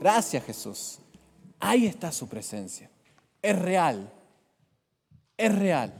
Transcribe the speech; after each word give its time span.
Gracias 0.00 0.44
Jesús. 0.44 0.98
Ahí 1.60 1.86
está 1.86 2.12
su 2.12 2.28
presencia. 2.28 2.90
Es 3.42 3.58
real. 3.58 4.12
Es 5.36 5.54
real. 5.54 5.92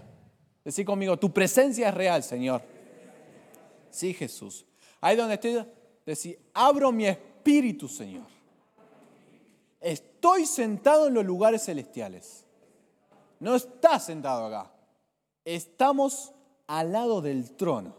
Decí 0.64 0.84
conmigo, 0.84 1.18
tu 1.18 1.33
presencia 1.33 1.89
es 1.89 1.94
real, 1.94 2.23
Señor. 2.23 2.63
Sí, 3.91 4.13
Jesús. 4.15 4.67
Ahí 5.00 5.17
donde 5.17 5.34
estoy, 5.34 5.65
decí, 6.05 6.37
abro 6.53 6.92
mi 6.92 7.07
espíritu, 7.07 7.89
Señor. 7.89 8.27
Estoy 9.80 10.45
sentado 10.46 11.07
en 11.07 11.15
los 11.15 11.25
lugares 11.25 11.65
celestiales. 11.65 12.45
No 13.41 13.55
estás 13.55 14.05
sentado 14.05 14.46
acá. 14.46 14.73
Estamos 15.45 16.33
al 16.67 16.93
lado 16.93 17.23
del 17.23 17.57
trono. 17.57 17.96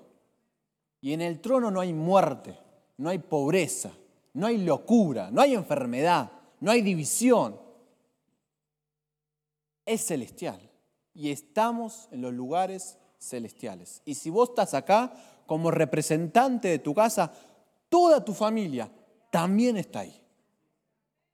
Y 1.01 1.13
en 1.13 1.21
el 1.21 1.39
trono 1.39 1.71
no 1.71 1.79
hay 1.79 1.93
muerte, 1.93 2.59
no 2.97 3.09
hay 3.09 3.19
pobreza, 3.19 3.91
no 4.39 4.47
hay 4.47 4.57
locura, 4.57 5.29
no 5.31 5.41
hay 5.41 5.53
enfermedad, 5.53 6.31
no 6.61 6.71
hay 6.71 6.81
división. 6.81 7.59
Es 9.85 10.05
celestial. 10.05 10.61
Y 11.13 11.29
estamos 11.29 12.07
en 12.09 12.21
los 12.21 12.33
lugares 12.33 12.97
celestiales. 13.19 14.01
Y 14.05 14.15
si 14.15 14.29
vos 14.29 14.49
estás 14.49 14.73
acá 14.73 15.11
como 15.45 15.71
representante 15.71 16.69
de 16.69 16.79
tu 16.79 16.93
casa, 16.93 17.33
toda 17.89 18.23
tu 18.23 18.33
familia 18.33 18.89
también 19.29 19.75
está 19.75 19.99
ahí. 19.99 20.23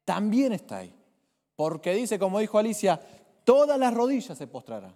También 0.03 0.53
está 0.53 0.77
ahí. 0.77 0.95
Porque 1.55 1.93
dice, 1.93 2.17
como 2.17 2.39
dijo 2.39 2.57
Alicia, 2.57 2.99
todas 3.43 3.77
las 3.77 3.93
rodillas 3.93 4.35
se 4.35 4.47
postrarán. 4.47 4.95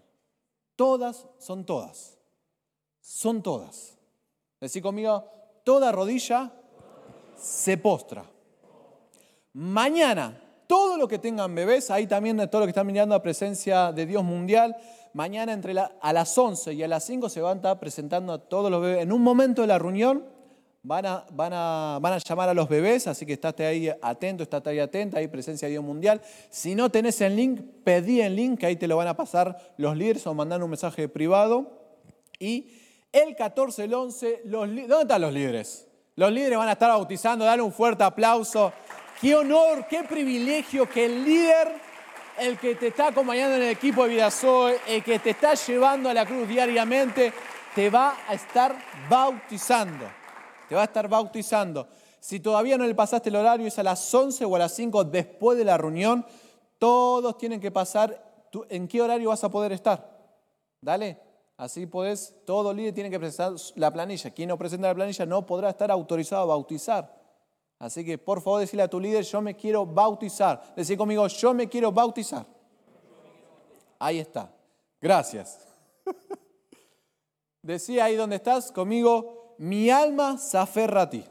Todas 0.75 1.27
son 1.37 1.63
todas. 1.63 2.17
Son 3.01 3.43
todas. 3.43 3.99
Decí 4.59 4.81
conmigo, 4.81 5.25
toda 5.63 5.91
rodilla 5.91 6.51
se 7.39 7.77
postra. 7.77 8.25
Mañana, 9.53 10.41
todo 10.67 10.97
lo 10.97 11.07
que 11.07 11.17
tengan 11.17 11.55
bebés, 11.55 11.89
ahí 11.89 12.05
también 12.05 12.37
todo 12.49 12.61
lo 12.61 12.67
que 12.67 12.71
están 12.71 12.85
mirando 12.85 13.15
a 13.15 13.23
presencia 13.23 13.91
de 13.91 14.05
Dios 14.05 14.23
mundial, 14.23 14.75
mañana 15.13 15.53
entre 15.53 15.73
a 15.79 16.13
las 16.13 16.37
11 16.37 16.73
y 16.73 16.83
a 16.83 16.87
las 16.87 17.03
5 17.05 17.29
se 17.29 17.41
van 17.41 17.53
a 17.53 17.55
estar 17.55 17.79
presentando 17.79 18.33
a 18.33 18.37
todos 18.37 18.69
los 18.69 18.81
bebés. 18.81 19.01
En 19.01 19.11
un 19.11 19.23
momento 19.23 19.61
de 19.61 19.67
la 19.67 19.79
reunión 19.79 20.25
van 20.83 21.05
a, 21.05 21.25
van 21.31 21.53
a, 21.53 21.97
van 21.99 22.13
a 22.13 22.17
llamar 22.19 22.49
a 22.49 22.53
los 22.53 22.69
bebés, 22.69 23.07
así 23.07 23.25
que 23.25 23.33
estate 23.33 23.65
ahí 23.65 23.91
atento, 24.01 24.43
estate 24.43 24.69
ahí 24.69 24.79
atenta, 24.79 25.17
hay 25.17 25.27
presencia 25.27 25.67
de 25.67 25.71
Dios 25.71 25.83
mundial. 25.83 26.21
Si 26.49 26.75
no 26.75 26.91
tenés 26.91 27.19
el 27.21 27.35
link, 27.35 27.61
pedí 27.83 28.21
el 28.21 28.35
link, 28.35 28.59
que 28.59 28.67
ahí 28.67 28.75
te 28.75 28.87
lo 28.87 28.97
van 28.97 29.07
a 29.07 29.17
pasar 29.17 29.73
los 29.77 29.97
líderes 29.97 30.27
o 30.27 30.33
mandar 30.35 30.61
un 30.63 30.69
mensaje 30.69 31.09
privado. 31.09 31.79
Y 32.37 32.67
el 33.11 33.35
14, 33.35 33.85
el 33.85 33.93
11, 33.93 34.41
los, 34.45 34.67
¿dónde 34.67 35.01
están 35.01 35.21
los 35.21 35.33
líderes? 35.33 35.88
Los 36.19 36.33
líderes 36.33 36.57
van 36.57 36.67
a 36.67 36.73
estar 36.73 36.89
bautizando, 36.89 37.45
dale 37.45 37.61
un 37.61 37.71
fuerte 37.71 38.03
aplauso. 38.03 38.73
Qué 39.21 39.33
honor, 39.37 39.87
qué 39.87 40.03
privilegio 40.03 40.89
que 40.89 41.05
el 41.05 41.23
líder, 41.23 41.71
el 42.37 42.59
que 42.59 42.75
te 42.75 42.87
está 42.87 43.07
acompañando 43.07 43.55
en 43.55 43.61
el 43.61 43.69
equipo 43.69 44.03
de 44.03 44.09
Vidasoy, 44.09 44.73
el 44.85 45.01
que 45.01 45.19
te 45.19 45.29
está 45.29 45.53
llevando 45.53 46.09
a 46.09 46.13
la 46.13 46.25
cruz 46.25 46.45
diariamente, 46.45 47.31
te 47.73 47.89
va 47.89 48.17
a 48.27 48.33
estar 48.33 48.75
bautizando. 49.09 50.07
Te 50.67 50.75
va 50.75 50.81
a 50.81 50.83
estar 50.83 51.07
bautizando. 51.07 51.87
Si 52.19 52.41
todavía 52.41 52.77
no 52.77 52.85
le 52.85 52.95
pasaste 52.95 53.29
el 53.29 53.37
horario, 53.37 53.67
es 53.67 53.79
a 53.79 53.83
las 53.83 54.13
11 54.13 54.43
o 54.43 54.53
a 54.57 54.59
las 54.59 54.73
5 54.73 55.05
después 55.05 55.57
de 55.57 55.63
la 55.63 55.77
reunión. 55.77 56.25
Todos 56.77 57.37
tienen 57.37 57.61
que 57.61 57.71
pasar. 57.71 58.45
¿En 58.67 58.89
qué 58.89 59.01
horario 59.01 59.29
vas 59.29 59.45
a 59.45 59.49
poder 59.49 59.71
estar? 59.71 60.05
Dale. 60.81 61.28
Así 61.59 61.85
podés, 61.85 62.33
todo 62.45 62.73
líder 62.73 62.93
tiene 62.93 63.09
que 63.09 63.19
presentar 63.19 63.53
la 63.75 63.91
planilla. 63.91 64.31
Quien 64.31 64.47
no 64.47 64.57
presenta 64.57 64.87
la 64.87 64.95
planilla 64.95 65.25
no 65.25 65.45
podrá 65.45 65.71
estar 65.71 65.91
autorizado 65.91 66.43
a 66.43 66.45
bautizar. 66.45 67.13
Así 67.77 68.05
que 68.05 68.17
por 68.17 68.41
favor 68.41 68.61
decirle 68.61 68.83
a 68.83 68.87
tu 68.87 68.97
líder, 68.97 69.25
yo 69.25 69.41
me 69.41 69.57
quiero 69.57 69.85
bautizar. 69.85 70.73
Decir 70.73 70.97
conmigo, 70.97 71.27
yo 71.27 71.53
me 71.53 71.67
quiero 71.67 71.91
bautizar. 71.91 72.45
Ahí 73.99 74.19
está. 74.19 74.49
Gracias. 75.01 75.67
Decía 77.61 78.05
ahí 78.05 78.15
donde 78.15 78.37
estás 78.37 78.71
conmigo, 78.71 79.55
mi 79.57 79.89
alma 79.89 80.37
se 80.37 80.57
aferra 80.57 81.01
a 81.01 81.09
ti. 81.09 81.25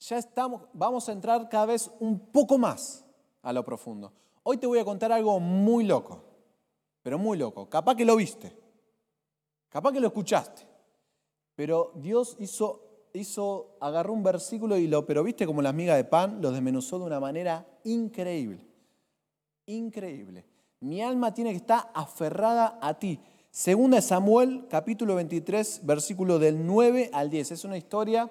Ya 0.00 0.18
estamos, 0.18 0.62
vamos 0.72 1.08
a 1.08 1.12
entrar 1.12 1.48
cada 1.48 1.66
vez 1.66 1.88
un 2.00 2.18
poco 2.18 2.58
más 2.58 3.04
a 3.42 3.52
lo 3.52 3.64
profundo. 3.64 4.12
Hoy 4.42 4.56
te 4.56 4.66
voy 4.66 4.80
a 4.80 4.84
contar 4.84 5.12
algo 5.12 5.38
muy 5.38 5.84
loco 5.84 6.31
pero 7.02 7.18
muy 7.18 7.36
loco. 7.36 7.68
Capaz 7.68 7.96
que 7.96 8.04
lo 8.04 8.16
viste, 8.16 8.52
capaz 9.68 9.92
que 9.92 10.00
lo 10.00 10.08
escuchaste, 10.08 10.66
pero 11.54 11.92
Dios 11.96 12.36
hizo, 12.38 13.08
hizo, 13.12 13.76
agarró 13.80 14.12
un 14.12 14.22
versículo 14.22 14.76
y 14.76 14.86
lo, 14.86 15.04
pero 15.04 15.22
viste 15.22 15.46
como 15.46 15.62
la 15.62 15.72
miga 15.72 15.96
de 15.96 16.04
pan, 16.04 16.40
lo 16.40 16.50
desmenuzó 16.50 16.98
de 16.98 17.06
una 17.06 17.20
manera 17.20 17.66
increíble, 17.84 18.66
increíble. 19.66 20.46
Mi 20.80 21.00
alma 21.00 21.32
tiene 21.32 21.50
que 21.50 21.58
estar 21.58 21.90
aferrada 21.94 22.78
a 22.80 22.98
ti. 22.98 23.20
Segunda 23.50 23.96
de 23.96 24.02
Samuel, 24.02 24.66
capítulo 24.68 25.14
23, 25.14 25.82
versículo 25.84 26.38
del 26.38 26.66
9 26.66 27.10
al 27.12 27.30
10. 27.30 27.52
Es 27.52 27.64
una 27.64 27.76
historia 27.76 28.28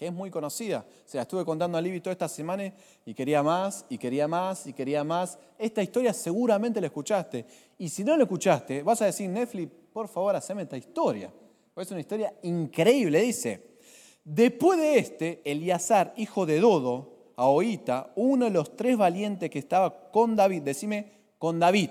que 0.00 0.06
es 0.06 0.12
muy 0.14 0.30
conocida. 0.30 0.82
Se 1.04 1.18
la 1.18 1.24
estuve 1.24 1.44
contando 1.44 1.76
a 1.76 1.80
Libby 1.82 2.00
toda 2.00 2.12
esta 2.12 2.26
semana 2.26 2.72
y 3.04 3.12
quería 3.12 3.42
más, 3.42 3.84
y 3.90 3.98
quería 3.98 4.26
más, 4.26 4.66
y 4.66 4.72
quería 4.72 5.04
más. 5.04 5.38
Esta 5.58 5.82
historia 5.82 6.14
seguramente 6.14 6.80
la 6.80 6.86
escuchaste. 6.86 7.44
Y 7.76 7.90
si 7.90 8.02
no 8.02 8.16
la 8.16 8.22
escuchaste, 8.22 8.82
vas 8.82 9.02
a 9.02 9.04
decir, 9.04 9.28
Netflix, 9.28 9.70
por 9.92 10.08
favor, 10.08 10.34
haceme 10.34 10.62
esta 10.62 10.78
historia. 10.78 11.30
es 11.76 11.90
una 11.90 12.00
historia 12.00 12.32
increíble, 12.44 13.20
dice. 13.20 13.76
Después 14.24 14.80
de 14.80 14.98
este, 14.98 15.42
Eliazar, 15.44 16.14
hijo 16.16 16.46
de 16.46 16.60
Dodo, 16.60 17.32
Ahoita, 17.36 18.10
uno 18.16 18.46
de 18.46 18.52
los 18.52 18.74
tres 18.78 18.96
valientes 18.96 19.50
que 19.50 19.58
estaba 19.58 20.10
con 20.10 20.34
David, 20.34 20.62
decime, 20.62 21.12
con 21.36 21.60
David. 21.60 21.90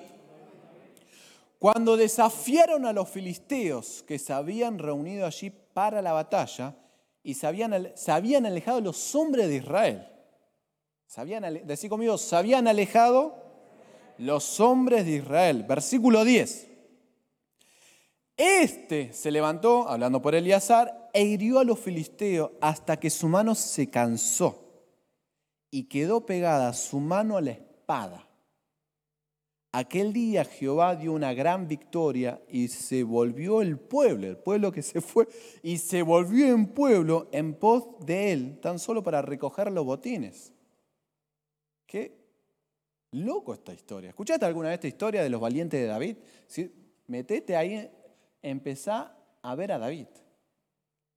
Cuando 1.59 1.95
desafiaron 1.95 2.87
a 2.87 2.93
los 2.93 3.07
filisteos 3.07 4.01
que 4.01 4.17
se 4.17 4.33
habían 4.33 4.79
reunido 4.79 5.27
allí 5.27 5.51
para 5.51 6.01
la 6.01 6.13
batalla, 6.13 6.75
y 7.23 7.33
se 7.33 7.47
habían, 7.47 7.91
se 7.95 8.11
habían 8.11 8.45
alejado 8.45 8.81
los 8.81 9.15
hombres 9.15 9.47
de 9.47 9.55
Israel. 9.55 10.07
Decí 11.65 11.89
conmigo, 11.89 12.17
se 12.17 12.35
habían 12.35 12.67
alejado 12.67 13.35
los 14.17 14.59
hombres 14.59 15.05
de 15.05 15.13
Israel. 15.13 15.63
Versículo 15.67 16.23
10. 16.23 16.67
Este 18.37 19.11
se 19.11 19.31
levantó, 19.31 19.89
hablando 19.89 20.21
por 20.21 20.33
Eleazar, 20.33 21.09
e 21.13 21.23
hirió 21.23 21.59
a 21.59 21.63
los 21.63 21.79
filisteos 21.79 22.51
hasta 22.61 22.97
que 22.97 23.09
su 23.09 23.27
mano 23.27 23.55
se 23.55 23.89
cansó 23.89 24.85
y 25.71 25.89
quedó 25.89 26.25
pegada 26.25 26.71
su 26.73 26.99
mano 26.99 27.37
a 27.37 27.41
la 27.41 27.51
espada. 27.51 28.28
Aquel 29.71 30.13
día 30.13 30.45
Jehová 30.45 30.95
dio 30.95 31.13
una 31.13 31.33
gran 31.33 31.67
victoria 31.67 32.41
y 32.47 32.69
se 32.69 33.03
volvió 33.03 33.61
el 33.61 33.77
pueblo, 33.77 34.25
el 34.25 34.37
pueblo 34.37 34.71
que 34.71 34.81
se 34.81 34.99
fue, 34.99 35.27
y 35.61 35.77
se 35.77 36.01
volvió 36.01 36.47
en 36.47 36.67
pueblo 36.67 37.27
en 37.31 37.53
pos 37.53 38.03
de 38.03 38.31
él, 38.31 38.59
tan 38.61 38.79
solo 38.79 39.03
para 39.03 39.21
recoger 39.21 39.71
los 39.71 39.85
botines. 39.85 40.53
Qué 41.85 42.17
loco 43.11 43.53
esta 43.53 43.71
historia. 43.71 44.09
¿Escuchaste 44.09 44.43
alguna 44.45 44.69
vez 44.69 44.75
esta 44.75 44.87
historia 44.87 45.21
de 45.21 45.29
los 45.29 45.39
valientes 45.39 45.79
de 45.79 45.85
David? 45.85 46.17
Metete 47.05 47.55
ahí, 47.55 47.91
empezá 48.41 49.15
a 49.43 49.53
ver 49.53 49.71
a 49.71 49.77
David. 49.77 50.07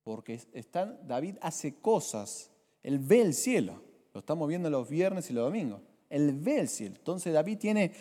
Porque 0.02 0.40
están, 0.52 0.98
David 1.06 1.36
hace 1.40 1.76
cosas, 1.76 2.50
él 2.82 2.98
ve 2.98 3.22
el 3.22 3.32
cielo. 3.32 3.82
Lo 4.12 4.20
estamos 4.20 4.46
viendo 4.46 4.68
los 4.68 4.90
viernes 4.90 5.30
y 5.30 5.32
los 5.32 5.44
domingos. 5.44 5.80
Él 6.10 6.32
ve 6.34 6.60
el 6.60 6.68
cielo. 6.68 6.96
Entonces 6.96 7.32
David 7.32 7.56
tiene 7.58 7.92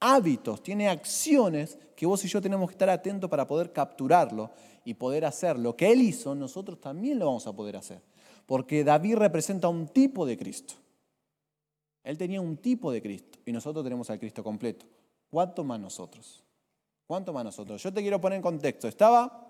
hábitos, 0.00 0.62
tiene 0.62 0.88
acciones 0.88 1.78
que 1.94 2.06
vos 2.06 2.24
y 2.24 2.28
yo 2.28 2.40
tenemos 2.40 2.68
que 2.68 2.74
estar 2.74 2.88
atentos 2.88 3.28
para 3.28 3.46
poder 3.46 3.72
capturarlo 3.72 4.50
y 4.84 4.94
poder 4.94 5.26
hacer 5.26 5.58
lo 5.58 5.76
que 5.76 5.92
él 5.92 6.00
hizo, 6.00 6.34
nosotros 6.34 6.80
también 6.80 7.18
lo 7.18 7.26
vamos 7.26 7.46
a 7.46 7.52
poder 7.52 7.76
hacer. 7.76 8.00
Porque 8.46 8.82
David 8.82 9.16
representa 9.16 9.68
un 9.68 9.86
tipo 9.86 10.26
de 10.26 10.36
Cristo. 10.36 10.74
Él 12.02 12.16
tenía 12.16 12.40
un 12.40 12.56
tipo 12.56 12.90
de 12.90 13.02
Cristo 13.02 13.38
y 13.44 13.52
nosotros 13.52 13.84
tenemos 13.84 14.08
al 14.10 14.18
Cristo 14.18 14.42
completo. 14.42 14.86
¿Cuánto 15.28 15.62
más 15.62 15.78
nosotros? 15.78 16.42
¿Cuánto 17.06 17.32
más 17.32 17.44
nosotros? 17.44 17.82
Yo 17.82 17.92
te 17.92 18.00
quiero 18.00 18.20
poner 18.20 18.36
en 18.36 18.42
contexto. 18.42 18.88
Estaba 18.88 19.48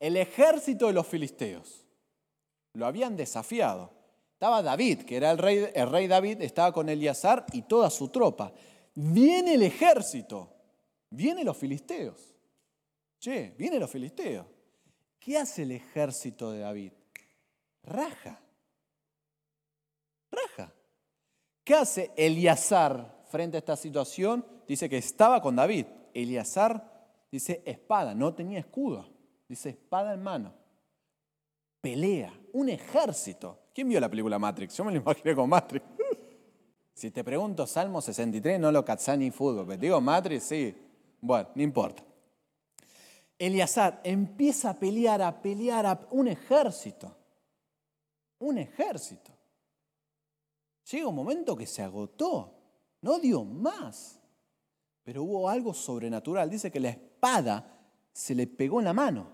el 0.00 0.16
ejército 0.16 0.88
de 0.88 0.92
los 0.92 1.06
filisteos. 1.06 1.84
Lo 2.74 2.86
habían 2.86 3.16
desafiado. 3.16 3.90
Estaba 4.32 4.62
David, 4.62 5.02
que 5.02 5.16
era 5.16 5.30
el 5.30 5.38
rey, 5.38 5.68
el 5.74 5.90
rey 5.90 6.06
David, 6.06 6.42
estaba 6.42 6.72
con 6.72 6.88
Eliazar 6.88 7.46
y 7.52 7.62
toda 7.62 7.90
su 7.90 8.08
tropa 8.08 8.52
viene 8.98 9.54
el 9.54 9.62
ejército, 9.62 10.52
vienen 11.10 11.46
los 11.46 11.56
filisteos. 11.56 12.34
Che, 13.20 13.54
vienen 13.56 13.80
los 13.80 13.90
filisteos. 13.90 14.46
¿Qué 15.18 15.38
hace 15.38 15.62
el 15.62 15.72
ejército 15.72 16.50
de 16.50 16.60
David? 16.60 16.92
Raja. 17.82 18.40
Raja. 20.30 20.72
¿Qué 21.64 21.74
hace 21.74 22.12
Eliazar 22.16 23.24
frente 23.30 23.56
a 23.56 23.60
esta 23.60 23.76
situación? 23.76 24.44
Dice 24.66 24.88
que 24.88 24.98
estaba 24.98 25.40
con 25.40 25.56
David. 25.56 25.86
Eliazar 26.14 27.16
dice 27.30 27.62
espada, 27.66 28.14
no 28.14 28.34
tenía 28.34 28.58
escudo. 28.58 29.08
Dice 29.48 29.70
espada 29.70 30.14
en 30.14 30.22
mano. 30.22 30.54
pelea, 31.80 32.32
un 32.52 32.68
ejército. 32.68 33.58
¿Quién 33.72 33.88
vio 33.88 34.00
la 34.00 34.10
película 34.10 34.38
Matrix? 34.38 34.76
Yo 34.76 34.84
me 34.84 34.92
lo 34.92 34.98
imaginé 34.98 35.34
con 35.34 35.48
Matrix. 35.48 35.84
Si 36.98 37.12
te 37.12 37.22
pregunto 37.22 37.64
Salmo 37.64 38.00
63, 38.00 38.58
no 38.58 38.72
lo 38.72 38.84
ni 39.16 39.30
fútbol, 39.30 39.64
pero 39.68 39.80
digo 39.80 40.00
Matrix, 40.00 40.42
sí. 40.42 40.74
Bueno, 41.20 41.48
no 41.54 41.62
importa. 41.62 42.02
Eliazar 43.38 44.00
empieza 44.02 44.70
a 44.70 44.74
pelear, 44.74 45.22
a 45.22 45.40
pelear 45.40 45.86
a 45.86 46.00
un 46.10 46.26
ejército. 46.26 47.16
Un 48.40 48.58
ejército. 48.58 49.30
Llega 50.90 51.06
un 51.06 51.14
momento 51.14 51.56
que 51.56 51.66
se 51.66 51.82
agotó, 51.82 52.52
no 53.02 53.20
dio 53.20 53.44
más. 53.44 54.18
Pero 55.04 55.22
hubo 55.22 55.48
algo 55.48 55.72
sobrenatural. 55.74 56.50
Dice 56.50 56.68
que 56.68 56.80
la 56.80 56.88
espada 56.88 57.78
se 58.12 58.34
le 58.34 58.48
pegó 58.48 58.80
en 58.80 58.86
la 58.86 58.92
mano. 58.92 59.28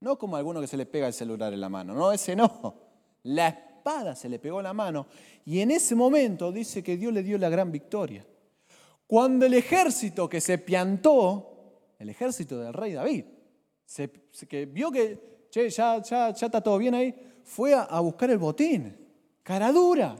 No 0.00 0.18
como 0.18 0.34
alguno 0.34 0.60
que 0.60 0.66
se 0.66 0.76
le 0.76 0.86
pega 0.86 1.06
el 1.06 1.14
celular 1.14 1.52
en 1.52 1.60
la 1.60 1.68
mano, 1.68 1.94
no, 1.94 2.10
ese 2.10 2.34
no. 2.34 2.74
La 3.22 3.46
espada 3.46 3.67
se 4.14 4.28
le 4.28 4.38
pegó 4.38 4.60
la 4.60 4.72
mano 4.72 5.06
y 5.44 5.60
en 5.60 5.70
ese 5.70 5.94
momento 5.94 6.52
dice 6.52 6.82
que 6.82 6.96
Dios 6.96 7.12
le 7.12 7.22
dio 7.22 7.38
la 7.38 7.48
gran 7.48 7.72
victoria. 7.72 8.26
Cuando 9.06 9.46
el 9.46 9.54
ejército 9.54 10.28
que 10.28 10.40
se 10.40 10.58
piantó, 10.58 11.94
el 11.98 12.10
ejército 12.10 12.58
del 12.58 12.74
rey 12.74 12.92
David, 12.92 13.24
se, 13.84 14.10
que 14.46 14.66
vio 14.66 14.90
que 14.90 15.46
che, 15.50 15.70
ya, 15.70 15.96
está 15.96 16.60
todo 16.60 16.76
bien 16.78 16.94
ahí, 16.94 17.14
fue 17.44 17.74
a, 17.74 17.82
a 17.82 18.00
buscar 18.00 18.30
el 18.30 18.38
botín. 18.38 18.96
Cara 19.42 19.72
dura. 19.72 20.14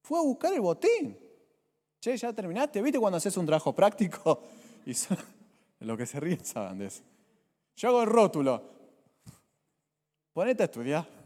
Fue 0.00 0.18
a 0.18 0.22
buscar 0.22 0.52
el 0.54 0.60
botín. 0.60 1.18
Che, 2.00 2.16
ya 2.16 2.32
terminaste. 2.32 2.80
¿Viste 2.80 2.98
cuando 2.98 3.18
haces 3.18 3.36
un 3.36 3.46
trabajo 3.46 3.74
práctico? 3.74 4.42
Y 5.82 5.86
lo 5.86 5.96
que 5.96 6.04
se 6.04 6.20
ríen 6.20 6.44
saben 6.44 6.78
de 6.78 6.86
eso. 6.86 7.02
Yo 7.76 7.88
hago 7.88 8.02
el 8.02 8.08
rótulo. 8.08 8.62
Ponete 10.32 10.62
a 10.62 10.66
estudiar. 10.66 11.19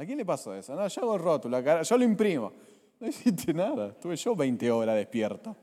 ¿A 0.00 0.06
quién 0.06 0.16
le 0.16 0.24
pasó 0.24 0.54
eso? 0.54 0.74
No, 0.74 0.88
yo 0.88 1.02
hago 1.02 1.14
el 1.14 1.20
rótulo, 1.20 1.82
yo 1.82 1.98
lo 1.98 2.04
imprimo. 2.04 2.50
No 2.98 3.06
hiciste 3.06 3.52
nada. 3.52 3.88
Estuve 3.88 4.16
yo 4.16 4.34
20 4.34 4.70
horas 4.70 4.96
despierto. 4.96 5.54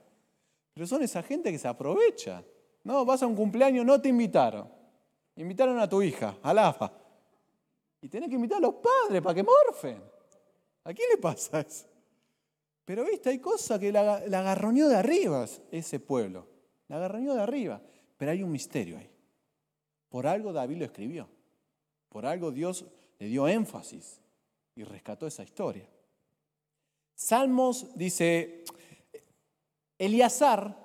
Pero 0.76 0.86
son 0.86 1.02
esa 1.02 1.24
gente 1.24 1.52
que 1.52 1.58
se 1.58 1.68
aprovecha. 1.68 2.44
No, 2.84 3.04
vas 3.04 3.24
a 3.24 3.26
un 3.26 3.36
cumpleaños, 3.36 3.84
no 3.84 4.00
te 4.00 4.10
invitaron. 4.10 4.70
Invitaron 5.38 5.80
a 5.80 5.90
tu 5.90 6.04
hija, 6.04 6.38
al 6.44 6.60
AFA. 6.60 6.92
Y 8.00 8.10
tenés 8.10 8.30
que 8.30 8.36
invitar 8.36 8.60
a 8.60 8.62
los 8.62 8.76
padres 8.76 9.24
para 9.24 9.34
que 9.34 9.42
morfen. 9.42 10.04
¿A 10.84 10.94
quién 10.94 11.10
le 11.10 11.18
pasa 11.18 11.62
eso? 11.62 11.88
Pero 12.86 13.06
viste, 13.06 13.32
hay 13.32 13.40
cosas 13.40 13.80
que 13.80 13.92
la, 13.92 14.22
la 14.28 14.40
agarroneó 14.42 14.88
de 14.88 14.98
arriba 14.98 15.48
ese 15.72 16.00
pueblo. 16.00 16.46
La 16.90 16.98
agarroneó 16.98 17.34
de 17.34 17.42
arriba. 17.42 17.82
Pero 18.16 18.32
hay 18.34 18.44
un 18.44 18.52
misterio 18.52 19.00
ahí. 19.00 19.10
Por 20.10 20.28
algo 20.28 20.54
David 20.54 20.78
lo 20.78 20.86
escribió. 20.86 21.28
Por 22.08 22.28
algo 22.28 22.52
Dios 22.52 22.86
le 23.18 23.26
dio 23.26 23.48
énfasis 23.48 24.22
y 24.78 24.84
rescató 24.84 25.26
esa 25.26 25.44
historia. 25.44 25.90
Salmos 27.16 27.88
dice, 27.96 28.64
Eliazar 29.98 30.78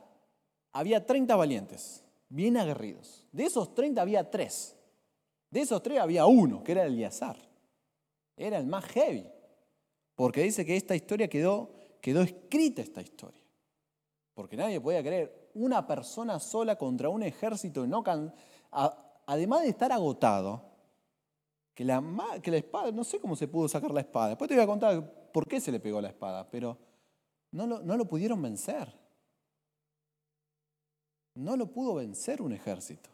había 0.73 1.05
30 1.05 1.37
valientes, 1.37 2.03
bien 2.31 2.57
aguerridos. 2.57 3.27
De 3.33 3.45
esos 3.45 3.75
30 3.75 4.01
había 4.01 4.31
tres. 4.31 4.75
De 5.51 5.61
esos 5.61 5.83
tres 5.83 5.99
había 5.99 6.25
uno, 6.25 6.65
que 6.65 6.73
era 6.73 6.87
Eliazar. 6.87 7.37
Era 8.35 8.57
el 8.57 8.67
más 8.67 8.87
heavy. 8.87 9.27
Porque 10.15 10.43
dice 10.43 10.65
que 10.65 10.75
esta 10.75 10.97
historia 10.97 11.29
quedó, 11.29 11.75
quedó 12.01 12.23
escrita, 12.23 12.81
esta 12.81 13.03
historia. 13.03 13.43
Porque 14.33 14.57
nadie 14.57 14.81
podía 14.81 15.03
creer 15.03 15.51
una 15.53 15.87
persona 15.87 16.41
sola 16.41 16.77
contra 16.77 17.11
un 17.11 17.23
ejército, 17.23 17.87
no 17.87 18.03
además 19.27 19.63
de 19.63 19.69
estar 19.69 19.93
agotado, 19.93 20.72
que 21.75 21.85
la, 21.85 22.03
que 22.43 22.51
la 22.51 22.59
espada, 22.59 22.91
no 22.93 23.05
sé 23.05 23.21
cómo 23.21 23.37
se 23.37 23.49
pudo 23.49 23.69
sacar 23.69 23.91
la 23.91 24.01
espada, 24.01 24.31
después 24.31 24.49
te 24.49 24.55
voy 24.55 24.65
a 24.65 24.67
contar 24.67 25.31
por 25.33 25.47
qué 25.47 25.61
se 25.61 25.73
le 25.73 25.81
pegó 25.81 26.01
la 26.01 26.09
espada, 26.09 26.49
pero 26.51 26.79
no 27.53 27.67
lo, 27.67 27.83
no 27.83 27.97
lo 27.97 28.07
pudieron 28.07 28.41
vencer. 28.43 28.93
No 31.35 31.57
lo 31.57 31.67
pudo 31.73 31.95
vencer 31.95 32.43
un 32.43 32.53
ejército. 32.53 33.09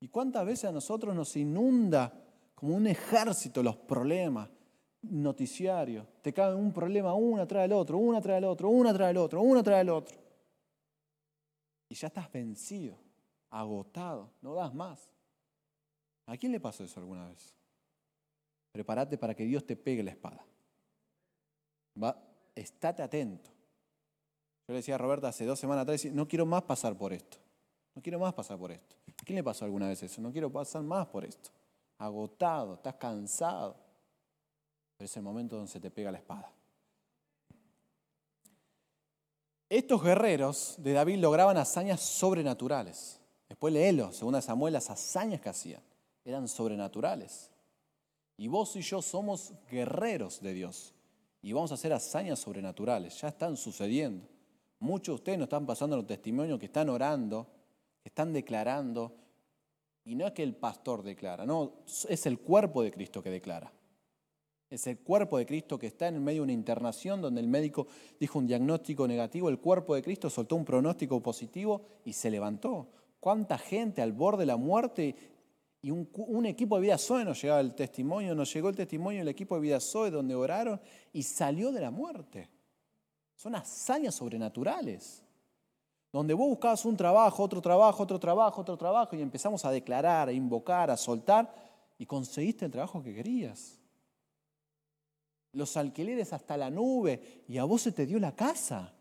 ¿Y 0.00 0.08
cuántas 0.08 0.46
veces 0.46 0.64
a 0.66 0.72
nosotros 0.72 1.14
nos 1.14 1.36
inunda 1.36 2.12
como 2.54 2.74
un 2.74 2.86
ejército 2.86 3.62
los 3.62 3.76
problemas? 3.76 4.50
noticiarios, 5.00 6.04
te 6.22 6.32
cae 6.32 6.52
un 6.52 6.72
problema 6.72 7.14
uno 7.14 7.46
tras 7.46 7.64
el 7.64 7.72
otro, 7.72 7.98
uno 7.98 8.20
tras 8.20 8.36
el 8.38 8.44
otro, 8.44 8.68
uno 8.68 8.92
tras 8.92 9.10
el 9.10 9.16
otro, 9.16 9.40
uno 9.40 9.62
tras 9.62 9.80
el 9.80 9.90
otro 9.90 10.18
y 11.88 11.94
ya 11.94 12.08
estás 12.08 12.30
vencido, 12.30 12.98
agotado, 13.50 14.30
no 14.42 14.54
das 14.54 14.74
más. 14.74 15.10
¿A 16.26 16.36
quién 16.36 16.52
le 16.52 16.60
pasó 16.60 16.84
eso 16.84 17.00
alguna 17.00 17.26
vez? 17.28 17.54
Prepárate 18.72 19.18
para 19.18 19.34
que 19.34 19.44
Dios 19.44 19.66
te 19.66 19.76
pegue 19.76 20.02
la 20.02 20.10
espada. 20.10 20.44
Va, 22.00 22.16
estate 22.54 23.02
atento. 23.02 23.50
Yo 24.66 24.72
le 24.72 24.76
decía 24.76 24.96
a 24.96 24.98
Roberta 24.98 25.28
hace 25.28 25.44
dos 25.44 25.58
semanas 25.58 25.82
atrás, 25.82 26.04
no 26.06 26.28
quiero 26.28 26.44
más 26.44 26.62
pasar 26.62 26.96
por 26.96 27.12
esto. 27.12 27.38
No 27.94 28.02
quiero 28.02 28.18
más 28.18 28.34
pasar 28.34 28.58
por 28.58 28.70
esto. 28.70 28.94
¿A 29.20 29.24
quién 29.24 29.36
le 29.36 29.42
pasó 29.42 29.64
alguna 29.64 29.88
vez 29.88 30.02
eso? 30.02 30.20
No 30.20 30.30
quiero 30.30 30.52
pasar 30.52 30.82
más 30.82 31.06
por 31.08 31.24
esto. 31.24 31.50
Agotado, 31.98 32.74
estás 32.74 32.94
cansado. 32.94 33.76
Pero 34.96 35.06
es 35.06 35.16
el 35.16 35.22
momento 35.22 35.56
donde 35.56 35.70
se 35.70 35.80
te 35.80 35.90
pega 35.90 36.12
la 36.12 36.18
espada. 36.18 36.52
Estos 39.68 40.02
guerreros 40.02 40.76
de 40.78 40.92
David 40.92 41.18
lograban 41.18 41.56
hazañas 41.56 42.00
sobrenaturales. 42.00 43.20
Después 43.48 43.72
léelo, 43.72 44.12
según 44.12 44.40
Samuel, 44.40 44.74
las 44.74 44.90
hazañas 44.90 45.40
que 45.40 45.48
hacían 45.48 45.82
eran 46.24 46.46
sobrenaturales. 46.48 47.50
Y 48.38 48.46
vos 48.46 48.74
y 48.76 48.82
yo 48.82 49.02
somos 49.02 49.52
guerreros 49.68 50.40
de 50.40 50.54
Dios. 50.54 50.94
Y 51.42 51.52
vamos 51.52 51.72
a 51.72 51.74
hacer 51.74 51.92
hazañas 51.92 52.38
sobrenaturales. 52.38 53.20
Ya 53.20 53.28
están 53.28 53.56
sucediendo. 53.56 54.26
Muchos 54.78 55.06
de 55.06 55.14
ustedes 55.14 55.38
nos 55.38 55.46
están 55.46 55.66
pasando 55.66 55.96
los 55.96 56.06
testimonios 56.06 56.58
que 56.58 56.66
están 56.66 56.88
orando, 56.88 57.48
que 58.00 58.08
están 58.08 58.32
declarando. 58.32 59.12
Y 60.04 60.14
no 60.14 60.24
es 60.24 60.32
que 60.32 60.44
el 60.44 60.54
pastor 60.54 61.02
declara, 61.02 61.44
no, 61.44 61.72
es 62.08 62.26
el 62.26 62.38
cuerpo 62.38 62.82
de 62.82 62.92
Cristo 62.92 63.22
que 63.22 63.30
declara. 63.30 63.72
Es 64.70 64.86
el 64.86 64.98
cuerpo 64.98 65.38
de 65.38 65.46
Cristo 65.46 65.78
que 65.78 65.88
está 65.88 66.06
en 66.06 66.22
medio 66.22 66.42
de 66.42 66.44
una 66.44 66.52
internación 66.52 67.20
donde 67.20 67.40
el 67.40 67.48
médico 67.48 67.88
dijo 68.20 68.38
un 68.38 68.46
diagnóstico 68.46 69.08
negativo, 69.08 69.48
el 69.48 69.58
cuerpo 69.58 69.94
de 69.94 70.02
Cristo 70.02 70.30
soltó 70.30 70.56
un 70.56 70.64
pronóstico 70.64 71.20
positivo 71.20 71.82
y 72.04 72.12
se 72.12 72.30
levantó. 72.30 72.88
¿Cuánta 73.18 73.58
gente 73.58 74.00
al 74.00 74.12
borde 74.12 74.40
de 74.40 74.46
la 74.46 74.56
muerte 74.56 75.16
y 75.80 75.90
un, 75.90 76.46
equipo 76.46 76.76
de 76.76 76.82
vida 76.82 76.98
Zoe 76.98 77.24
nos 77.24 77.40
llegaba 77.40 77.60
el 77.60 77.74
testimonio, 77.74 78.34
nos 78.34 78.52
llegó 78.52 78.68
el 78.68 78.76
testimonio 78.76 79.20
del 79.20 79.28
equipo 79.28 79.54
de 79.54 79.60
vida 79.60 79.80
Zoe 79.80 80.10
donde 80.10 80.34
oraron 80.34 80.80
y 81.12 81.22
salió 81.22 81.70
de 81.70 81.80
la 81.80 81.90
muerte? 81.90 82.48
Son 83.36 83.54
hazañas 83.54 84.16
sobrenaturales. 84.16 85.22
Donde 86.10 86.34
vos 86.34 86.48
buscabas 86.48 86.84
un 86.84 86.96
trabajo, 86.96 87.42
otro 87.42 87.60
trabajo, 87.60 88.02
otro 88.02 88.18
trabajo, 88.18 88.60
otro 88.62 88.76
trabajo 88.76 89.14
y 89.14 89.20
empezamos 89.20 89.64
a 89.64 89.70
declarar, 89.70 90.28
a 90.28 90.32
invocar, 90.32 90.90
a 90.90 90.96
soltar 90.96 91.54
y 91.98 92.06
conseguiste 92.06 92.64
el 92.64 92.72
trabajo 92.72 93.02
que 93.02 93.14
querías 93.14 93.78
los 95.52 95.76
alquileres 95.76 96.32
hasta 96.32 96.56
la 96.56 96.70
nube 96.70 97.44
y 97.48 97.58
a 97.58 97.64
vos 97.64 97.82
se 97.82 97.92
te 97.92 98.06
dio 98.06 98.18
la 98.18 98.34
casa. 98.34 98.94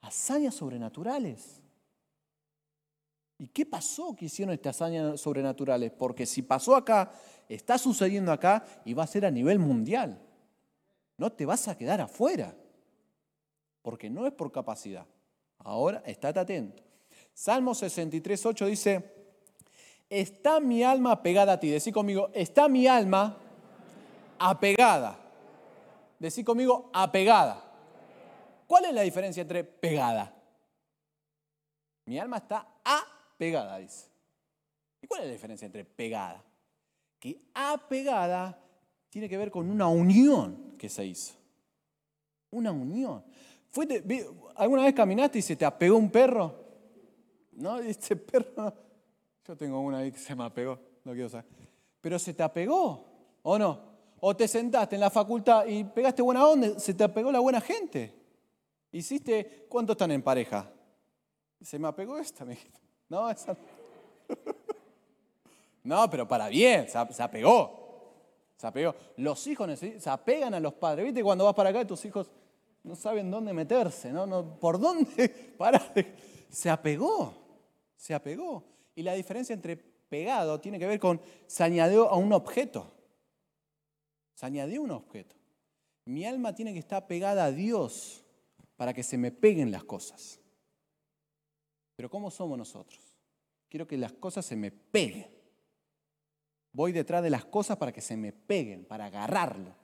Hazañas 0.00 0.54
sobrenaturales. 0.54 1.62
¿Y 3.38 3.48
qué 3.48 3.66
pasó 3.66 4.14
que 4.14 4.26
hicieron 4.26 4.54
estas 4.54 4.76
hazañas 4.76 5.20
sobrenaturales? 5.20 5.90
Porque 5.90 6.26
si 6.26 6.42
pasó 6.42 6.76
acá, 6.76 7.10
está 7.48 7.78
sucediendo 7.78 8.32
acá 8.32 8.64
y 8.84 8.94
va 8.94 9.04
a 9.04 9.08
ser 9.08 9.26
a 9.26 9.30
nivel 9.30 9.58
mundial. 9.58 10.20
No 11.16 11.30
te 11.32 11.44
vas 11.44 11.68
a 11.68 11.76
quedar 11.76 12.00
afuera. 12.00 12.54
Porque 13.82 14.08
no 14.08 14.26
es 14.26 14.32
por 14.32 14.50
capacidad. 14.52 15.06
Ahora, 15.58 16.02
estate 16.06 16.40
atento. 16.40 16.82
Salmo 17.32 17.74
63, 17.74 18.46
8 18.46 18.66
dice, 18.66 19.14
está 20.08 20.60
mi 20.60 20.82
alma 20.82 21.12
apegada 21.12 21.54
a 21.54 21.60
ti. 21.60 21.68
Decí 21.68 21.90
conmigo, 21.90 22.30
está 22.32 22.68
mi 22.68 22.86
alma 22.86 23.36
apegada 24.38 25.24
Decí 26.24 26.42
conmigo, 26.42 26.90
apegada. 26.94 27.62
¿Cuál 28.66 28.86
es 28.86 28.94
la 28.94 29.02
diferencia 29.02 29.42
entre 29.42 29.62
pegada? 29.62 30.34
Mi 32.06 32.18
alma 32.18 32.38
está 32.38 32.66
apegada, 32.82 33.13
dice. 33.38 34.08
¿Y 35.02 35.06
cuál 35.06 35.22
es 35.22 35.26
la 35.26 35.32
diferencia 35.32 35.66
entre 35.66 35.84
pegada? 35.84 36.42
Que 37.18 37.40
apegada 37.54 38.58
tiene 39.10 39.28
que 39.28 39.36
ver 39.36 39.50
con 39.50 39.70
una 39.70 39.88
unión 39.88 40.74
que 40.78 40.88
se 40.88 41.04
hizo. 41.04 41.34
Una 42.50 42.72
unión. 42.72 43.24
¿Alguna 44.56 44.84
vez 44.84 44.94
caminaste 44.94 45.38
y 45.38 45.42
se 45.42 45.56
te 45.56 45.64
apegó 45.64 45.96
un 45.96 46.10
perro? 46.10 46.64
No, 47.52 47.78
este 47.80 48.16
perro. 48.16 48.72
Yo 49.46 49.56
tengo 49.56 49.80
una 49.80 49.98
ahí 49.98 50.10
que 50.10 50.18
se 50.18 50.34
me 50.34 50.44
apegó, 50.44 50.78
no 51.04 51.12
quiero 51.12 51.28
saber. 51.28 51.46
Pero 52.00 52.18
se 52.18 52.32
te 52.34 52.42
apegó, 52.42 53.04
¿o 53.42 53.58
no? 53.58 53.94
O 54.20 54.34
te 54.34 54.48
sentaste 54.48 54.96
en 54.96 55.00
la 55.00 55.10
facultad 55.10 55.66
y 55.66 55.84
pegaste 55.84 56.22
buena 56.22 56.46
onda, 56.46 56.78
se 56.78 56.94
te 56.94 57.04
apegó 57.04 57.30
la 57.30 57.40
buena 57.40 57.60
gente. 57.60 58.14
Hiciste, 58.90 59.66
¿cuántos 59.68 59.94
están 59.94 60.12
en 60.12 60.22
pareja? 60.22 60.70
Se 61.60 61.78
me 61.78 61.88
apegó 61.88 62.16
esta, 62.16 62.44
me 62.44 62.56
No. 63.08 63.28
No, 65.84 66.08
pero 66.08 66.26
para 66.26 66.48
bien, 66.48 66.88
se, 66.88 66.96
apegó. 66.96 68.10
Se 68.56 68.66
apegó. 68.66 68.94
Los 69.18 69.46
hijos 69.46 69.78
se 69.78 70.10
apegan 70.10 70.54
a 70.54 70.60
los 70.60 70.72
padres. 70.72 71.04
¿Viste 71.04 71.22
cuando 71.22 71.44
vas 71.44 71.52
para 71.52 71.68
acá 71.68 71.86
tus 71.86 72.02
hijos 72.06 72.30
no 72.82 72.96
saben 72.96 73.30
dónde 73.30 73.52
meterse, 73.52 74.10
¿no? 74.10 74.26
no 74.26 74.58
por 74.58 74.80
dónde 74.80 75.28
parar? 75.58 75.92
Se 76.48 76.70
apegó, 76.70 77.34
se 77.96 78.14
apegó. 78.14 78.64
Y 78.94 79.02
la 79.02 79.12
diferencia 79.12 79.52
entre 79.52 79.76
pegado 79.76 80.60
tiene 80.60 80.78
que 80.78 80.86
ver 80.86 80.98
con 80.98 81.20
se 81.46 81.64
añadió 81.64 82.08
a 82.08 82.16
un 82.16 82.32
objeto. 82.32 82.90
Se 84.34 84.46
añadió 84.46 84.82
un 84.82 84.90
objeto. 84.90 85.36
Mi 86.06 86.24
alma 86.24 86.54
tiene 86.54 86.72
que 86.72 86.78
estar 86.78 87.06
pegada 87.06 87.44
a 87.44 87.52
Dios 87.52 88.24
para 88.76 88.92
que 88.92 89.02
se 89.02 89.18
me 89.18 89.30
peguen 89.30 89.70
las 89.70 89.84
cosas. 89.84 90.40
Pero 91.96 92.10
¿cómo 92.10 92.30
somos 92.30 92.58
nosotros? 92.58 93.00
Quiero 93.68 93.86
que 93.86 93.96
las 93.96 94.12
cosas 94.12 94.44
se 94.44 94.56
me 94.56 94.70
peguen. 94.70 95.28
Voy 96.72 96.92
detrás 96.92 97.22
de 97.22 97.30
las 97.30 97.44
cosas 97.44 97.76
para 97.76 97.92
que 97.92 98.00
se 98.00 98.16
me 98.16 98.32
peguen, 98.32 98.84
para 98.84 99.06
agarrarlo. 99.06 99.76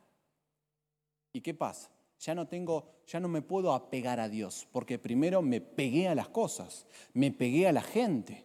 ¿Y 1.32 1.40
qué 1.40 1.54
pasa? 1.54 1.90
Ya 2.18 2.34
no 2.34 2.48
tengo, 2.48 3.02
ya 3.06 3.20
no 3.20 3.28
me 3.28 3.42
puedo 3.42 3.72
apegar 3.72 4.20
a 4.20 4.28
Dios, 4.28 4.68
porque 4.72 4.98
primero 4.98 5.40
me 5.40 5.60
pegué 5.60 6.08
a 6.08 6.14
las 6.14 6.28
cosas, 6.28 6.86
me 7.14 7.30
pegué 7.30 7.66
a 7.66 7.72
la 7.72 7.80
gente, 7.80 8.44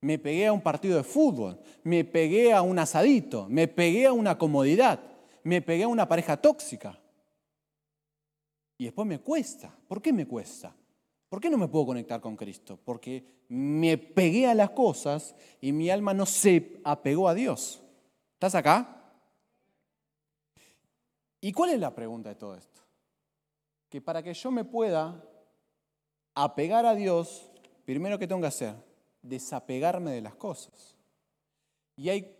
me 0.00 0.18
pegué 0.18 0.46
a 0.46 0.52
un 0.52 0.60
partido 0.60 0.96
de 0.96 1.04
fútbol, 1.04 1.60
me 1.84 2.04
pegué 2.04 2.52
a 2.52 2.62
un 2.62 2.78
asadito, 2.78 3.46
me 3.48 3.68
pegué 3.68 4.06
a 4.06 4.12
una 4.12 4.36
comodidad, 4.36 5.00
me 5.42 5.62
pegué 5.62 5.84
a 5.84 5.88
una 5.88 6.08
pareja 6.08 6.36
tóxica. 6.36 7.00
Y 8.76 8.84
después 8.84 9.08
me 9.08 9.20
cuesta. 9.20 9.74
¿Por 9.88 10.02
qué 10.02 10.12
me 10.12 10.26
cuesta? 10.26 10.74
¿Por 11.28 11.40
qué 11.40 11.50
no 11.50 11.58
me 11.58 11.68
puedo 11.68 11.86
conectar 11.86 12.20
con 12.20 12.36
Cristo? 12.36 12.78
Porque 12.82 13.44
me 13.48 13.98
pegué 13.98 14.46
a 14.46 14.54
las 14.54 14.70
cosas 14.70 15.34
y 15.60 15.72
mi 15.72 15.90
alma 15.90 16.14
no 16.14 16.24
se 16.24 16.80
apegó 16.84 17.28
a 17.28 17.34
Dios. 17.34 17.82
¿Estás 18.34 18.54
acá? 18.54 19.12
¿Y 21.40 21.52
cuál 21.52 21.70
es 21.70 21.80
la 21.80 21.94
pregunta 21.94 22.30
de 22.30 22.34
todo 22.34 22.54
esto? 22.56 22.80
Que 23.88 24.00
para 24.00 24.22
que 24.22 24.32
yo 24.32 24.50
me 24.50 24.64
pueda 24.64 25.22
apegar 26.34 26.86
a 26.86 26.94
Dios, 26.94 27.50
primero 27.84 28.18
que 28.18 28.26
tengo 28.26 28.40
que 28.40 28.48
hacer, 28.48 28.74
desapegarme 29.22 30.12
de 30.12 30.22
las 30.22 30.34
cosas. 30.34 30.94
Y 31.96 32.08
hay 32.08 32.36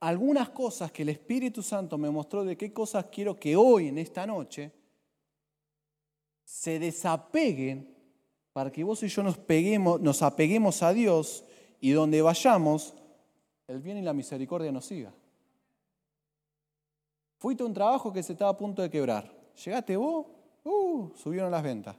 algunas 0.00 0.50
cosas 0.50 0.90
que 0.90 1.02
el 1.02 1.10
Espíritu 1.10 1.62
Santo 1.62 1.98
me 1.98 2.10
mostró 2.10 2.44
de 2.44 2.56
qué 2.56 2.72
cosas 2.72 3.06
quiero 3.12 3.38
que 3.38 3.54
hoy, 3.54 3.88
en 3.88 3.98
esta 3.98 4.26
noche, 4.26 4.72
se 6.44 6.78
desapeguen 6.78 7.91
para 8.52 8.70
que 8.70 8.84
vos 8.84 9.02
y 9.02 9.08
yo 9.08 9.22
nos, 9.22 9.38
peguemos, 9.38 10.00
nos 10.00 10.22
apeguemos 10.22 10.82
a 10.82 10.92
Dios 10.92 11.44
y 11.80 11.92
donde 11.92 12.20
vayamos, 12.22 12.94
el 13.66 13.80
bien 13.80 13.98
y 13.98 14.02
la 14.02 14.12
misericordia 14.12 14.70
nos 14.70 14.84
siga. 14.84 15.12
Fuiste 17.38 17.62
a 17.62 17.66
un 17.66 17.74
trabajo 17.74 18.12
que 18.12 18.22
se 18.22 18.32
estaba 18.32 18.50
a 18.50 18.56
punto 18.56 18.82
de 18.82 18.90
quebrar. 18.90 19.32
Llegaste 19.64 19.96
vos, 19.96 20.26
uh, 20.64 21.10
subieron 21.16 21.50
las 21.50 21.62
ventas. 21.62 21.96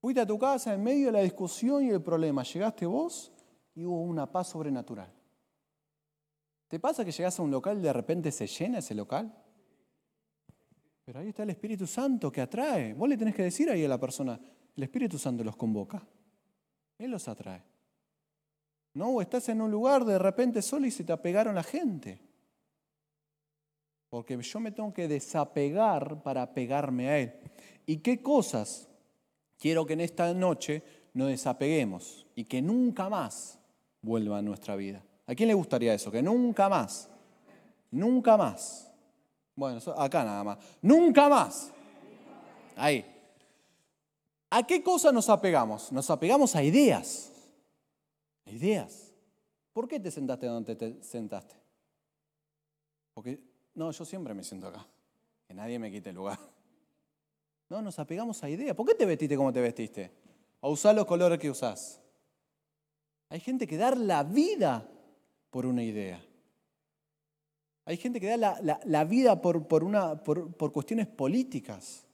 Fuiste 0.00 0.20
a 0.20 0.26
tu 0.26 0.38
casa 0.38 0.74
en 0.74 0.82
medio 0.82 1.06
de 1.06 1.12
la 1.12 1.20
discusión 1.20 1.84
y 1.84 1.90
el 1.90 2.02
problema. 2.02 2.42
Llegaste 2.42 2.86
vos 2.86 3.32
y 3.74 3.84
hubo 3.84 4.00
una 4.02 4.30
paz 4.30 4.48
sobrenatural. 4.48 5.12
¿Te 6.68 6.80
pasa 6.80 7.04
que 7.04 7.12
llegas 7.12 7.38
a 7.38 7.42
un 7.42 7.50
local 7.50 7.78
y 7.78 7.82
de 7.82 7.92
repente 7.92 8.32
se 8.32 8.46
llena 8.46 8.78
ese 8.78 8.94
local? 8.94 9.32
Pero 11.04 11.18
ahí 11.18 11.28
está 11.28 11.42
el 11.42 11.50
Espíritu 11.50 11.86
Santo 11.86 12.30
que 12.30 12.40
atrae. 12.40 12.94
Vos 12.94 13.08
le 13.08 13.16
tenés 13.16 13.34
que 13.34 13.42
decir 13.42 13.68
ahí 13.70 13.84
a 13.84 13.88
la 13.88 13.98
persona, 13.98 14.38
el 14.76 14.82
Espíritu 14.82 15.18
Santo 15.18 15.42
los 15.42 15.56
convoca. 15.56 16.02
Él 16.98 17.10
los 17.10 17.26
atrae. 17.26 17.62
No, 18.94 19.08
o 19.08 19.22
estás 19.22 19.48
en 19.48 19.60
un 19.60 19.70
lugar 19.70 20.04
de 20.04 20.18
repente 20.18 20.62
solo 20.62 20.86
y 20.86 20.90
se 20.90 21.04
te 21.04 21.12
apegaron 21.12 21.54
la 21.54 21.62
gente. 21.62 22.20
Porque 24.10 24.40
yo 24.40 24.60
me 24.60 24.70
tengo 24.70 24.92
que 24.92 25.08
desapegar 25.08 26.22
para 26.22 26.42
apegarme 26.42 27.08
a 27.08 27.18
Él. 27.18 27.32
¿Y 27.86 27.96
qué 27.98 28.22
cosas 28.22 28.88
quiero 29.58 29.86
que 29.86 29.94
en 29.94 30.02
esta 30.02 30.32
noche 30.34 30.82
nos 31.14 31.28
desapeguemos 31.28 32.26
y 32.36 32.44
que 32.44 32.60
nunca 32.60 33.08
más 33.08 33.58
vuelva 34.02 34.38
a 34.38 34.42
nuestra 34.42 34.76
vida? 34.76 35.02
¿A 35.26 35.34
quién 35.34 35.48
le 35.48 35.54
gustaría 35.54 35.94
eso? 35.94 36.12
Que 36.12 36.22
nunca 36.22 36.68
más, 36.68 37.08
nunca 37.90 38.36
más 38.36 38.91
bueno, 39.54 39.80
acá 39.96 40.24
nada 40.24 40.44
más. 40.44 40.58
Nunca 40.80 41.28
más. 41.28 41.70
Ahí. 42.76 43.04
¿A 44.50 44.66
qué 44.66 44.82
cosa 44.82 45.12
nos 45.12 45.28
apegamos? 45.28 45.92
Nos 45.92 46.10
apegamos 46.10 46.54
a 46.56 46.62
ideas. 46.62 47.32
Ideas. 48.46 49.12
¿Por 49.72 49.88
qué 49.88 49.98
te 49.98 50.10
sentaste 50.10 50.46
donde 50.46 50.76
te 50.76 51.02
sentaste? 51.02 51.54
Porque, 53.14 53.40
no, 53.74 53.90
yo 53.90 54.04
siempre 54.04 54.34
me 54.34 54.44
siento 54.44 54.68
acá. 54.68 54.86
Que 55.46 55.54
nadie 55.54 55.78
me 55.78 55.90
quite 55.90 56.10
el 56.10 56.16
lugar. 56.16 56.38
No, 57.68 57.80
nos 57.80 57.98
apegamos 57.98 58.42
a 58.44 58.50
ideas. 58.50 58.76
¿Por 58.76 58.86
qué 58.86 58.94
te 58.94 59.06
vestiste 59.06 59.34
como 59.34 59.50
te 59.50 59.60
vestiste? 59.60 60.10
A 60.60 60.68
usar 60.68 60.94
los 60.94 61.06
colores 61.06 61.38
que 61.38 61.48
usás. 61.48 62.00
Hay 63.30 63.40
gente 63.40 63.66
que 63.66 63.78
dar 63.78 63.96
la 63.96 64.22
vida 64.24 64.86
por 65.48 65.64
una 65.64 65.82
idea. 65.82 66.22
Hay 67.84 67.96
gente 67.96 68.20
que 68.20 68.36
da 68.36 68.58
la, 68.84 69.04
vida 69.04 69.40
por, 69.40 69.66
por, 69.66 70.72
cuestiones 70.72 71.06
políticas. 71.08 72.06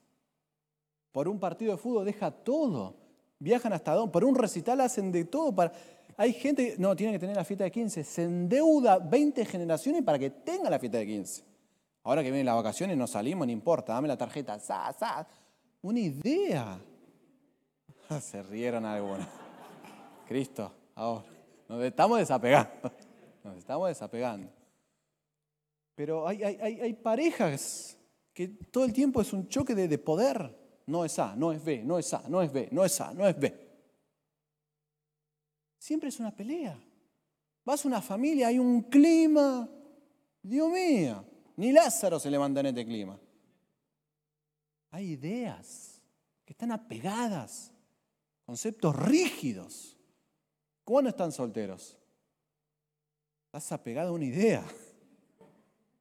Por 1.13 1.29
un 1.29 1.39
partido 1.39 1.73
de 1.73 1.79
fútbol 1.79 2.05
deja 2.05 2.31
todo. 2.31 2.97
Viajan 3.39 3.73
hasta 3.73 3.95
donde. 3.95 4.13
Por 4.13 4.25
un 4.25 4.35
recital 4.35 4.81
hacen 4.81 5.13
de 5.13 5.25
todo. 5.27 5.71
Hay 6.17 6.33
gente, 6.33 6.75
no, 6.79 6.97
tiene 6.97 7.13
que 7.13 7.19
tener 7.19 7.37
la 7.37 7.45
fiesta 7.45 7.65
de 7.65 7.71
15. 7.71 8.03
Se 8.03 8.25
endeuda 8.25 8.99
20 8.99 9.45
generaciones 9.45 10.03
para 10.03 10.19
que 10.19 10.31
tenga 10.31 10.71
la 10.71 10.79
fiesta 10.79 10.99
de 10.99 11.07
15. 11.07 11.45
Ahora 12.05 12.23
que 12.23 12.31
vienen 12.31 12.47
las 12.47 12.57
vacaciones 12.57 12.97
no 12.97 13.07
salimos, 13.07 13.47
no 13.47 13.53
importa. 13.53 13.93
Dame 13.93 14.09
la 14.09 14.17
tarjeta. 14.17 14.59
Sa, 14.59 14.93
sa. 14.93 15.27
Una 15.83 16.01
idea. 16.01 16.79
Se 18.21 18.43
rieron 18.43 18.87
algunos. 18.87 19.27
Cristo, 20.27 20.73
ahora. 20.95 21.25
Nos 21.69 21.85
estamos 21.85 22.19
desapegando. 22.19 22.91
Nos 23.45 23.59
estamos 23.59 23.89
desapegando. 23.89 24.58
Pero 25.99 26.29
hay, 26.29 26.93
parejas 27.03 27.99
que 28.33 28.47
todo 28.47 28.85
el 28.85 28.93
tiempo 28.93 29.21
es 29.21 29.33
un 29.33 29.49
choque 29.49 29.75
de, 29.75 29.99
poder. 29.99 30.57
No 30.87 31.05
es 31.05 31.19
A, 31.19 31.35
no 31.35 31.51
es 31.51 31.65
B, 31.65 31.83
no 31.83 31.99
es 31.99 32.15
A, 32.15 32.23
no 32.29 32.41
es 32.41 32.53
B, 32.53 32.69
no 32.71 32.85
es 32.85 33.01
A, 33.01 33.13
no 33.13 33.27
es 33.27 33.37
B. 33.37 33.53
Siempre 35.77 36.11
es 36.11 36.21
una 36.21 36.31
pelea. 36.31 36.81
Vas 37.65 37.85
a 37.85 37.89
una 37.89 38.01
familia, 38.01 38.47
hay 38.47 38.61
un 38.61 38.83
clima. 38.83 39.69
Dios 40.41 40.71
mío, 40.71 41.25
ni 41.57 41.73
Lázaro 41.73 42.21
se 42.21 42.31
levanta 42.31 42.61
en 42.61 42.67
este 42.67 42.87
clima. 42.87 43.19
Hay 44.93 45.11
ideas 45.15 46.01
que 46.45 46.53
están 46.53 46.71
apegadas, 46.71 47.73
conceptos 48.47 48.95
rígidos. 48.95 49.99
¿Cuándo 50.85 51.11
están 51.11 51.33
solteros? 51.33 51.99
Estás 53.47 53.73
apegado 53.73 54.11
a 54.11 54.13
una 54.13 54.27
idea. 54.27 54.65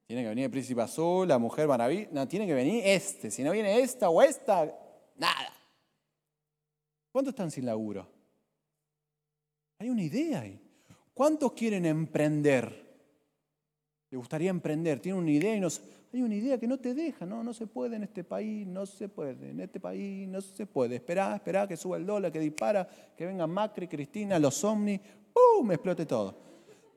Tiene 0.08 0.24
que 0.24 0.30
venir 0.30 0.46
el 0.46 0.52
príncipe 0.52 0.82
azul, 0.82 1.28
la 1.28 1.38
mujer 1.38 1.68
maravilla. 1.68 2.08
No, 2.14 2.28
tiene 2.28 2.48
que 2.48 2.54
venir 2.54 2.82
este. 2.86 3.30
Si 3.30 3.44
no 3.44 3.52
viene 3.52 3.82
esta 3.82 4.10
o 4.10 4.22
esta, 4.22 4.74
nada. 5.18 5.54
¿Cuántos 7.12 7.34
están 7.34 7.52
sin 7.52 7.66
laburo? 7.66 8.08
Hay 9.80 9.90
una 9.90 10.02
idea 10.02 10.42
ahí. 10.42 10.62
¿Cuántos 11.14 11.52
quieren 11.52 11.86
emprender? 11.86 12.88
¿Le 14.10 14.18
gustaría 14.18 14.50
emprender? 14.50 15.02
Tiene 15.02 15.18
una 15.18 15.32
idea 15.32 15.56
y 15.56 15.60
no, 15.60 15.68
hay 16.14 16.22
una 16.22 16.36
idea 16.36 16.58
que 16.58 16.68
no 16.68 16.80
te 16.80 16.94
deja. 16.94 17.26
No, 17.26 17.44
no 17.44 17.54
se 17.54 17.68
puede 17.68 17.98
en 17.98 18.04
este 18.04 18.24
país, 18.24 18.66
no 18.66 18.86
se 18.86 19.10
puede. 19.10 19.50
En 19.50 19.60
este 19.60 19.82
país 19.82 20.26
no 20.30 20.40
se 20.40 20.66
puede. 20.66 20.96
Esperá, 20.96 21.36
esperá 21.36 21.68
que 21.68 21.76
suba 21.76 21.98
el 21.98 22.06
dólar, 22.06 22.32
que 22.32 22.40
dispara, 22.40 22.88
que 23.18 23.26
venga 23.26 23.46
Macri, 23.46 23.90
Cristina, 23.90 24.40
los 24.40 24.64
Omni, 24.64 25.02
¡pum! 25.34 25.70
explote 25.70 26.06
todo. 26.06 26.38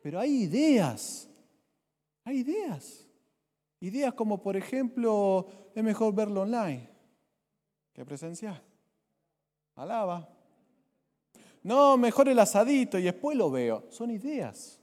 Pero 0.01 0.21
hay 0.21 0.43
ideas 0.43 1.30
hay 2.25 2.39
ideas. 2.39 3.07
Ideas 3.81 4.15
como, 4.15 4.43
por 4.43 4.57
ejemplo, 4.57 5.47
es 5.75 5.83
mejor 5.83 6.15
verlo 6.15 6.43
online 6.43 6.89
que 7.93 8.05
presencial. 8.05 8.63
Alaba. 9.75 10.29
No, 11.63 11.97
mejor 11.97 12.29
el 12.29 12.39
asadito 12.39 12.99
y 12.99 13.03
después 13.03 13.37
lo 13.37 13.51
veo. 13.51 13.87
Son 13.91 14.11
ideas. 14.11 14.81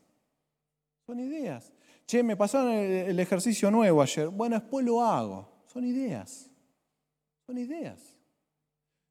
Son 1.06 1.20
ideas. 1.20 1.72
Che, 2.06 2.24
me 2.24 2.36
pasaron 2.36 2.72
el, 2.72 3.20
ejercicio 3.20 3.70
nuevo 3.70 4.02
ayer. 4.02 4.30
Bueno, 4.30 4.60
después 4.60 4.86
lo 4.86 5.02
hago. 5.02 5.48
Son 5.68 5.86
ideas. 5.86 6.50
Son 7.46 7.58
ideas. 7.58 8.18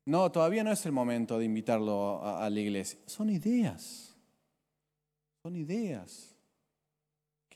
No, 0.05 0.31
todavía 0.31 0.65
no 0.65 0.73
es 0.73 0.85
el 0.87 0.93
momento 0.93 1.39
de 1.39 1.45
invitarlo 1.45 2.25
a 2.25 2.49
la 2.49 2.61
iglesia. 2.61 2.99
Son 3.07 3.29
ideas. 3.29 4.17
Son 5.43 5.55
ideas 5.57 6.36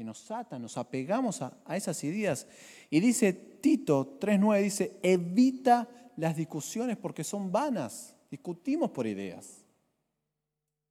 nos 0.05 0.31
atan, 0.31 0.63
nos 0.63 0.77
apegamos 0.77 1.43
a, 1.43 1.77
esas 1.77 2.03
ideas. 2.05 2.47
Y 2.89 3.01
dice 3.01 3.33
Tito 3.33 4.19
3.9, 4.19 4.63
dice, 4.63 4.99
evita 5.03 5.89
las 6.17 6.37
discusiones 6.37 6.97
porque 6.97 7.25
son 7.25 7.51
vanas. 7.51 8.15
Discutimos 8.31 8.91
por 8.91 9.07
ideas. 9.07 9.65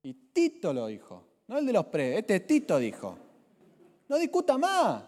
Y 0.04 0.14
Tito 0.14 0.74
lo 0.74 0.88
dijo. 0.88 1.24
no 1.48 1.58
el 1.58 1.66
de 1.66 1.74
los 1.74 1.86
pre, 1.86 2.18
este 2.18 2.40
Tito 2.42 2.78
dijo. 2.78 3.18
No 4.08 4.18
discuta 4.18 4.58
más. 4.58 5.04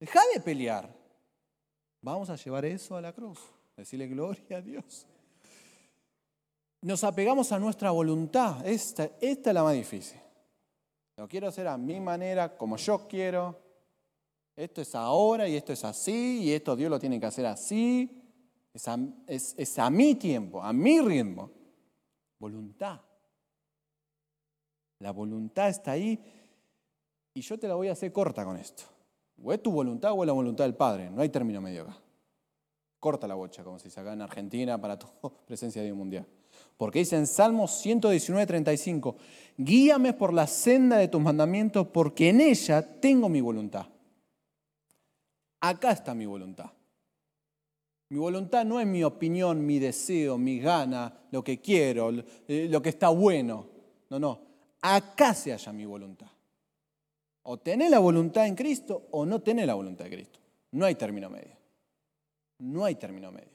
Deja 0.00 0.20
de 0.34 0.40
pelear. 0.40 0.88
Vamos 2.00 2.28
a 2.30 2.36
llevar 2.36 2.64
eso 2.64 2.96
a 2.96 3.00
la 3.00 3.12
cruz. 3.12 3.38
Decirle 3.76 4.06
gloria 4.06 4.58
a 4.58 4.60
Dios. 4.60 5.06
Nos 6.82 7.02
apegamos 7.02 7.50
a 7.50 7.58
nuestra 7.58 7.90
voluntad. 7.90 8.66
Esta, 8.66 9.10
esta 9.20 9.50
es 9.50 9.54
la 9.54 9.62
más 9.62 9.74
difícil. 9.74 10.18
Lo 11.16 11.28
quiero 11.28 11.48
hacer 11.48 11.68
a 11.68 11.78
mi 11.78 12.00
manera, 12.00 12.56
como 12.56 12.76
yo 12.76 13.06
quiero. 13.06 13.60
Esto 14.56 14.80
es 14.82 14.94
ahora 14.94 15.48
y 15.48 15.56
esto 15.56 15.72
es 15.72 15.84
así 15.84 16.42
y 16.42 16.52
esto 16.52 16.76
Dios 16.76 16.90
lo 16.90 16.98
tiene 16.98 17.18
que 17.18 17.26
hacer 17.26 17.46
así. 17.46 18.20
Es 18.72 18.88
a, 19.78 19.90
mi 19.90 20.14
tiempo, 20.16 20.62
a 20.62 20.72
mi 20.72 21.00
ritmo. 21.00 21.50
Voluntad. 22.38 23.00
La 24.98 25.12
voluntad 25.12 25.68
está 25.68 25.92
ahí 25.92 26.18
y 27.32 27.40
yo 27.40 27.58
te 27.58 27.68
la 27.68 27.74
voy 27.74 27.88
a 27.88 27.92
hacer 27.92 28.12
corta 28.12 28.44
con 28.44 28.56
esto. 28.56 28.84
O 29.42 29.52
es 29.52 29.62
tu 29.62 29.70
voluntad 29.70 30.12
o 30.12 30.22
es 30.22 30.26
la 30.26 30.32
voluntad 30.32 30.64
del 30.64 30.74
Padre. 30.74 31.10
No 31.10 31.22
hay 31.22 31.28
término 31.28 31.60
medio 31.60 31.82
acá. 31.82 31.96
Corta 32.98 33.28
la 33.28 33.34
bocha, 33.34 33.62
como 33.62 33.78
se 33.78 33.88
dice 33.88 34.00
acá 34.00 34.12
en 34.12 34.22
Argentina 34.22 34.80
para 34.80 34.98
tu 34.98 35.06
presencia 35.46 35.80
de 35.80 35.86
Dios 35.88 35.96
mundial. 35.96 36.26
Porque 36.76 37.00
dice 37.00 37.16
en 37.16 37.26
Salmos 37.26 37.78
119, 37.78 38.46
35, 38.46 39.16
guíame 39.56 40.12
por 40.12 40.32
la 40.32 40.46
senda 40.46 40.96
de 40.98 41.08
tus 41.08 41.20
mandamientos 41.20 41.86
porque 41.88 42.30
en 42.30 42.40
ella 42.40 43.00
tengo 43.00 43.28
mi 43.28 43.40
voluntad. 43.40 43.86
Acá 45.60 45.92
está 45.92 46.14
mi 46.14 46.26
voluntad. 46.26 46.70
Mi 48.10 48.18
voluntad 48.18 48.64
no 48.64 48.80
es 48.80 48.86
mi 48.86 49.02
opinión, 49.02 49.64
mi 49.64 49.78
deseo, 49.78 50.36
mi 50.36 50.58
gana, 50.58 51.12
lo 51.30 51.42
que 51.42 51.60
quiero, 51.60 52.10
eh, 52.46 52.68
lo 52.70 52.82
que 52.82 52.90
está 52.90 53.08
bueno. 53.08 53.66
No, 54.10 54.18
no. 54.18 54.40
Acá 54.82 55.32
se 55.32 55.52
halla 55.52 55.72
mi 55.72 55.86
voluntad. 55.86 56.28
O 57.44 57.58
tenés 57.58 57.90
la 57.90 57.98
voluntad 57.98 58.46
en 58.46 58.54
Cristo 58.54 59.08
o 59.10 59.24
no 59.24 59.40
tenés 59.40 59.66
la 59.66 59.74
voluntad 59.74 60.04
de 60.04 60.10
Cristo. 60.10 60.38
No 60.72 60.84
hay 60.84 60.94
término 60.96 61.30
medio. 61.30 61.56
No 62.58 62.84
hay 62.84 62.96
término 62.96 63.32
medio. 63.32 63.53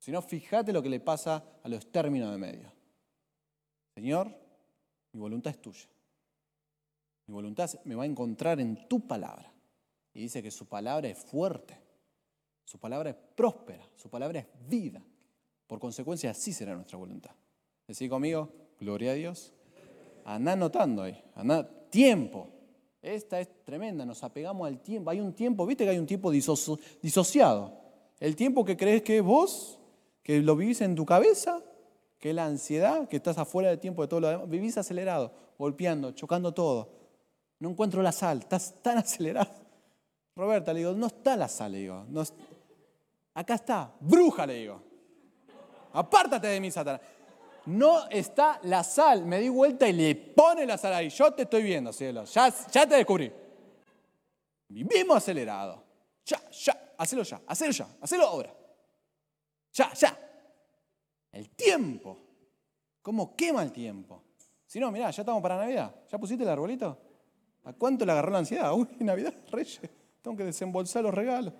Si 0.00 0.10
no, 0.10 0.22
fíjate 0.22 0.72
lo 0.72 0.82
que 0.82 0.88
le 0.88 0.98
pasa 0.98 1.44
a 1.62 1.68
los 1.68 1.92
términos 1.92 2.32
de 2.32 2.38
medio. 2.38 2.72
Señor, 3.94 4.34
mi 5.12 5.20
voluntad 5.20 5.52
es 5.52 5.60
tuya. 5.60 5.86
Mi 7.26 7.34
voluntad 7.34 7.70
me 7.84 7.94
va 7.94 8.04
a 8.04 8.06
encontrar 8.06 8.60
en 8.60 8.88
tu 8.88 9.06
palabra. 9.06 9.52
Y 10.14 10.22
dice 10.22 10.42
que 10.42 10.50
su 10.50 10.66
palabra 10.66 11.08
es 11.08 11.18
fuerte, 11.18 11.78
su 12.64 12.78
palabra 12.78 13.10
es 13.10 13.16
próspera, 13.36 13.86
su 13.94 14.08
palabra 14.08 14.40
es 14.40 14.46
vida. 14.68 15.02
Por 15.66 15.78
consecuencia, 15.78 16.30
así 16.30 16.52
será 16.52 16.74
nuestra 16.74 16.98
voluntad. 16.98 17.32
Decí 17.86 18.08
conmigo, 18.08 18.48
gloria 18.80 19.12
a 19.12 19.14
Dios. 19.14 19.52
Andá 20.24 20.56
notando 20.56 21.02
ahí, 21.02 21.22
andá 21.34 21.68
tiempo. 21.90 22.48
Esta 23.02 23.38
es 23.38 23.64
tremenda, 23.64 24.04
nos 24.06 24.24
apegamos 24.24 24.66
al 24.66 24.80
tiempo. 24.80 25.10
Hay 25.10 25.20
un 25.20 25.34
tiempo, 25.34 25.66
viste 25.66 25.84
que 25.84 25.90
hay 25.90 25.98
un 25.98 26.06
tiempo 26.06 26.30
disociado. 26.30 27.78
El 28.18 28.34
tiempo 28.34 28.64
que 28.64 28.76
crees 28.76 29.02
que 29.02 29.18
es 29.18 29.22
vos, 29.22 29.79
que 30.22 30.40
lo 30.40 30.56
vivís 30.56 30.80
en 30.80 30.94
tu 30.94 31.06
cabeza, 31.06 31.62
que 32.18 32.30
es 32.30 32.34
la 32.34 32.46
ansiedad, 32.46 33.08
que 33.08 33.16
estás 33.16 33.38
afuera 33.38 33.70
del 33.70 33.78
tiempo 33.78 34.02
de 34.02 34.08
todo 34.08 34.20
lo 34.20 34.28
demás. 34.28 34.48
Vivís 34.48 34.76
acelerado, 34.76 35.32
golpeando, 35.58 36.12
chocando 36.12 36.52
todo. 36.52 36.90
No 37.58 37.70
encuentro 37.70 38.02
la 38.02 38.12
sal, 38.12 38.40
estás 38.40 38.74
tan 38.82 38.98
acelerado. 38.98 39.50
Roberta, 40.36 40.72
le 40.72 40.80
digo, 40.80 40.92
no 40.92 41.06
está 41.06 41.36
la 41.36 41.48
sal, 41.48 41.72
le 41.72 41.78
digo. 41.78 42.06
acá 43.34 43.54
está, 43.54 43.92
bruja, 44.00 44.46
le 44.46 44.54
digo. 44.54 44.82
Apártate 45.92 46.46
de 46.46 46.60
mí, 46.60 46.70
Satanás 46.70 47.00
no 47.66 48.08
está 48.08 48.60
la 48.64 48.82
sal. 48.84 49.24
Me 49.24 49.40
di 49.40 49.48
vuelta 49.48 49.88
y 49.88 49.92
le 49.92 50.14
pone 50.14 50.66
la 50.66 50.78
sal 50.78 50.94
ahí. 50.94 51.08
Yo 51.08 51.32
te 51.32 51.42
estoy 51.42 51.62
viendo, 51.62 51.92
cielo. 51.92 52.24
Ya, 52.24 52.52
ya 52.70 52.86
te 52.86 52.96
descubrí. 52.96 53.32
Vivimos 54.68 55.16
acelerado. 55.16 55.82
Ya, 56.24 56.40
ya, 56.50 56.92
hacelo 56.96 57.22
ya, 57.22 57.40
hacelo 57.46 57.72
ya, 57.72 57.88
hacelo 58.00 58.26
ahora. 58.26 58.54
Ya, 59.72 59.92
ya. 59.94 60.18
El 61.32 61.50
tiempo. 61.50 62.18
¿Cómo 63.02 63.34
quema 63.34 63.62
el 63.62 63.72
tiempo? 63.72 64.22
Si 64.66 64.78
no, 64.78 64.90
mirá, 64.90 65.10
ya 65.10 65.22
estamos 65.22 65.42
para 65.42 65.56
Navidad. 65.56 65.94
¿Ya 66.10 66.18
pusiste 66.18 66.44
el 66.44 66.50
arbolito? 66.50 66.98
¿A 67.64 67.72
cuánto 67.72 68.04
le 68.04 68.12
agarró 68.12 68.30
la 68.30 68.38
ansiedad? 68.38 68.72
Uy, 68.76 68.88
Navidad, 69.00 69.34
Reyes. 69.50 69.80
Tengo 70.22 70.36
que 70.36 70.44
desembolsar 70.44 71.02
los 71.02 71.14
regalos. 71.14 71.54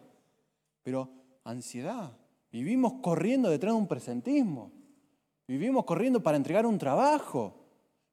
Pero 0.83 1.09
ansiedad. 1.45 2.13
Vivimos 2.51 2.95
corriendo 3.03 3.49
detrás 3.49 3.75
de 3.75 3.79
un 3.79 3.87
presentismo. 3.87 4.73
Vivimos 5.47 5.85
corriendo 5.85 6.23
para 6.23 6.37
entregar 6.37 6.67
un 6.67 6.79
trabajo. 6.79 7.55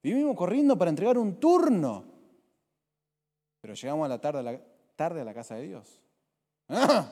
Vivimos 0.01 0.35
corriendo 0.35 0.77
para 0.77 0.89
entregar 0.89 1.17
un 1.17 1.39
turno. 1.39 2.05
Pero 3.61 3.73
llegamos 3.73 4.05
a 4.05 4.09
la 4.09 4.21
tarde 4.21 4.39
a 4.39 4.43
la, 4.43 4.61
tarde 4.95 5.21
a 5.21 5.25
la 5.25 5.33
casa 5.33 5.55
de 5.55 5.67
Dios. 5.67 6.01
¡Ah! 6.69 7.11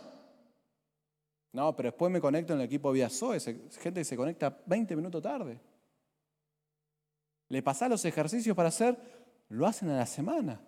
No, 1.56 1.74
pero 1.74 1.88
después 1.88 2.12
me 2.12 2.20
conecto 2.20 2.52
en 2.52 2.60
el 2.60 2.66
equipo 2.66 2.92
vía 2.92 3.10
Zoe, 3.10 3.40
gente 3.40 4.02
que 4.02 4.04
se 4.04 4.18
conecta 4.18 4.62
20 4.66 4.94
minutos 4.94 5.24
tarde. 5.24 5.58
Le 7.48 7.64
pasás 7.64 7.90
los 7.90 8.04
ejercicios 8.04 8.54
para 8.54 8.68
hacer, 8.68 8.98
lo 9.48 9.66
hacen 9.66 9.90
a 9.90 9.96
la 9.96 10.06
semana. 10.06 10.60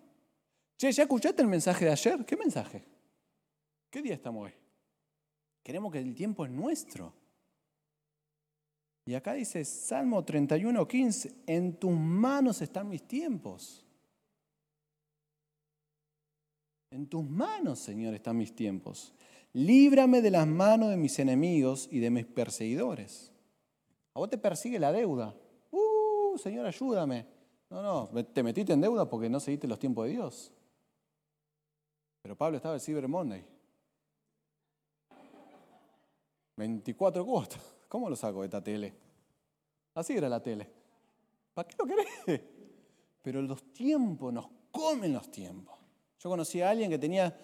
Che, 0.78 0.90
¿ya 0.90 1.02
escuchaste 1.02 1.42
el 1.42 1.48
mensaje 1.48 1.84
de 1.84 1.90
ayer? 1.90 2.24
¿Qué 2.24 2.38
mensaje? 2.38 2.86
¿Qué 3.90 4.00
día 4.00 4.14
estamos 4.14 4.46
hoy? 4.46 4.54
Queremos 5.62 5.92
que 5.92 5.98
el 5.98 6.14
tiempo 6.14 6.46
es 6.46 6.50
nuestro. 6.50 7.12
Y 9.04 9.14
acá 9.14 9.34
dice 9.34 9.66
Salmo 9.66 10.24
31, 10.24 10.88
15, 10.88 11.34
en 11.48 11.74
tus 11.74 11.92
manos 11.92 12.62
están 12.62 12.88
mis 12.88 13.06
tiempos. 13.06 13.84
En 16.90 17.06
tus 17.06 17.28
manos, 17.28 17.78
Señor, 17.78 18.14
están 18.14 18.38
mis 18.38 18.54
tiempos. 18.54 19.12
Líbrame 19.52 20.20
de 20.20 20.30
las 20.30 20.46
manos 20.46 20.90
de 20.90 20.96
mis 20.96 21.18
enemigos 21.18 21.88
y 21.90 22.00
de 22.00 22.10
mis 22.10 22.26
perseguidores. 22.26 23.32
A 24.14 24.20
vos 24.20 24.28
te 24.28 24.38
persigue 24.38 24.78
la 24.78 24.92
deuda. 24.92 25.34
Uh, 25.70 26.36
Señor, 26.38 26.66
ayúdame. 26.66 27.26
No, 27.70 27.82
no, 27.82 28.24
te 28.24 28.42
metiste 28.42 28.72
en 28.72 28.80
deuda 28.80 29.08
porque 29.08 29.28
no 29.28 29.40
seguiste 29.40 29.66
los 29.66 29.78
tiempos 29.78 30.06
de 30.06 30.12
Dios. 30.12 30.52
Pero 32.22 32.36
Pablo 32.36 32.56
estaba 32.56 32.74
en 32.74 32.80
Cyber 32.80 33.08
Monday. 33.08 33.44
24 36.56 37.24
cuotas. 37.24 37.60
¿Cómo 37.88 38.10
lo 38.10 38.16
saco 38.16 38.40
de 38.40 38.46
esta 38.46 38.62
tele? 38.62 38.92
Así 39.94 40.14
era 40.14 40.28
la 40.28 40.42
tele. 40.42 40.68
¿Para 41.54 41.68
qué 41.68 41.76
lo 41.78 41.86
querés? 41.86 42.42
Pero 43.22 43.42
los 43.42 43.72
tiempos, 43.72 44.32
nos 44.32 44.48
comen 44.70 45.12
los 45.12 45.30
tiempos. 45.30 45.78
Yo 46.18 46.28
conocí 46.28 46.60
a 46.60 46.70
alguien 46.70 46.90
que 46.90 46.98
tenía 46.98 47.36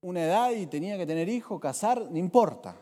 una 0.00 0.24
edad 0.24 0.50
y 0.52 0.66
tenía 0.66 0.96
que 0.96 1.06
tener 1.06 1.28
hijos, 1.28 1.60
casar, 1.60 2.10
no 2.10 2.18
importa. 2.18 2.76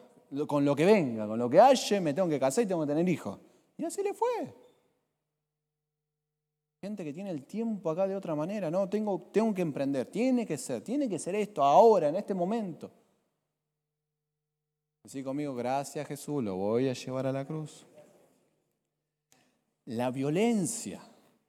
Con 0.46 0.64
lo 0.64 0.74
que 0.74 0.84
venga, 0.84 1.26
con 1.26 1.38
lo 1.38 1.48
que 1.48 1.60
haya, 1.60 2.00
me 2.00 2.12
tengo 2.12 2.28
que 2.28 2.40
casar 2.40 2.64
y 2.64 2.66
tengo 2.66 2.82
que 2.82 2.88
tener 2.88 3.08
hijos. 3.08 3.38
Y 3.78 3.84
así 3.84 4.02
le 4.02 4.12
fue. 4.12 4.54
Gente 6.80 7.04
que 7.04 7.12
tiene 7.12 7.30
el 7.30 7.44
tiempo 7.44 7.90
acá 7.90 8.06
de 8.06 8.16
otra 8.16 8.34
manera, 8.34 8.70
no, 8.70 8.88
tengo, 8.88 9.28
tengo 9.32 9.54
que 9.54 9.62
emprender, 9.62 10.06
tiene 10.06 10.44
que 10.44 10.58
ser, 10.58 10.82
tiene 10.82 11.08
que 11.08 11.18
ser 11.18 11.34
esto, 11.34 11.62
ahora, 11.62 12.08
en 12.08 12.16
este 12.16 12.34
momento. 12.34 12.90
Así 15.04 15.22
conmigo, 15.22 15.54
gracias 15.54 16.06
Jesús, 16.08 16.42
lo 16.42 16.56
voy 16.56 16.88
a 16.88 16.92
llevar 16.92 17.26
a 17.26 17.32
la 17.32 17.46
cruz. 17.46 17.86
La 19.84 20.10
violencia, 20.10 21.00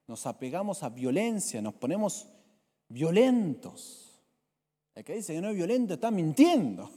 nos 0.05 0.27
apegamos 0.27 0.83
a 0.83 0.89
violencia, 0.89 1.61
nos 1.61 1.73
ponemos 1.73 2.27
violentos. 2.87 4.06
El 4.97 5.03
que 5.03 5.13
dice 5.13 5.35
que 5.35 5.41
no 5.41 5.49
es 5.49 5.55
violento 5.55 5.93
está 5.93 6.09
mintiendo. 6.09 6.89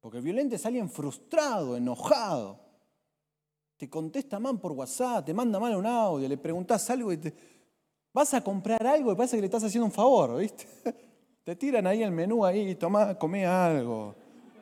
Porque 0.00 0.18
el 0.18 0.22
violento 0.24 0.54
es 0.54 0.66
alguien 0.66 0.90
frustrado, 0.90 1.78
enojado. 1.78 2.60
Te 3.78 3.88
contesta 3.88 4.38
mal 4.38 4.60
por 4.60 4.72
WhatsApp, 4.72 5.24
te 5.24 5.32
manda 5.32 5.58
mal 5.58 5.74
un 5.74 5.86
audio, 5.86 6.28
le 6.28 6.36
preguntas 6.36 6.90
algo 6.90 7.10
y 7.10 7.16
te... 7.16 7.34
Vas 8.12 8.34
a 8.34 8.44
comprar 8.44 8.86
algo 8.86 9.12
y 9.12 9.14
parece 9.14 9.38
que 9.38 9.40
le 9.40 9.46
estás 9.46 9.64
haciendo 9.64 9.86
un 9.86 9.92
favor, 9.92 10.36
¿viste? 10.38 10.66
Te 11.44 11.56
tiran 11.56 11.86
ahí 11.86 12.02
el 12.02 12.10
menú 12.10 12.44
ahí, 12.44 12.74
tomá, 12.74 13.18
comé 13.18 13.46
algo. 13.46 14.14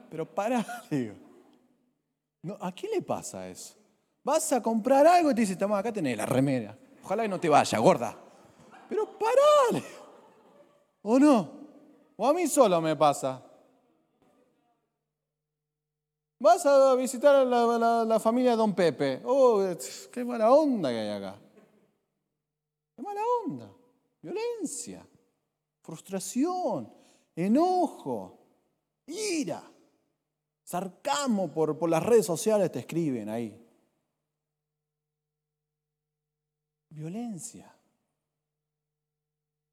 Pero 0.09 0.33
pará, 0.33 0.65
¿A 2.61 2.73
quién 2.73 2.93
le 2.93 3.03
pasa 3.03 3.49
eso? 3.49 3.75
Vas 4.23 4.53
a 4.53 4.63
comprar 4.63 5.05
algo 5.09 5.33
y 5.33 5.35
te 5.35 5.41
dice, 5.41 5.57
toma, 5.57 5.79
acá 5.79 5.93
tenés 5.93 6.17
la 6.17 6.27
remera. 6.27 6.79
Ojalá 7.03 7.25
que 7.25 7.29
no 7.29 7.41
te 7.41 7.49
vaya, 7.49 7.79
gorda. 7.79 8.17
Pero 8.89 9.19
pará. 9.19 9.83
¿O 11.03 11.19
no? 11.19 11.66
¿O 12.17 12.27
a 12.27 12.33
mí 12.33 12.47
solo 12.47 12.81
me 12.81 12.97
pasa? 12.97 13.43
Vas 16.39 16.65
a 16.67 16.95
visitar 16.95 17.35
a 17.35 18.05
la, 18.05 18.21
familia 18.21 18.53
de 18.53 18.57
Don 18.57 18.75
Pepe. 18.75 19.23
Oh, 19.25 19.63
qué 20.13 20.25
mala 20.25 20.53
onda 20.53 20.91
que 20.91 20.99
hay 20.99 21.09
acá. 21.11 21.39
Qué 22.95 23.03
mala 23.03 23.21
onda. 23.45 23.71
Violencia, 24.21 25.07
frustración, 25.81 26.93
enojo, 27.35 28.39
ira. 29.07 29.63
Sarcasmo 30.63 31.53
por, 31.53 31.79
por 31.79 31.89
las 31.89 32.03
redes 32.03 32.27
sociales 32.27 32.73
te 32.73 32.81
escriben 32.81 33.29
ahí. 33.29 33.63
Violencia. 36.91 37.76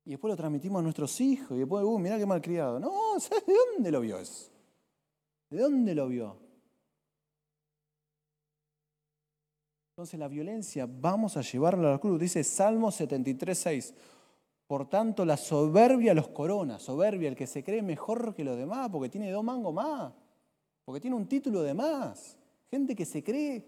Y 0.06 0.12
después 0.12 0.32
lo 0.32 0.36
transmitimos 0.36 0.80
a 0.80 0.84
nuestros 0.84 1.20
hijos. 1.22 1.52
Y 1.52 1.60
después, 1.60 1.84
uh, 1.84 1.98
mirá 1.98 2.18
qué 2.18 2.26
malcriado. 2.26 2.80
No, 2.80 3.20
¿sabes 3.20 3.46
de 3.46 3.54
dónde 3.54 3.92
lo 3.92 4.02
vio 4.02 4.18
eso? 4.18 4.52
¿De 5.50 5.60
dónde 5.60 5.96
lo 5.96 6.08
vio? 6.08 6.38
Entonces 9.92 10.20
la 10.20 10.28
violencia 10.28 10.88
vamos 10.89 11.38
a 11.38 11.42
llevarla 11.42 11.89
a 11.89 11.92
la 11.94 12.00
cruz. 12.00 12.20
Dice 12.20 12.44
Salmo 12.44 12.92
73, 12.92 13.58
6. 13.58 13.94
Por 14.68 14.89
tanto, 14.89 15.24
la 15.24 15.38
soberbia 15.38 16.13
los 16.13 16.30
corona. 16.30 16.80
Soberbia, 16.80 17.30
el 17.30 17.36
que 17.36 17.48
se 17.48 17.63
cree 17.63 17.82
mejor 17.82 18.34
que 18.34 18.44
los 18.44 18.58
demás 18.58 18.89
porque 18.89 19.10
tiene 19.10 19.32
dos 19.32 19.44
mangos 19.44 19.74
más. 19.74 20.12
Porque 20.84 21.00
tiene 21.00 21.16
un 21.16 21.28
título 21.28 21.62
de 21.62 21.74
más. 21.74 22.38
Gente 22.70 22.96
que 22.96 23.06
se 23.06 23.24
cree 23.24 23.66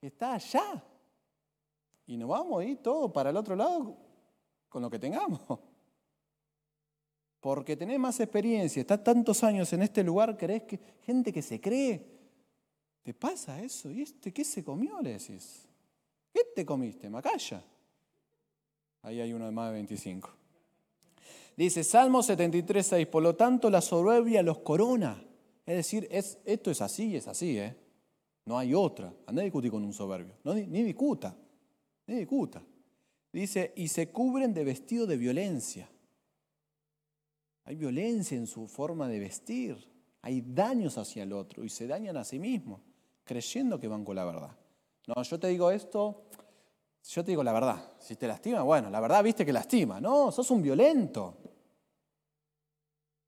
que 0.00 0.06
está 0.06 0.34
allá. 0.34 0.82
Y 2.06 2.16
nos 2.16 2.28
vamos 2.28 2.60
a 2.60 2.64
ir 2.64 2.78
todo 2.78 3.12
para 3.12 3.30
el 3.30 3.36
otro 3.36 3.54
lado 3.56 4.11
con 4.72 4.82
lo 4.82 4.90
que 4.90 4.98
tengamos. 4.98 5.40
Porque 7.40 7.76
tenés 7.76 7.98
más 7.98 8.18
experiencia, 8.20 8.80
estás 8.80 9.04
tantos 9.04 9.44
años 9.44 9.72
en 9.72 9.82
este 9.82 10.02
lugar, 10.02 10.36
crees 10.38 10.62
que 10.62 10.80
gente 11.04 11.32
que 11.32 11.42
se 11.42 11.60
cree. 11.60 12.08
¿Te 13.02 13.12
pasa 13.12 13.60
eso? 13.60 13.90
¿Y 13.90 14.02
este 14.02 14.32
qué 14.32 14.44
se 14.44 14.64
comió? 14.64 15.00
Le 15.02 15.18
decís. 15.18 15.68
¿Qué 16.32 16.40
te 16.54 16.64
comiste? 16.64 17.10
Macaya. 17.10 17.62
Ahí 19.02 19.20
hay 19.20 19.32
uno 19.32 19.44
de 19.44 19.50
más 19.50 19.68
de 19.68 19.74
25. 19.74 20.30
Dice 21.56 21.84
Salmo 21.84 22.22
73, 22.22 22.86
6, 22.86 23.06
por 23.08 23.22
lo 23.22 23.34
tanto 23.34 23.68
la 23.68 23.82
soberbia 23.82 24.42
los 24.42 24.60
corona. 24.60 25.22
Es 25.66 25.76
decir, 25.76 26.08
es, 26.10 26.38
esto 26.44 26.70
es 26.70 26.80
así, 26.80 27.16
es 27.16 27.28
así, 27.28 27.58
¿eh? 27.58 27.76
No 28.46 28.56
hay 28.56 28.72
otra. 28.72 29.12
Anda 29.26 29.42
a 29.42 29.44
discutir 29.44 29.70
con 29.70 29.84
un 29.84 29.92
soberbio. 29.92 30.34
Ni, 30.44 30.66
ni 30.66 30.82
discuta, 30.82 31.36
ni 32.06 32.14
discuta. 32.14 32.62
Dice, 33.32 33.72
y 33.76 33.88
se 33.88 34.10
cubren 34.10 34.52
de 34.52 34.64
vestido 34.64 35.06
de 35.06 35.16
violencia. 35.16 35.88
Hay 37.64 37.76
violencia 37.76 38.36
en 38.36 38.46
su 38.46 38.68
forma 38.68 39.08
de 39.08 39.18
vestir. 39.18 39.90
Hay 40.20 40.42
daños 40.42 40.98
hacia 40.98 41.22
el 41.22 41.32
otro 41.32 41.64
y 41.64 41.68
se 41.68 41.86
dañan 41.86 42.16
a 42.16 42.24
sí 42.24 42.38
mismos, 42.38 42.80
creyendo 43.24 43.80
que 43.80 43.88
van 43.88 44.04
con 44.04 44.16
la 44.16 44.24
verdad. 44.24 44.56
No, 45.06 45.22
yo 45.22 45.40
te 45.40 45.48
digo 45.48 45.70
esto, 45.70 46.28
yo 47.08 47.24
te 47.24 47.32
digo 47.32 47.42
la 47.42 47.52
verdad. 47.52 47.92
Si 47.98 48.16
te 48.16 48.26
lastima, 48.26 48.62
bueno, 48.62 48.90
la 48.90 49.00
verdad 49.00 49.24
viste 49.24 49.44
que 49.44 49.52
lastima. 49.52 50.00
No, 50.00 50.30
sos 50.30 50.50
un 50.50 50.62
violento. 50.62 51.38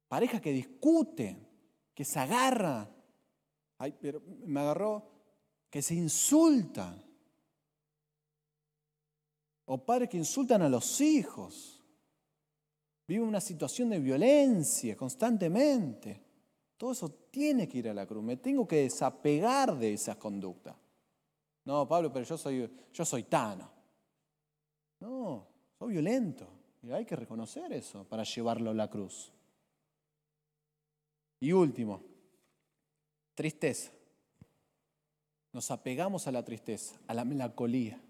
Pareja 0.07 0.41
que 0.41 0.53
discute, 0.53 1.37
que 1.95 2.05
se 2.05 2.19
agarra. 2.19 2.89
Ay, 3.79 3.95
pero 4.01 4.23
me 4.45 4.61
agarró, 4.61 5.11
que 5.71 5.83
se 5.83 5.95
insulta. 5.95 7.04
O 9.67 9.85
padres 9.85 10.09
que 10.09 10.17
insultan 10.17 10.63
a 10.63 10.69
los 10.69 11.01
hijos. 11.01 11.83
Viven 13.07 13.29
una 13.29 13.41
situación 13.41 13.91
de 13.91 13.99
violencia 13.99 14.97
constantemente. 14.97 16.23
Todo 16.77 16.93
eso 16.93 17.11
tiene 17.31 17.69
que 17.69 17.79
ir 17.79 17.89
a 17.89 17.95
la 17.95 18.07
cruz. 18.07 18.23
Me 18.23 18.37
tengo 18.37 18.67
que 18.67 18.77
desapegar 18.77 19.77
de 19.79 19.93
esas 19.93 20.17
conductas. 20.17 20.77
No, 21.65 21.89
Pablo, 21.89 22.13
pero 22.13 22.25
yo 22.25 22.37
soy, 22.37 22.71
yo 22.93 23.05
soy 23.05 23.25
tano. 23.25 23.71
No, 25.01 25.47
soy 25.79 25.93
violento. 25.93 26.47
Y 26.83 26.91
hay 26.91 27.07
que 27.07 27.17
reconocer 27.17 27.73
eso 27.73 28.05
para 28.05 28.25
llevarlo 28.25 28.71
a 28.71 28.75
la 28.75 28.91
cruz. 28.91 29.33
Y 31.41 31.53
último, 31.53 32.03
tristeza. 33.35 33.93
Nos 35.53 35.71
apegamos 35.71 36.27
a 36.27 36.33
la 36.33 36.45
tristeza, 36.45 36.99
a 37.07 37.15
la 37.15 37.25
melancolía. 37.25 38.01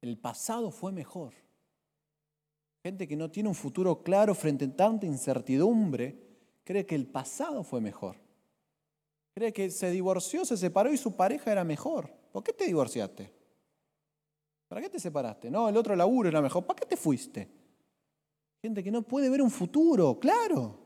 El 0.00 0.18
pasado 0.18 0.70
fue 0.70 0.92
mejor. 0.92 1.34
Gente 2.82 3.08
que 3.08 3.16
no 3.16 3.30
tiene 3.30 3.48
un 3.48 3.54
futuro 3.54 4.02
claro 4.02 4.34
frente 4.34 4.64
a 4.64 4.76
tanta 4.76 5.06
incertidumbre, 5.06 6.16
cree 6.64 6.86
que 6.86 6.94
el 6.94 7.06
pasado 7.06 7.64
fue 7.64 7.80
mejor. 7.80 8.16
Cree 9.34 9.52
que 9.52 9.70
se 9.70 9.90
divorció, 9.90 10.44
se 10.44 10.56
separó 10.56 10.92
y 10.92 10.96
su 10.96 11.16
pareja 11.16 11.50
era 11.50 11.64
mejor. 11.64 12.12
¿Por 12.32 12.42
qué 12.42 12.52
te 12.52 12.66
divorciaste? 12.66 13.32
¿Para 14.68 14.82
qué 14.82 14.90
te 14.90 15.00
separaste? 15.00 15.50
No, 15.50 15.68
el 15.68 15.76
otro 15.76 15.96
laburo 15.96 16.28
era 16.28 16.42
mejor. 16.42 16.64
¿Para 16.64 16.80
qué 16.80 16.86
te 16.86 16.96
fuiste? 16.96 17.48
Gente 18.60 18.82
que 18.82 18.90
no 18.90 19.02
puede 19.02 19.30
ver 19.30 19.42
un 19.42 19.50
futuro, 19.50 20.18
claro. 20.18 20.78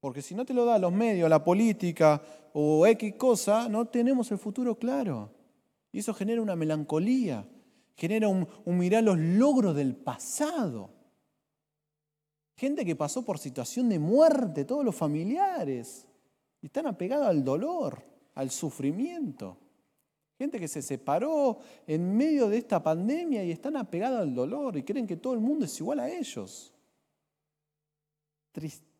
Porque 0.00 0.22
si 0.22 0.34
no 0.34 0.44
te 0.44 0.54
lo 0.54 0.64
da 0.64 0.78
los 0.78 0.92
medios, 0.92 1.28
la 1.28 1.42
política 1.42 2.22
o 2.52 2.86
X 2.86 3.14
cosa, 3.16 3.68
no 3.68 3.86
tenemos 3.86 4.30
el 4.30 4.38
futuro 4.38 4.78
claro. 4.78 5.30
Y 5.90 5.98
eso 5.98 6.14
genera 6.14 6.40
una 6.40 6.54
melancolía 6.56 7.46
genera 7.96 8.28
un, 8.28 8.46
mirar 8.66 9.02
los 9.02 9.18
logros 9.18 9.74
del 9.74 9.96
pasado. 9.96 10.90
Gente 12.56 12.84
que 12.84 12.94
pasó 12.94 13.24
por 13.24 13.38
situación 13.38 13.88
de 13.88 13.98
muerte, 13.98 14.64
todos 14.64 14.84
los 14.84 14.94
familiares, 14.94 16.06
y 16.60 16.66
están 16.66 16.86
apegados 16.86 17.26
al 17.26 17.42
dolor, 17.42 18.02
al 18.34 18.50
sufrimiento. 18.50 19.58
Gente 20.38 20.60
que 20.60 20.68
se 20.68 20.82
separó 20.82 21.58
en 21.86 22.14
medio 22.14 22.48
de 22.48 22.58
esta 22.58 22.82
pandemia 22.82 23.42
y 23.42 23.50
están 23.50 23.76
apegados 23.76 24.20
al 24.20 24.34
dolor 24.34 24.76
y 24.76 24.82
creen 24.82 25.06
que 25.06 25.16
todo 25.16 25.32
el 25.32 25.40
mundo 25.40 25.64
es 25.64 25.80
igual 25.80 26.00
a 26.00 26.10
ellos. 26.10 26.74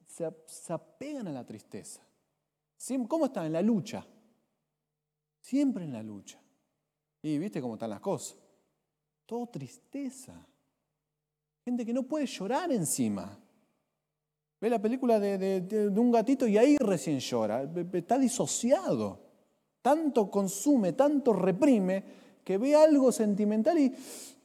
se 0.06 0.72
apegan 0.72 1.28
a 1.28 1.32
la 1.32 1.44
tristeza. 1.44 2.02
¿Cómo 3.08 3.26
están? 3.26 3.46
En 3.46 3.52
la 3.52 3.62
lucha. 3.62 4.06
Siempre 5.40 5.84
en 5.84 5.92
la 5.92 6.02
lucha. 6.02 6.40
Y 7.20 7.38
viste 7.38 7.60
cómo 7.60 7.74
están 7.74 7.90
las 7.90 8.00
cosas 8.00 8.38
todo 9.26 9.46
tristeza. 9.48 10.32
Gente 11.64 11.84
que 11.84 11.92
no 11.92 12.04
puede 12.04 12.26
llorar 12.26 12.70
encima. 12.72 13.36
Ve 14.60 14.70
la 14.70 14.80
película 14.80 15.20
de, 15.20 15.92
un 15.94 16.10
gatito 16.10 16.46
y 16.46 16.56
ahí 16.56 16.76
recién 16.78 17.18
llora. 17.18 17.68
Está 17.92 18.18
disociado. 18.18 19.20
Tanto 19.82 20.30
consume, 20.30 20.94
tanto 20.94 21.32
reprime, 21.32 22.02
que 22.42 22.56
ve 22.56 22.74
algo 22.74 23.12
sentimental 23.12 23.78
y, 23.78 23.92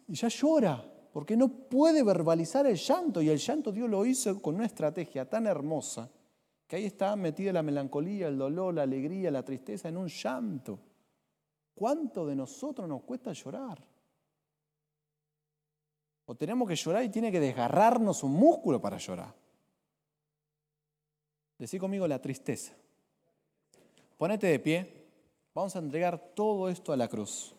y 0.08 0.14
ya 0.16 0.28
llora. 0.28 0.84
Porque 1.14 1.38
no 1.38 1.48
puede 1.48 2.04
verbalizar 2.04 2.66
el 2.66 2.76
llanto. 2.76 3.22
Y 3.22 3.30
el 3.30 3.38
llanto 3.38 3.72
Dios 3.72 3.90
lo 3.90 4.06
hizo 4.06 4.42
con 4.42 4.56
una 4.56 4.66
estrategia 4.66 5.30
tan 5.30 5.46
hermosa 5.46 6.10
que 6.72 6.78
ahí 6.78 6.86
está 6.86 7.18
metida 7.18 7.52
la 7.52 7.64
melancolía, 7.64 8.30
el 8.30 8.38
dolor, 8.38 8.74
la 8.74 8.84
alegría, 8.84 9.30
la 9.30 9.44
tristeza 9.44 9.90
en 9.90 9.98
un 9.98 10.08
llanto. 10.08 10.80
¿Cuánto 11.76 12.26
de 12.26 12.34
nosotros 12.34 12.88
nos 12.88 13.04
cuesta 13.04 13.34
llorar? 13.34 13.91
O 16.32 16.36
tenemos 16.36 16.66
que 16.66 16.78
llorar 16.78 17.04
y 17.04 17.10
tiene 17.10 17.30
que 17.30 17.42
desgarrarnos 17.42 18.24
un 18.24 18.32
músculo 18.32 18.80
para 18.80 18.98
llorar. 18.98 19.36
Decí 21.58 21.78
conmigo 21.78 22.08
la 22.08 22.22
tristeza. 22.22 22.72
Ponete 24.18 24.48
de 24.48 24.58
pie. 24.58 25.08
Vamos 25.54 25.76
a 25.76 25.80
entregar 25.80 26.18
todo 26.34 26.70
esto 26.70 26.94
a 26.94 26.96
la 26.96 27.10
cruz. 27.10 27.54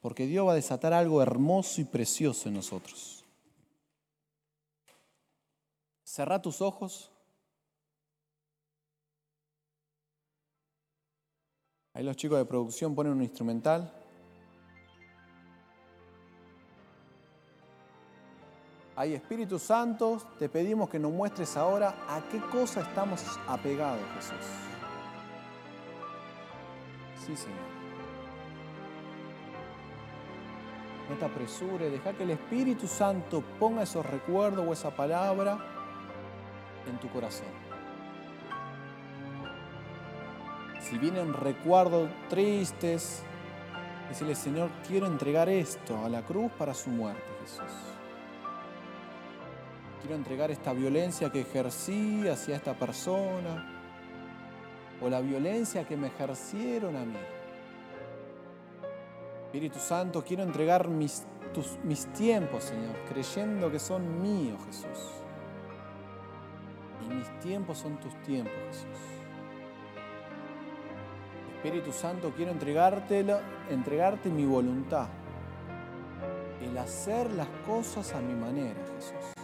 Porque 0.00 0.26
Dios 0.26 0.44
va 0.44 0.52
a 0.52 0.56
desatar 0.56 0.92
algo 0.92 1.22
hermoso 1.22 1.80
y 1.80 1.84
precioso 1.84 2.48
en 2.48 2.56
nosotros. 2.56 3.24
Cerra 6.02 6.42
tus 6.42 6.60
ojos. 6.60 7.12
Ahí 11.92 12.02
los 12.02 12.16
chicos 12.16 12.38
de 12.38 12.44
producción 12.44 12.92
ponen 12.96 13.12
un 13.12 13.22
instrumental. 13.22 13.99
Ay, 19.00 19.14
Espíritu 19.14 19.58
Santo, 19.58 20.18
te 20.38 20.50
pedimos 20.50 20.90
que 20.90 20.98
nos 20.98 21.10
muestres 21.10 21.56
ahora 21.56 22.04
a 22.06 22.20
qué 22.30 22.38
cosa 22.38 22.82
estamos 22.82 23.24
apegados, 23.48 24.02
Jesús. 24.16 24.46
Sí, 27.24 27.34
Señor. 27.34 27.58
No 31.08 31.16
te 31.16 31.24
apresures, 31.24 31.90
deja 31.90 32.12
que 32.12 32.24
el 32.24 32.32
Espíritu 32.32 32.86
Santo 32.86 33.42
ponga 33.58 33.84
esos 33.84 34.04
recuerdos 34.04 34.66
o 34.68 34.70
esa 34.70 34.94
palabra 34.94 35.56
en 36.86 37.00
tu 37.00 37.08
corazón. 37.08 37.48
Si 40.78 40.98
vienen 40.98 41.32
recuerdos 41.32 42.10
tristes, 42.28 43.22
decirle, 44.10 44.34
Señor, 44.34 44.68
quiero 44.86 45.06
entregar 45.06 45.48
esto 45.48 46.04
a 46.04 46.10
la 46.10 46.20
cruz 46.20 46.52
para 46.58 46.74
su 46.74 46.90
muerte, 46.90 47.24
Jesús. 47.40 47.89
Quiero 50.00 50.16
entregar 50.16 50.50
esta 50.50 50.72
violencia 50.72 51.30
que 51.30 51.42
ejercí 51.42 52.26
hacia 52.26 52.56
esta 52.56 52.74
persona 52.74 53.80
o 55.00 55.08
la 55.08 55.20
violencia 55.20 55.84
que 55.84 55.96
me 55.96 56.08
ejercieron 56.08 56.96
a 56.96 57.04
mí. 57.04 57.18
Espíritu 59.46 59.78
Santo, 59.78 60.22
quiero 60.24 60.42
entregar 60.42 60.88
mis, 60.88 61.26
tiempos, 62.16 62.64
Señor, 62.64 62.94
creyendo 63.08 63.70
que 63.70 63.78
son 63.78 64.22
míos, 64.22 64.58
Jesús. 64.66 65.08
Y 67.04 67.14
mis 67.14 67.40
tiempos 67.40 67.78
son 67.78 67.98
tus 67.98 68.14
tiempos, 68.22 68.52
Jesús. 68.68 68.86
Espíritu 71.56 71.92
Santo, 71.92 72.32
quiero 72.34 72.52
entregarte 72.52 74.30
mi 74.30 74.46
voluntad, 74.46 75.08
el 76.62 76.78
hacer 76.78 77.30
las 77.32 77.48
cosas 77.66 78.14
a 78.14 78.20
mi 78.20 78.34
manera, 78.34 78.80
Jesús. 78.96 79.39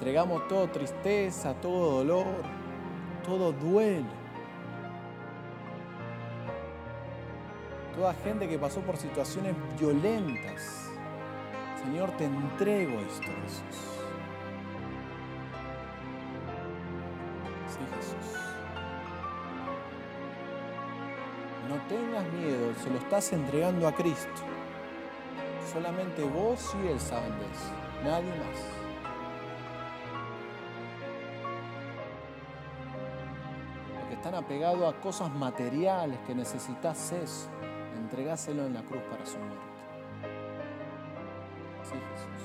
Entregamos 0.00 0.48
todo 0.48 0.66
tristeza, 0.66 1.52
todo 1.60 1.98
dolor, 1.98 2.24
todo 3.22 3.52
duelo. 3.52 4.08
Toda 7.94 8.14
gente 8.14 8.48
que 8.48 8.58
pasó 8.58 8.80
por 8.80 8.96
situaciones 8.96 9.54
violentas. 9.78 10.90
Señor, 11.84 12.12
te 12.12 12.24
entrego 12.24 12.98
esto, 12.98 13.26
Jesús. 13.42 13.82
Sí, 17.68 17.80
Jesús. 17.96 18.40
No 21.68 21.76
tengas 21.88 22.24
miedo, 22.32 22.72
se 22.82 22.88
lo 22.88 22.96
estás 23.00 23.34
entregando 23.34 23.86
a 23.86 23.92
Cristo. 23.92 24.40
Solamente 25.70 26.22
vos 26.22 26.74
y 26.82 26.88
Él 26.88 26.98
saben 26.98 27.38
de 27.38 27.44
eso, 27.44 28.02
nadie 28.02 28.30
más. 28.30 28.79
Están 34.30 34.44
apegados 34.44 34.94
a 34.94 35.00
cosas 35.00 35.28
materiales 35.32 36.16
que 36.24 36.36
necesitas 36.36 37.10
eso, 37.10 37.48
entregáselo 37.96 38.64
en 38.64 38.74
la 38.74 38.82
cruz 38.82 39.02
para 39.10 39.26
su 39.26 39.38
muerte. 39.38 39.56
Sí, 41.82 41.94
Jesús. 42.12 42.44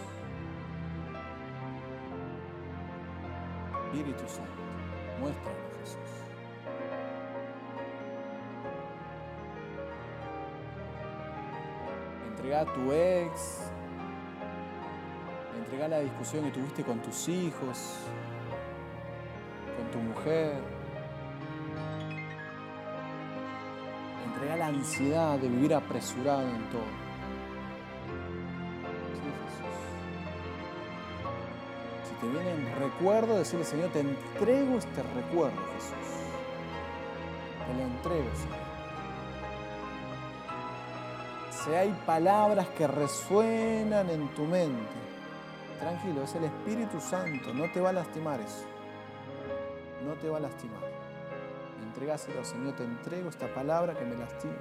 Espíritu 3.85 4.23
Santo, 4.27 4.63
muéstralo, 5.19 5.57
Jesús. 5.79 5.99
Entrega 12.29 12.61
a 12.61 12.65
tu 12.65 12.91
ex, 12.91 13.71
entrega 15.59 15.87
la 15.87 15.99
discusión 15.99 16.45
que 16.45 16.51
tuviste 16.51 16.83
con 16.83 16.99
tus 17.03 17.29
hijos, 17.29 17.99
con 19.77 19.91
tu 19.91 19.99
mujer. 19.99 20.74
Ansiedad 24.67 25.37
de 25.37 25.47
vivir 25.47 25.73
apresurado 25.73 26.41
en 26.41 26.69
todo. 26.69 26.81
Sí, 29.13 29.29
Jesús. 29.45 29.75
Si 32.07 32.13
te 32.15 32.27
viene 32.27 32.51
en 32.51 32.75
recuerdo, 32.79 33.37
decirle, 33.37 33.65
Señor, 33.65 33.89
te 33.89 33.99
entrego 34.01 34.77
este 34.77 35.03
recuerdo, 35.03 35.57
Jesús. 35.75 35.93
Te 37.65 37.73
lo 37.73 37.83
entrego, 37.83 38.35
Señor. 38.35 38.65
Si 41.51 41.73
hay 41.73 41.89
palabras 42.05 42.67
que 42.77 42.85
resuenan 42.85 44.09
en 44.09 44.27
tu 44.35 44.43
mente, 44.43 44.93
tranquilo, 45.79 46.23
es 46.23 46.35
el 46.35 46.43
Espíritu 46.43 47.01
Santo, 47.01 47.53
no 47.53 47.71
te 47.71 47.81
va 47.81 47.89
a 47.89 47.93
lastimar 47.93 48.39
eso. 48.39 48.65
No 50.05 50.13
te 50.13 50.29
va 50.29 50.37
a 50.37 50.41
lastimar 50.41 50.94
entregáselo, 51.95 52.43
Señor, 52.43 52.75
te 52.75 52.83
entrego 52.83 53.29
esta 53.29 53.47
palabra 53.53 53.93
que 53.93 54.03
me 54.03 54.17
lastima. 54.17 54.53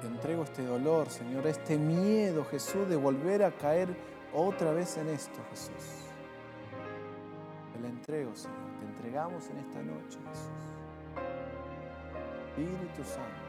Te 0.00 0.06
entrego 0.06 0.44
este 0.44 0.64
dolor, 0.64 1.10
Señor, 1.10 1.48
este 1.48 1.76
miedo, 1.76 2.44
Jesús, 2.44 2.88
de 2.88 2.94
volver 2.94 3.42
a 3.42 3.50
caer 3.50 3.88
otra 4.32 4.70
vez 4.70 4.96
en 4.96 5.08
esto, 5.08 5.40
Jesús. 5.50 6.06
Te 7.72 7.80
lo 7.80 7.88
entrego, 7.88 8.32
Señor. 8.36 8.58
Te 8.78 8.86
entregamos 8.86 9.50
en 9.50 9.56
esta 9.58 9.82
noche, 9.82 10.18
Jesús. 10.28 10.48
Espíritu 12.46 13.02
Santo. 13.02 13.42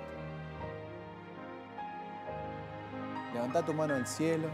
Levanta 3.32 3.64
tu 3.64 3.74
mano 3.76 3.94
al 3.94 4.08
cielo. 4.08 4.48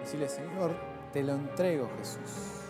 Decirle, 0.00 0.28
Señor, 0.28 0.99
te 1.12 1.22
lo 1.22 1.32
entrego, 1.32 1.88
Jesús. 1.98 2.60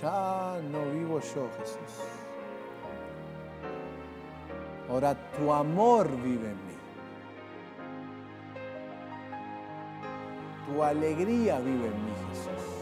Ya 0.00 0.60
no 0.70 0.90
vivo 0.92 1.20
yo, 1.20 1.48
Jesús. 1.58 2.04
Ahora 4.88 5.14
tu 5.32 5.52
amor 5.52 6.08
vive 6.22 6.50
en 6.50 6.66
mí. 6.66 6.74
Tu 10.66 10.82
alegría 10.82 11.58
vive 11.58 11.86
en 11.86 12.04
mí, 12.04 12.12
Jesús. 12.28 12.78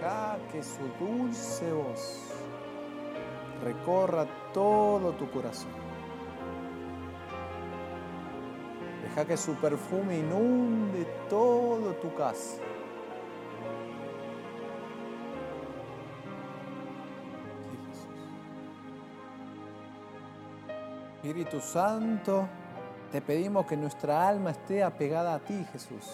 Deja 0.00 0.38
que 0.52 0.62
su 0.62 1.04
dulce 1.04 1.72
voz 1.72 2.32
recorra 3.64 4.26
todo 4.52 5.12
tu 5.12 5.30
corazón. 5.30 5.85
Deja 9.16 9.28
que 9.28 9.36
su 9.38 9.54
perfume 9.54 10.18
inunde 10.18 11.06
todo 11.30 11.94
tu 11.94 12.14
casa. 12.14 12.58
Espíritu 21.14 21.60
Santo, 21.62 22.46
te 23.10 23.22
pedimos 23.22 23.64
que 23.64 23.74
nuestra 23.74 24.28
alma 24.28 24.50
esté 24.50 24.84
apegada 24.84 25.34
a 25.34 25.38
ti, 25.38 25.66
Jesús. 25.72 26.04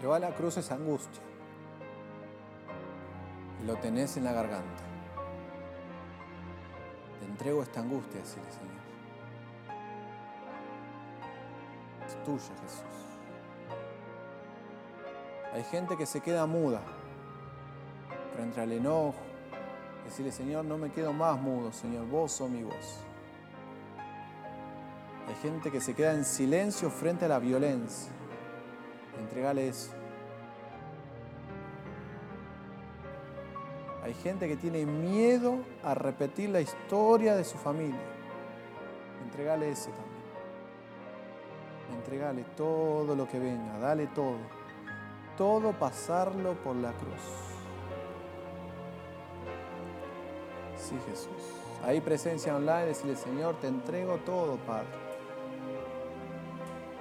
Lleva 0.00 0.16
a 0.16 0.18
la 0.18 0.34
cruz 0.34 0.56
esa 0.56 0.74
angustia 0.74 1.22
y 3.62 3.66
lo 3.66 3.76
tenés 3.76 4.16
en 4.16 4.24
la 4.24 4.32
garganta. 4.32 4.89
Entrego 7.40 7.62
esta 7.62 7.80
angustia, 7.80 8.20
decirle, 8.20 8.50
Señor. 8.50 8.80
tuya, 12.26 12.54
Jesús. 12.60 12.84
Hay 15.54 15.64
gente 15.64 15.96
que 15.96 16.04
se 16.04 16.20
queda 16.20 16.44
muda 16.44 16.82
frente 18.34 18.60
al 18.60 18.72
enojo. 18.72 19.14
Decirle, 20.04 20.32
Señor, 20.32 20.66
no 20.66 20.76
me 20.76 20.90
quedo 20.90 21.14
más 21.14 21.40
mudo, 21.40 21.72
Señor, 21.72 22.06
vos 22.08 22.30
sos 22.30 22.50
mi 22.50 22.62
voz. 22.62 22.98
Hay 25.26 25.34
gente 25.36 25.70
que 25.70 25.80
se 25.80 25.94
queda 25.94 26.12
en 26.12 26.26
silencio 26.26 26.90
frente 26.90 27.24
a 27.24 27.28
la 27.28 27.38
violencia. 27.38 28.12
Entregale 29.18 29.66
eso. 29.66 29.92
Hay 34.10 34.16
gente 34.22 34.48
que 34.48 34.56
tiene 34.56 34.84
miedo 34.84 35.58
a 35.84 35.94
repetir 35.94 36.50
la 36.50 36.60
historia 36.60 37.36
de 37.36 37.44
su 37.44 37.56
familia. 37.58 38.00
Entregale 39.24 39.70
ese 39.70 39.90
también 39.90 40.10
entregale 42.00 42.44
todo 42.56 43.14
lo 43.14 43.28
que 43.28 43.38
venga, 43.38 43.78
dale 43.78 44.06
todo. 44.08 44.38
Todo 45.36 45.72
pasarlo 45.72 46.54
por 46.54 46.76
la 46.76 46.92
cruz. 46.92 47.20
Sí, 50.76 50.96
Jesús. 51.08 51.54
Ahí 51.84 52.00
presencia 52.00 52.56
online, 52.56 52.86
decirle, 52.86 53.16
Señor, 53.16 53.54
te 53.60 53.68
entrego 53.68 54.16
todo, 54.18 54.56
Padre. 54.66 54.88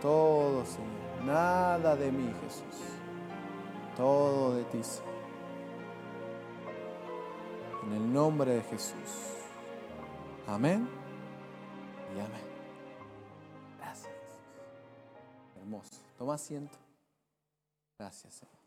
Todo, 0.02 0.65
Señor. 0.65 1.26
Nada 1.26 1.95
de 1.95 2.12
mí, 2.12 2.32
Jesús. 2.43 2.82
Todo 3.98 4.56
de 4.56 4.63
ti, 4.65 4.84
Señor. 4.84 5.09
En 7.89 7.95
el 7.95 8.13
nombre 8.13 8.52
de 8.52 8.62
Jesús. 8.62 9.36
Amén 10.45 10.88
y 12.15 12.19
amén. 12.19 12.49
Toma 16.19 16.34
asiento. 16.34 16.78
Gracias, 17.97 18.34
Señor. 18.34 18.60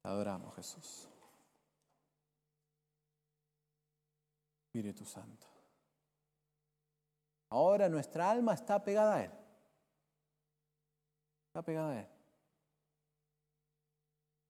Te 0.00 0.08
adoramos, 0.08 0.54
Jesús. 0.54 1.08
Espíritu 4.66 5.04
Santo. 5.04 5.48
Ahora 7.50 7.88
nuestra 7.88 8.30
alma 8.30 8.54
está 8.54 8.82
pegada 8.84 9.16
a 9.16 9.24
Él. 9.24 9.32
Está 11.48 11.62
pegada 11.62 11.90
a 11.90 12.00
Él. 12.00 12.08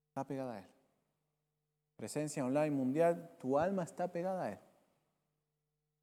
Está 0.08 0.24
pegada 0.24 0.52
a 0.52 0.58
Él. 0.58 0.73
Presencia 1.96 2.44
online 2.44 2.70
mundial, 2.70 3.30
tu 3.38 3.58
alma 3.58 3.84
está 3.84 4.10
pegada 4.10 4.44
a 4.44 4.52
Él. 4.52 4.58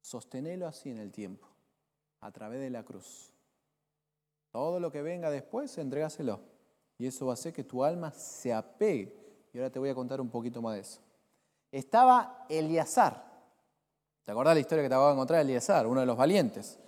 Sostenelo 0.00 0.66
así 0.66 0.90
en 0.90 0.98
el 0.98 1.12
tiempo, 1.12 1.46
a 2.20 2.30
través 2.32 2.60
de 2.60 2.70
la 2.70 2.82
cruz. 2.82 3.32
Todo 4.50 4.80
lo 4.80 4.90
que 4.90 5.02
venga 5.02 5.30
después, 5.30 5.76
entregáselo. 5.78 6.40
Y 6.98 7.06
eso 7.06 7.26
va 7.26 7.32
a 7.32 7.34
hacer 7.34 7.52
que 7.52 7.64
tu 7.64 7.84
alma 7.84 8.10
se 8.10 8.52
apegue. 8.52 9.16
Y 9.52 9.58
ahora 9.58 9.70
te 9.70 9.78
voy 9.78 9.90
a 9.90 9.94
contar 9.94 10.20
un 10.20 10.30
poquito 10.30 10.60
más 10.60 10.74
de 10.74 10.80
eso. 10.80 11.00
Estaba 11.70 12.46
Eliazar. 12.48 13.32
¿Te 14.24 14.30
acordás 14.30 14.54
la 14.54 14.60
historia 14.60 14.84
que 14.84 14.88
te 14.88 14.94
acabo 14.94 15.08
de 15.08 15.14
encontrar? 15.14 15.40
Eliazar, 15.40 15.86
uno 15.86 16.00
de 16.00 16.06
los 16.06 16.16
valientes. 16.16 16.78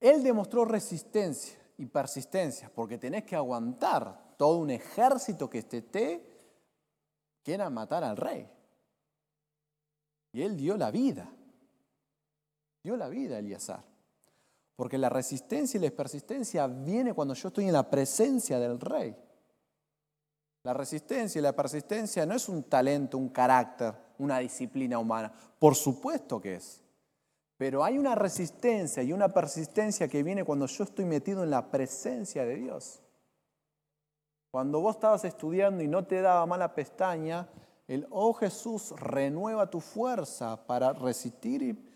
Él 0.00 0.22
demostró 0.22 0.64
resistencia 0.64 1.58
y 1.76 1.86
persistencia, 1.86 2.70
porque 2.74 2.98
tenés 2.98 3.24
que 3.24 3.36
aguantar 3.36 4.34
todo 4.36 4.58
un 4.58 4.70
ejército 4.70 5.48
que 5.48 5.62
te, 5.62 6.31
quiera 7.42 7.70
matar 7.70 8.04
al 8.04 8.16
rey. 8.16 8.48
Y 10.32 10.42
él 10.42 10.56
dio 10.56 10.76
la 10.76 10.90
vida. 10.90 11.30
Dio 12.82 12.96
la 12.96 13.08
vida 13.08 13.36
a 13.36 13.38
Elíasar. 13.38 13.84
Porque 14.76 14.98
la 14.98 15.08
resistencia 15.08 15.78
y 15.78 15.82
la 15.82 15.90
persistencia 15.90 16.66
viene 16.66 17.14
cuando 17.14 17.34
yo 17.34 17.48
estoy 17.48 17.66
en 17.66 17.72
la 17.72 17.88
presencia 17.88 18.58
del 18.58 18.80
rey. 18.80 19.14
La 20.64 20.72
resistencia 20.72 21.38
y 21.38 21.42
la 21.42 21.54
persistencia 21.54 22.24
no 22.24 22.34
es 22.34 22.48
un 22.48 22.64
talento, 22.64 23.18
un 23.18 23.28
carácter, 23.28 23.94
una 24.18 24.38
disciplina 24.38 24.98
humana. 24.98 25.32
Por 25.58 25.74
supuesto 25.74 26.40
que 26.40 26.56
es. 26.56 26.80
Pero 27.56 27.84
hay 27.84 27.98
una 27.98 28.14
resistencia 28.14 29.02
y 29.02 29.12
una 29.12 29.28
persistencia 29.28 30.08
que 30.08 30.22
viene 30.22 30.44
cuando 30.44 30.66
yo 30.66 30.84
estoy 30.84 31.04
metido 31.04 31.44
en 31.44 31.50
la 31.50 31.70
presencia 31.70 32.44
de 32.44 32.56
Dios. 32.56 33.01
Cuando 34.52 34.82
vos 34.82 34.96
estabas 34.96 35.24
estudiando 35.24 35.82
y 35.82 35.88
no 35.88 36.04
te 36.04 36.20
daba 36.20 36.44
mala 36.44 36.74
pestaña, 36.74 37.48
el 37.88 38.06
oh 38.10 38.34
Jesús 38.34 38.92
renueva 39.00 39.70
tu 39.70 39.80
fuerza 39.80 40.66
para 40.66 40.92
resistir 40.92 41.62
y 41.62 41.88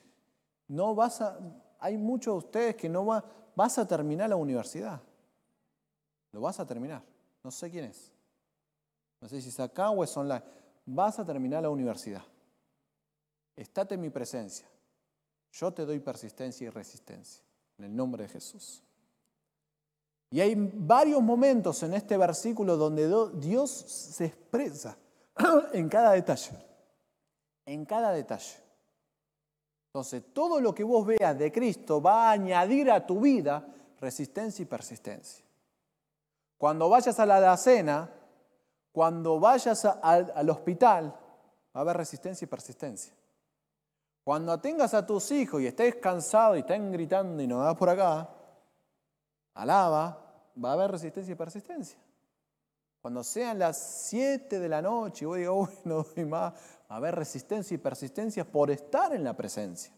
no 0.68 0.94
vas 0.94 1.20
a, 1.20 1.38
hay 1.78 1.98
muchos 1.98 2.32
de 2.32 2.38
ustedes 2.38 2.76
que 2.76 2.88
no 2.88 3.04
va, 3.04 3.22
vas 3.54 3.76
a 3.76 3.86
terminar 3.86 4.30
la 4.30 4.36
universidad. 4.36 5.02
Lo 6.32 6.40
vas 6.40 6.58
a 6.58 6.66
terminar. 6.66 7.02
No 7.44 7.50
sé 7.50 7.70
quién 7.70 7.84
es. 7.84 8.10
No 9.20 9.28
sé 9.28 9.42
si 9.42 9.50
es 9.50 9.60
acá 9.60 9.90
o 9.90 10.02
es 10.02 10.16
online. 10.16 10.42
Vas 10.86 11.18
a 11.18 11.26
terminar 11.26 11.62
la 11.62 11.68
universidad. 11.68 12.22
Estate 13.54 13.96
en 13.96 14.00
mi 14.00 14.08
presencia. 14.08 14.66
Yo 15.52 15.74
te 15.74 15.84
doy 15.84 16.00
persistencia 16.00 16.66
y 16.66 16.70
resistencia. 16.70 17.44
En 17.76 17.84
el 17.84 17.94
nombre 17.94 18.22
de 18.22 18.30
Jesús. 18.30 18.82
Y 20.30 20.40
hay 20.40 20.54
varios 20.56 21.22
momentos 21.22 21.82
en 21.82 21.94
este 21.94 22.16
versículo 22.16 22.76
donde 22.76 23.08
Dios 23.34 23.70
se 23.70 24.26
expresa 24.26 24.96
en 25.72 25.88
cada 25.88 26.12
detalle. 26.12 26.52
En 27.64 27.84
cada 27.84 28.12
detalle. 28.12 28.56
Entonces, 29.88 30.24
todo 30.32 30.60
lo 30.60 30.74
que 30.74 30.84
vos 30.84 31.06
veas 31.06 31.38
de 31.38 31.50
Cristo 31.50 32.02
va 32.02 32.28
a 32.28 32.32
añadir 32.32 32.90
a 32.90 33.06
tu 33.06 33.20
vida 33.20 33.66
resistencia 33.98 34.62
y 34.62 34.66
persistencia. 34.66 35.44
Cuando 36.58 36.88
vayas 36.88 37.18
a 37.18 37.26
la 37.26 37.56
cena, 37.56 38.10
cuando 38.92 39.40
vayas 39.40 39.84
al 39.84 40.50
hospital, 40.50 41.06
va 41.74 41.80
a 41.80 41.80
haber 41.80 41.96
resistencia 41.96 42.44
y 42.44 42.48
persistencia. 42.48 43.14
Cuando 44.24 44.58
tengas 44.58 44.92
a 44.92 45.06
tus 45.06 45.30
hijos 45.30 45.62
y 45.62 45.66
estés 45.66 45.96
cansado 45.96 46.56
y 46.56 46.60
estén 46.60 46.90
gritando 46.90 47.42
y 47.42 47.46
no 47.46 47.58
vas 47.58 47.76
por 47.76 47.88
acá, 47.88 48.28
alaba, 49.56 50.22
va 50.62 50.70
a 50.70 50.72
haber 50.74 50.92
resistencia 50.92 51.32
y 51.32 51.36
persistencia. 51.36 51.98
Cuando 53.00 53.22
sean 53.22 53.58
las 53.58 53.78
7 54.08 54.58
de 54.58 54.68
la 54.68 54.82
noche 54.82 55.24
y 55.24 55.26
vos 55.26 55.36
digas, 55.36 55.52
uy, 55.54 55.68
no 55.84 56.02
doy 56.02 56.24
más, 56.24 56.52
va 56.52 56.56
a 56.88 56.96
haber 56.96 57.14
resistencia 57.14 57.74
y 57.74 57.78
persistencia 57.78 58.44
por 58.44 58.70
estar 58.70 59.14
en 59.14 59.24
la 59.24 59.36
presencia. 59.36 59.92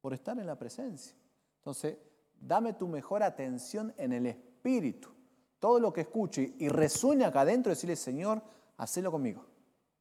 Por 0.00 0.14
estar 0.14 0.38
en 0.38 0.46
la 0.46 0.56
presencia. 0.56 1.14
Entonces, 1.58 1.96
dame 2.40 2.74
tu 2.74 2.88
mejor 2.88 3.22
atención 3.22 3.94
en 3.96 4.12
el 4.12 4.26
espíritu. 4.26 5.10
Todo 5.58 5.78
lo 5.80 5.92
que 5.92 6.02
escuche 6.02 6.54
y 6.58 6.68
resuene 6.68 7.24
acá 7.24 7.42
adentro, 7.42 7.70
decirle, 7.70 7.96
Señor, 7.96 8.42
hacelo 8.76 9.10
conmigo. 9.10 9.46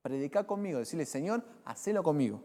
Predica 0.02 0.46
conmigo, 0.46 0.80
decirle, 0.80 1.06
Señor, 1.06 1.44
hacelo 1.64 2.04
conmigo. 2.04 2.44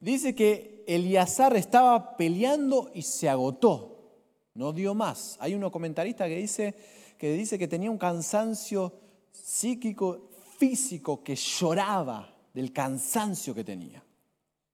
Dice 0.00 0.34
que 0.34 0.84
Eliazar 0.86 1.56
estaba 1.56 2.16
peleando 2.16 2.90
y 2.94 3.02
se 3.02 3.28
agotó, 3.28 3.93
no 4.54 4.72
dio 4.72 4.94
más. 4.94 5.36
Hay 5.40 5.54
uno 5.54 5.70
comentarista 5.70 6.26
que 6.26 6.36
dice 6.36 6.74
que 7.18 7.32
dice 7.32 7.58
que 7.58 7.68
tenía 7.68 7.90
un 7.90 7.98
cansancio 7.98 8.92
psíquico, 9.30 10.30
físico, 10.58 11.22
que 11.22 11.36
lloraba 11.36 12.34
del 12.52 12.72
cansancio 12.72 13.54
que 13.54 13.64
tenía. 13.64 14.04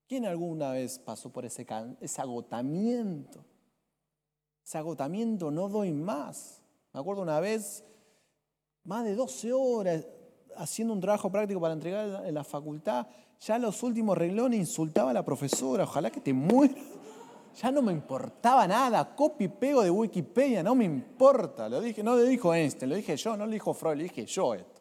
¿Quién 0.09 0.27
alguna 0.27 0.73
vez 0.73 0.99
pasó 0.99 1.31
por 1.31 1.45
ese, 1.45 1.67
ese 2.01 2.21
agotamiento? 2.21 3.45
Ese 4.65 4.79
agotamiento 4.79 5.51
no 5.51 5.69
doy 5.69 5.93
más. 5.93 6.61
Me 6.93 7.01
acuerdo 7.01 7.23
una 7.23 7.41
vez, 7.41 7.85
más 8.85 9.05
de 9.05 9.15
12 9.15 9.53
horas 9.53 10.05
haciendo 10.57 10.93
un 10.93 11.01
trabajo 11.01 11.31
práctico 11.31 11.61
para 11.61 11.75
entregar 11.75 12.27
en 12.27 12.35
la 12.35 12.45
facultad, 12.45 13.07
ya 13.41 13.59
los 13.59 13.83
últimos 13.83 14.19
reglones 14.19 14.59
insultaba 14.59 15.11
a 15.11 15.15
la 15.15 15.25
profesora, 15.25 15.85
ojalá 15.85 16.11
que 16.11 16.21
te 16.21 16.33
mueras. 16.33 16.77
Ya 17.55 17.71
no 17.71 17.83
me 17.83 17.93
importaba 17.93 18.67
nada, 18.67 19.15
copy 19.15 19.49
pego 19.49 19.83
de 19.83 19.91
Wikipedia, 19.91 20.63
no 20.63 20.75
me 20.75 20.85
importa. 20.85 21.69
Lo 21.69 21.81
dije, 21.81 22.03
no 22.03 22.17
lo 22.17 22.23
dijo 22.23 22.55
Einstein, 22.55 22.91
lo 22.91 22.97
dije 22.97 23.17
yo, 23.17 23.37
no 23.37 23.47
lo 23.47 23.53
dijo 23.53 23.75
Freud, 23.75 23.97
lo 23.97 24.03
dije 24.03 24.27
yo 24.27 24.55
esto. 24.55 24.81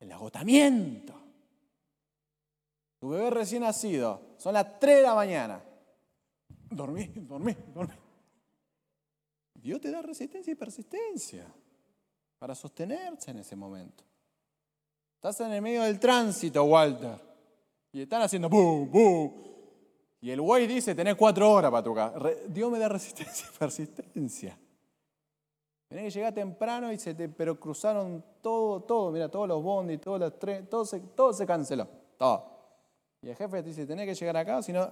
El 0.00 0.12
agotamiento. 0.12 1.14
Tu 2.98 3.08
bebé 3.08 3.30
recién 3.30 3.62
nacido, 3.62 4.20
son 4.36 4.54
las 4.54 4.78
3 4.78 4.96
de 4.96 5.02
la 5.02 5.14
mañana. 5.14 5.64
Dormí, 6.70 7.10
dormí, 7.16 7.56
dormí. 7.74 7.94
Dios 9.54 9.80
te 9.80 9.90
da 9.90 10.02
resistencia 10.02 10.52
y 10.52 10.56
persistencia 10.56 11.46
para 12.38 12.54
sostenerse 12.54 13.30
en 13.30 13.38
ese 13.38 13.56
momento. 13.56 14.04
Estás 15.14 15.40
en 15.40 15.52
el 15.52 15.62
medio 15.62 15.82
del 15.82 16.00
tránsito, 16.00 16.64
Walter, 16.64 17.20
y 17.92 18.02
están 18.02 18.22
haciendo 18.22 18.48
boom, 18.48 18.90
boom, 18.90 19.49
y 20.22 20.30
el 20.30 20.40
güey 20.40 20.66
dice, 20.66 20.94
tenés 20.94 21.14
cuatro 21.14 21.50
horas 21.50 21.70
para 21.70 21.82
tocar. 21.82 22.36
Dios 22.48 22.70
me 22.70 22.78
da 22.78 22.88
resistencia 22.88 23.46
y 23.48 23.56
persistencia. 23.58 24.58
Tenés 25.88 26.04
que 26.04 26.10
llegar 26.10 26.34
temprano, 26.34 26.92
y 26.92 26.98
se 26.98 27.14
te, 27.14 27.28
pero 27.28 27.58
cruzaron 27.58 28.22
todo, 28.40 28.80
todo, 28.82 29.10
mira, 29.10 29.28
todos 29.28 29.48
los 29.48 29.62
bondis, 29.62 30.00
todos 30.00 30.20
los 30.20 30.38
trenes, 30.38 30.68
todo 30.68 30.84
se, 30.84 31.02
se 31.32 31.46
canceló, 31.46 31.88
todo. 32.16 32.58
Y 33.22 33.28
el 33.28 33.36
jefe 33.36 33.62
te 33.62 33.68
dice, 33.70 33.86
tenés 33.86 34.06
que 34.06 34.14
llegar 34.14 34.36
acá, 34.36 34.62
si 34.62 34.72
no... 34.72 34.90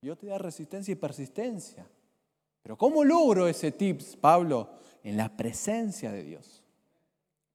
Dios 0.00 0.18
te 0.18 0.26
da 0.26 0.38
resistencia 0.38 0.92
y 0.92 0.96
persistencia. 0.96 1.86
Pero 2.62 2.76
¿cómo 2.76 3.04
logro 3.04 3.46
ese 3.46 3.72
tips, 3.72 4.16
Pablo? 4.16 4.70
En 5.02 5.16
la 5.16 5.36
presencia 5.36 6.10
de 6.12 6.22
Dios. 6.22 6.62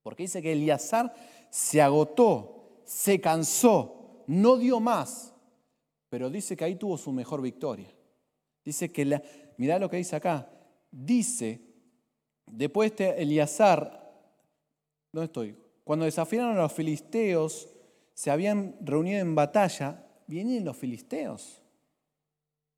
Porque 0.04 0.24
dice 0.24 0.42
que 0.42 0.54
Eliazar 0.54 1.14
se 1.50 1.82
agotó, 1.82 2.82
se 2.86 3.22
cansó, 3.22 4.24
no 4.28 4.58
dio 4.58 4.80
más 4.80 5.31
pero 6.12 6.30
dice 6.30 6.58
que 6.58 6.65
ahí 6.65 6.76
tuvo 6.76 6.97
su 6.97 7.13
mejor 7.13 7.41
victoria. 7.41 7.89
Dice 8.65 8.91
que, 8.91 9.06
la, 9.06 9.24
mirá 9.56 9.80
lo 9.80 9.89
que 9.89 9.95
dice 9.95 10.17
acá, 10.17 10.52
dice, 10.91 11.62
después 12.45 12.91
de 12.91 13.06
este 13.06 13.21
Eliazar, 13.21 14.13
¿dónde 15.13 15.28
estoy? 15.28 15.58
Cuando 15.86 16.04
desafiaron 16.04 16.58
a 16.58 16.63
los 16.63 16.74
filisteos, 16.74 17.69
se 18.13 18.30
habían 18.30 18.76
reunido 18.82 19.19
en 19.19 19.34
batalla, 19.36 20.06
vienen 20.28 20.65
los 20.65 20.76
filisteos. 20.76 21.62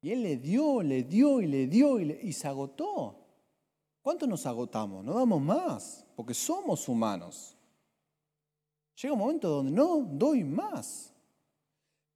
Y 0.03 0.11
él 0.11 0.21
le 0.21 0.37
dio, 0.37 0.83
le 0.83 1.01
dio 1.01 1.41
y 1.41 1.47
le 1.47 1.65
dio 1.65 1.99
y, 1.99 2.11
y 2.21 2.33
se 2.33 2.47
agotó. 2.47 3.17
¿Cuánto 4.03 4.27
nos 4.27 4.45
agotamos? 4.45 5.03
No 5.03 5.15
damos 5.15 5.41
más, 5.41 6.05
porque 6.15 6.35
somos 6.35 6.87
humanos. 6.87 7.57
Llega 9.01 9.15
un 9.15 9.19
momento 9.19 9.49
donde 9.49 9.71
no 9.71 10.03
doy 10.03 10.43
más. 10.43 11.12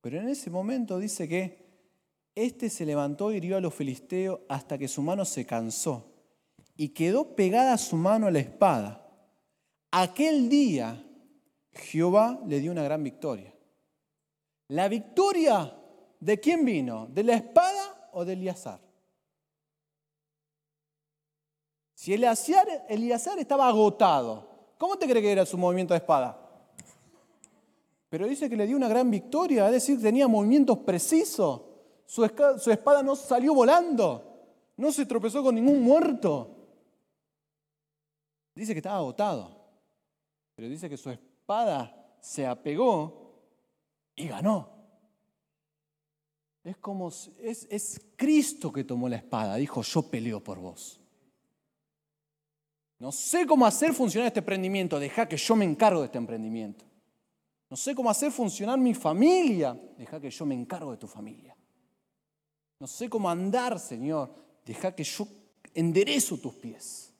Pero 0.01 0.19
en 0.19 0.29
ese 0.29 0.49
momento 0.49 0.99
dice 0.99 1.27
que 1.27 1.67
este 2.35 2.69
se 2.69 2.85
levantó 2.85 3.31
y 3.31 3.37
hirió 3.37 3.57
a 3.57 3.61
los 3.61 3.73
filisteos 3.73 4.39
hasta 4.47 4.77
que 4.77 4.87
su 4.87 5.01
mano 5.01 5.25
se 5.25 5.45
cansó 5.45 6.13
y 6.75 6.89
quedó 6.89 7.35
pegada 7.35 7.77
su 7.77 7.95
mano 7.95 8.27
a 8.27 8.31
la 8.31 8.39
espada. 8.39 9.03
Aquel 9.91 10.47
día 10.47 11.03
Jehová 11.73 12.39
le 12.45 12.59
dio 12.59 12.71
una 12.71 12.83
gran 12.83 13.03
victoria. 13.03 13.53
¿La 14.69 14.87
victoria 14.87 15.75
de 16.19 16.39
quién 16.39 16.63
vino? 16.63 17.07
¿De 17.07 17.23
la 17.23 17.35
espada 17.35 18.09
o 18.13 18.23
de 18.23 18.33
Eliazar? 18.33 18.79
Si 21.95 22.13
Eliazar 22.13 23.39
estaba 23.39 23.67
agotado, 23.67 24.73
¿cómo 24.77 24.97
te 24.97 25.07
cree 25.07 25.21
que 25.21 25.31
era 25.31 25.45
su 25.45 25.57
movimiento 25.57 25.93
de 25.95 25.99
espada? 25.99 26.46
Pero 28.09 28.27
dice 28.27 28.49
que 28.49 28.55
le 28.55 28.65
dio 28.65 28.77
una 28.77 28.87
gran 28.87 29.11
victoria, 29.11 29.65
es 29.65 29.73
decir, 29.73 30.01
tenía 30.01 30.27
movimientos 30.27 30.79
precisos. 30.79 31.61
Su, 32.05 32.23
espada 32.23 33.03
no 33.03 33.15
salió 33.15 33.53
volando, 33.53 34.45
no 34.77 34.91
se 34.91 35.05
tropezó 35.05 35.43
con 35.43 35.55
ningún 35.55 35.81
muerto. 35.81 36.55
Dice 38.55 38.73
que 38.73 38.79
estaba 38.79 38.97
agotado, 38.97 39.55
pero 40.55 40.69
dice 40.69 40.89
que 40.89 40.97
su 40.97 41.09
espada 41.09 42.15
se 42.21 42.47
apegó 42.47 43.43
y 44.15 44.27
ganó. 44.27 44.69
Es 46.63 46.77
como, 46.77 47.09
es, 47.09 47.67
es 47.69 48.01
Cristo 48.15 48.71
que 48.71 48.83
tomó 48.85 49.09
la 49.09 49.17
espada, 49.17 49.55
dijo, 49.57 49.81
yo 49.81 50.03
peleo 50.03 50.41
por 50.41 50.59
vos. 50.59 51.01
No 52.99 53.11
sé 53.11 53.45
cómo 53.45 53.65
hacer 53.65 53.93
funcionar 53.93 54.27
este 54.27 54.39
emprendimiento, 54.39 54.97
deja 54.97 55.27
que 55.27 55.37
yo 55.37 55.55
me 55.55 55.65
encargo 55.65 55.99
de 55.99 56.05
este 56.07 56.17
emprendimiento. 56.17 56.85
No 57.69 57.75
sé 57.75 57.93
cómo 57.93 58.09
hacer 58.09 58.31
funcionar 58.31 58.79
mi 58.79 58.93
familia. 58.93 59.77
Deja 59.97 60.19
que 60.19 60.29
yo 60.29 60.45
me 60.45 60.55
encargo 60.55 60.91
de 60.91 60.97
tu 60.97 61.07
familia. 61.07 61.55
No 62.79 62.87
sé 62.87 63.09
cómo 63.09 63.29
andar, 63.29 63.79
Señor. 63.79 64.33
Deja 64.65 64.95
que 64.95 65.03
yo 65.03 65.27
enderezo 65.73 66.37
tus 66.37 66.53
pies. 66.55 67.13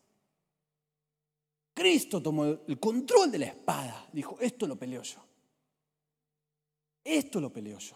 Cristo 1.74 2.22
tomó 2.22 2.46
el 2.46 2.80
control 2.80 3.32
de 3.32 3.40
la 3.40 3.46
espada. 3.48 4.08
Dijo, 4.12 4.38
esto 4.40 4.68
lo 4.68 4.78
peleo 4.78 5.04
yo. 5.04 5.24
Esto 7.04 7.40
lo 7.40 7.52
peleo 7.52 7.78
yo. 7.78 7.96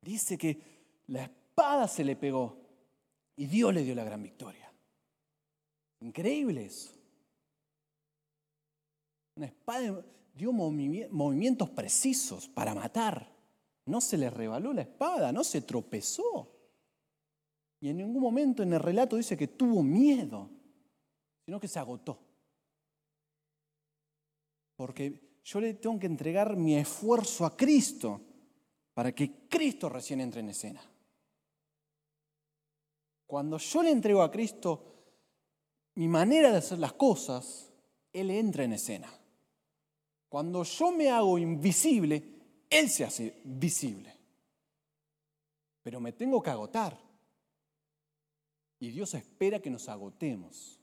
Dice 0.00 0.38
que 0.38 1.02
la 1.08 1.24
espada 1.24 1.86
se 1.88 2.04
le 2.04 2.16
pegó 2.16 2.58
y 3.36 3.46
Dios 3.46 3.74
le 3.74 3.82
dio 3.82 3.94
la 3.94 4.04
gran 4.04 4.22
victoria. 4.22 4.72
Increíble 6.00 6.66
eso. 6.66 6.92
Una 9.36 9.46
espada 9.46 10.04
dio 10.34 10.52
movimientos 10.52 11.70
precisos 11.70 12.48
para 12.48 12.74
matar. 12.74 13.32
No 13.86 14.00
se 14.00 14.18
le 14.18 14.30
rebaló 14.30 14.72
la 14.72 14.82
espada, 14.82 15.32
no 15.32 15.44
se 15.44 15.62
tropezó. 15.62 16.50
Y 17.80 17.90
en 17.90 17.98
ningún 17.98 18.22
momento 18.22 18.62
en 18.62 18.72
el 18.72 18.80
relato 18.80 19.16
dice 19.16 19.36
que 19.36 19.48
tuvo 19.48 19.82
miedo, 19.82 20.50
sino 21.44 21.60
que 21.60 21.68
se 21.68 21.78
agotó. 21.78 22.18
Porque 24.76 25.38
yo 25.44 25.60
le 25.60 25.74
tengo 25.74 25.98
que 25.98 26.06
entregar 26.06 26.56
mi 26.56 26.76
esfuerzo 26.76 27.44
a 27.44 27.56
Cristo 27.56 28.20
para 28.94 29.14
que 29.14 29.46
Cristo 29.48 29.88
recién 29.88 30.20
entre 30.20 30.40
en 30.40 30.48
escena. 30.48 30.82
Cuando 33.26 33.58
yo 33.58 33.82
le 33.82 33.90
entrego 33.90 34.22
a 34.22 34.30
Cristo 34.30 34.94
mi 35.96 36.08
manera 36.08 36.50
de 36.50 36.58
hacer 36.58 36.78
las 36.78 36.94
cosas, 36.94 37.70
Él 38.12 38.30
entra 38.30 38.64
en 38.64 38.72
escena. 38.72 39.12
Cuando 40.34 40.64
yo 40.64 40.90
me 40.90 41.08
hago 41.10 41.38
invisible, 41.38 42.20
Él 42.68 42.90
se 42.90 43.04
hace 43.04 43.40
visible. 43.44 44.12
Pero 45.80 46.00
me 46.00 46.10
tengo 46.10 46.42
que 46.42 46.50
agotar. 46.50 46.98
Y 48.80 48.90
Dios 48.90 49.14
espera 49.14 49.60
que 49.60 49.70
nos 49.70 49.88
agotemos. 49.88 50.80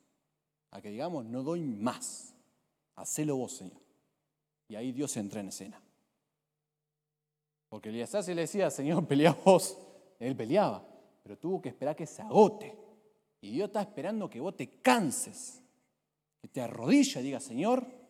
A 0.70 0.82
que 0.82 0.90
digamos, 0.90 1.26
no 1.26 1.44
doy 1.44 1.64
más. 1.64 2.34
Hacelo 2.96 3.36
vos, 3.36 3.52
Señor. 3.52 3.82
Y 4.70 4.76
ahí 4.76 4.94
Dios 4.94 5.18
entra 5.18 5.42
en 5.42 5.50
escena. 5.50 5.82
Porque 7.68 7.90
Elías 7.90 8.26
le 8.30 8.36
decía, 8.36 8.72
Señor, 8.72 9.06
pelea 9.06 9.38
vos. 9.44 9.78
Él 10.18 10.34
peleaba, 10.34 10.82
pero 11.24 11.38
tuvo 11.38 11.62
que 11.62 11.68
esperar 11.68 11.98
que 11.98 12.08
se 12.08 12.22
agote. 12.22 12.74
Y 13.42 13.52
Dios 13.52 13.68
está 13.68 13.82
esperando 13.82 14.30
que 14.30 14.40
vos 14.40 14.56
te 14.56 14.80
canses, 14.80 15.62
que 16.40 16.48
te 16.48 16.62
arrodilles 16.62 17.18
y 17.18 17.22
diga, 17.22 17.42
Señor, 17.42 18.01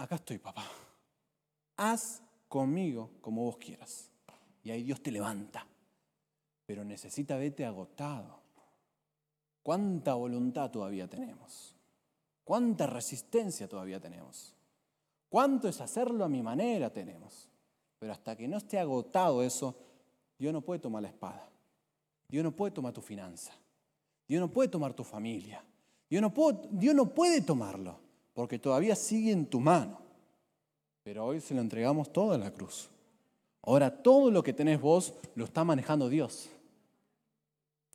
acá 0.00 0.16
estoy, 0.16 0.38
papá. 0.38 0.64
Haz 1.76 2.22
conmigo 2.48 3.10
como 3.20 3.44
vos 3.44 3.58
quieras. 3.58 4.10
Y 4.62 4.70
ahí 4.70 4.82
Dios 4.82 5.02
te 5.02 5.10
levanta. 5.10 5.66
Pero 6.66 6.84
necesita 6.84 7.36
verte 7.36 7.64
agotado. 7.64 8.40
¿Cuánta 9.62 10.14
voluntad 10.14 10.70
todavía 10.70 11.08
tenemos? 11.08 11.74
¿Cuánta 12.44 12.86
resistencia 12.86 13.68
todavía 13.68 14.00
tenemos? 14.00 14.54
¿Cuánto 15.28 15.68
es 15.68 15.80
hacerlo 15.80 16.24
a 16.24 16.28
mi 16.28 16.42
manera 16.42 16.92
tenemos? 16.92 17.48
Pero 17.98 18.12
hasta 18.12 18.36
que 18.36 18.48
no 18.48 18.56
esté 18.56 18.78
agotado 18.78 19.42
eso, 19.42 19.76
Dios 20.38 20.52
no 20.52 20.62
puede 20.62 20.80
tomar 20.80 21.02
la 21.02 21.08
espada. 21.08 21.48
Dios 22.26 22.42
no 22.42 22.52
puede 22.52 22.72
tomar 22.72 22.92
tu 22.92 23.02
finanza. 23.02 23.52
Dios 24.26 24.40
no 24.40 24.50
puede 24.50 24.68
tomar 24.68 24.94
tu 24.94 25.04
familia. 25.04 25.62
Dios 26.08 26.22
no, 26.22 26.32
puede, 26.32 26.68
Dios 26.70 26.94
no 26.94 27.06
puede 27.10 27.42
tomarlo 27.42 28.09
porque 28.40 28.58
todavía 28.58 28.96
sigue 28.96 29.32
en 29.32 29.44
tu 29.44 29.60
mano. 29.60 30.00
Pero 31.02 31.26
hoy 31.26 31.42
se 31.42 31.52
lo 31.52 31.60
entregamos 31.60 32.10
todo 32.10 32.32
a 32.32 32.38
la 32.38 32.50
cruz. 32.50 32.88
Ahora 33.60 34.02
todo 34.02 34.30
lo 34.30 34.42
que 34.42 34.54
tenés 34.54 34.80
vos 34.80 35.12
lo 35.34 35.44
está 35.44 35.62
manejando 35.62 36.08
Dios. 36.08 36.48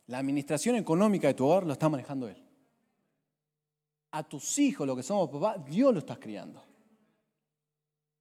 La 0.06 0.20
administración 0.20 0.76
económica 0.76 1.28
de 1.28 1.34
tu 1.34 1.48
hogar 1.48 1.66
lo 1.66 1.74
está 1.74 1.90
manejando 1.90 2.28
Él. 2.28 2.38
A 4.12 4.22
tus 4.22 4.60
hijos, 4.60 4.86
lo 4.86 4.96
que 4.96 5.02
somos 5.02 5.32
papá, 5.32 5.58
Dios 5.58 5.92
lo 5.92 5.98
está 5.98 6.16
criando. 6.16 6.62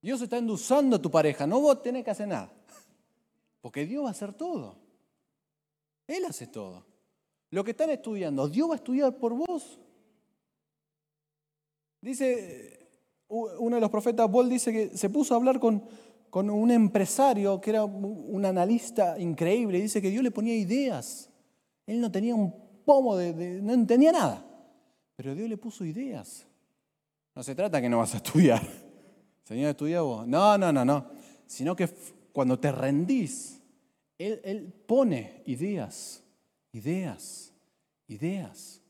Dios 0.01 0.22
está 0.22 0.39
endulzando 0.39 0.97
a 0.97 1.03
tu 1.03 1.11
pareja, 1.11 1.47
no 1.47 1.61
vos 1.61 1.83
tenés 1.83 2.05
que 2.05 2.11
hacer 2.11 2.29
nada. 2.29 2.51
Porque 3.61 3.85
Dios 3.85 4.03
va 4.03 4.09
a 4.09 4.12
hacer 4.12 4.33
todo. 4.33 4.79
Él 6.07 6.25
hace 6.25 6.47
todo. 6.47 6.87
Lo 7.51 7.62
que 7.62 7.72
están 7.72 7.91
estudiando, 7.91 8.49
Dios 8.49 8.70
va 8.70 8.72
a 8.72 8.77
estudiar 8.77 9.14
por 9.14 9.35
vos. 9.35 9.79
Dice, 12.05 12.87
uno 13.29 13.77
de 13.77 13.81
los 13.81 13.91
profetas, 13.91 14.29
Paul, 14.29 14.51
dice 14.51 14.71
que 14.71 14.95
se 14.95 15.09
puso 15.09 15.33
a 15.33 15.39
hablar 15.39 15.59
con, 15.59 15.83
con 16.29 16.51
un 16.51 16.71
empresario 16.71 17.59
que 17.63 17.71
era 17.71 17.83
un 17.85 18.45
analista 18.45 19.19
increíble. 19.19 19.81
Dice 19.81 20.03
que 20.03 20.11
Dios 20.11 20.23
le 20.23 20.31
ponía 20.31 20.55
ideas. 20.55 21.31
Él 21.87 22.03
no 22.03 22.13
tenía 22.13 22.35
un 22.35 22.55
pomo 22.85 23.17
de, 23.17 23.33
no 23.63 23.73
entendía 23.73 24.13
nada. 24.13 24.45
Pero 25.17 25.35
Dios 25.35 25.49
le 25.49 25.57
puso 25.57 25.83
ideas. 25.83 26.47
No 27.35 27.43
se 27.43 27.55
trata 27.55 27.81
que 27.81 27.89
no 27.89 27.99
vas 27.99 28.13
a 28.13 28.19
estudiar. 28.19 28.63
Señor, 29.45 29.71
estudia 29.71 30.03
vos. 30.03 30.27
No, 30.29 30.59
no, 30.59 30.71
no, 30.75 30.85
no. 30.85 31.07
Sino 31.47 31.75
que 31.75 31.89
cuando 32.35 32.59
te 32.59 32.71
rendís, 32.71 33.63
él, 34.19 34.75
pone 34.87 35.43
ideas, 35.47 36.23
ideas, 36.71 37.51
ideas. 38.09 38.83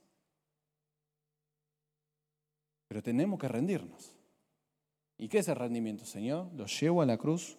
Pero 2.94 3.02
tenemos 3.02 3.40
que 3.40 3.48
rendirnos. 3.48 4.12
¿Y 5.18 5.26
qué 5.26 5.38
es 5.38 5.48
el 5.48 5.56
rendimiento, 5.56 6.04
Señor? 6.04 6.48
Lo 6.54 6.66
llevo 6.66 7.02
a 7.02 7.06
la 7.06 7.18
cruz 7.18 7.58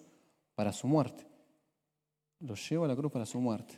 para 0.56 0.72
su 0.72 0.88
muerte. 0.88 1.28
Lo 2.40 2.56
llevo 2.56 2.86
a 2.86 2.88
la 2.88 2.96
cruz 2.96 3.12
para 3.12 3.26
su 3.26 3.42
muerte. 3.42 3.78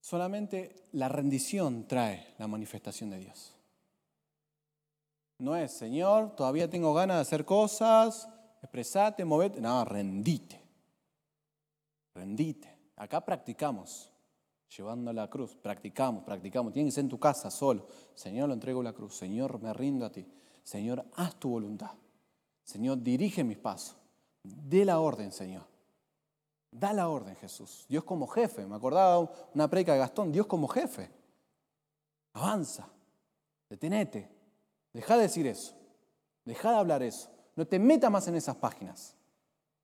Solamente 0.00 0.86
la 0.92 1.08
rendición 1.08 1.88
trae 1.88 2.36
la 2.38 2.46
manifestación 2.46 3.10
de 3.10 3.18
Dios. 3.18 3.56
No 5.38 5.56
es, 5.56 5.72
Señor, 5.72 6.36
todavía 6.36 6.70
tengo 6.70 6.94
ganas 6.94 7.16
de 7.16 7.22
hacer 7.22 7.44
cosas, 7.44 8.28
expresate, 8.62 9.24
movete. 9.24 9.60
No, 9.60 9.84
rendite. 9.84 10.62
Rendite. 12.14 12.72
Acá 12.94 13.24
practicamos, 13.24 14.12
llevando 14.76 15.12
la 15.12 15.28
cruz. 15.28 15.56
Practicamos, 15.56 16.24
practicamos. 16.24 16.72
Tiene 16.72 16.88
que 16.88 16.92
ser 16.92 17.04
en 17.04 17.10
tu 17.10 17.18
casa 17.18 17.50
solo. 17.50 17.86
Señor, 18.14 18.48
lo 18.48 18.54
entrego 18.54 18.82
la 18.82 18.92
cruz. 18.92 19.16
Señor, 19.16 19.60
me 19.60 19.72
rindo 19.72 20.04
a 20.04 20.12
ti. 20.12 20.26
Señor, 20.62 21.04
haz 21.16 21.36
tu 21.36 21.50
voluntad. 21.50 21.92
Señor, 22.64 23.02
dirige 23.02 23.44
mis 23.44 23.58
pasos. 23.58 23.96
Dé 24.42 24.84
la 24.84 25.00
orden, 25.00 25.32
Señor. 25.32 25.66
Da 26.70 26.92
la 26.92 27.08
orden, 27.08 27.34
Jesús. 27.36 27.86
Dios 27.88 28.04
como 28.04 28.26
jefe. 28.26 28.66
Me 28.66 28.76
acordaba 28.76 29.30
una 29.54 29.68
preca 29.68 29.92
de 29.92 29.98
Gastón. 29.98 30.30
Dios 30.30 30.46
como 30.46 30.68
jefe. 30.68 31.10
Avanza. 32.34 32.88
Detenete. 33.68 34.30
Deja 34.92 35.16
de 35.16 35.22
decir 35.22 35.46
eso. 35.46 35.74
Deja 36.44 36.70
de 36.70 36.76
hablar 36.76 37.02
eso. 37.02 37.30
No 37.56 37.66
te 37.66 37.78
metas 37.78 38.10
más 38.10 38.28
en 38.28 38.36
esas 38.36 38.56
páginas. 38.56 39.14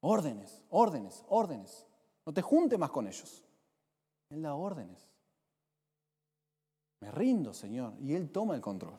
Órdenes, 0.00 0.62
órdenes, 0.70 1.24
órdenes. 1.28 1.86
No 2.26 2.32
te 2.32 2.42
junte 2.42 2.78
más 2.78 2.90
con 2.90 3.06
ellos. 3.06 3.43
Él 4.30 4.42
da 4.42 4.54
órdenes. 4.54 5.08
Me 7.00 7.10
rindo, 7.10 7.52
Señor, 7.52 7.94
y 8.00 8.14
Él 8.14 8.30
toma 8.30 8.54
el 8.54 8.60
control. 8.60 8.98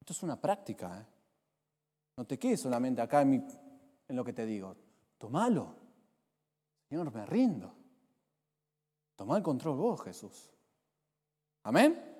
Esto 0.00 0.12
es 0.12 0.22
una 0.22 0.40
práctica. 0.40 1.00
¿eh? 1.00 1.06
No 2.16 2.24
te 2.24 2.38
quedes 2.38 2.60
solamente 2.60 3.00
acá 3.00 3.22
en, 3.22 3.46
en 4.08 4.16
lo 4.16 4.24
que 4.24 4.32
te 4.32 4.44
digo. 4.44 4.76
Tómalo. 5.18 5.74
Señor, 6.88 7.12
me 7.12 7.24
rindo. 7.26 7.72
Toma 9.14 9.36
el 9.36 9.42
control 9.42 9.76
vos, 9.76 10.02
Jesús. 10.02 10.50
Amén. 11.62 12.10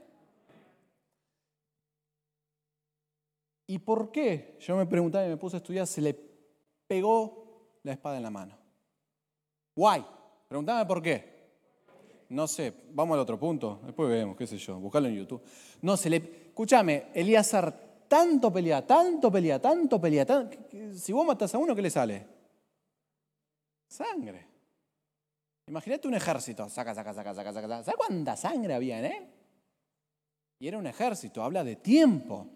¿Y 3.66 3.78
por 3.78 4.10
qué? 4.12 4.56
Yo 4.60 4.76
me 4.76 4.86
preguntaba 4.86 5.24
y 5.26 5.28
me 5.28 5.36
puse 5.36 5.56
a 5.56 5.58
estudiar, 5.58 5.86
se 5.86 6.00
le 6.00 6.14
pegó 6.86 7.78
la 7.84 7.92
espada 7.92 8.16
en 8.16 8.22
la 8.22 8.30
mano. 8.30 8.58
Why? 9.76 10.04
Preguntame 10.50 10.84
por 10.84 11.00
qué. 11.00 11.24
No 12.30 12.48
sé, 12.48 12.74
vamos 12.90 13.14
al 13.14 13.20
otro 13.20 13.38
punto, 13.38 13.80
después 13.84 14.08
vemos, 14.08 14.36
qué 14.36 14.48
sé 14.48 14.58
yo, 14.58 14.80
buscarlo 14.80 15.06
en 15.06 15.14
YouTube. 15.14 15.40
No, 15.82 15.96
se 15.96 16.10
le. 16.10 16.16
Escúchame, 16.16 17.06
Elíasar 17.14 17.72
tanto 18.08 18.52
pelea, 18.52 18.84
tanto 18.84 19.30
pelea, 19.30 19.60
tanto 19.60 20.00
pelea, 20.00 20.26
si 20.96 21.12
vos 21.12 21.24
matas 21.24 21.54
a 21.54 21.58
uno, 21.58 21.76
¿qué 21.76 21.82
le 21.82 21.90
sale? 21.90 22.26
Sangre. 23.86 24.48
Imagínate 25.68 26.08
un 26.08 26.14
ejército, 26.14 26.68
saca, 26.68 26.96
saca, 26.96 27.14
saca, 27.14 27.32
saca, 27.32 27.52
saca. 27.52 27.84
¿Sabes 27.84 27.96
cuánta 27.96 28.36
sangre 28.36 28.74
había 28.74 28.98
él? 29.06 29.28
Y 30.58 30.66
era 30.66 30.78
un 30.78 30.86
ejército, 30.88 31.44
habla 31.44 31.62
de 31.62 31.76
tiempo. 31.76 32.48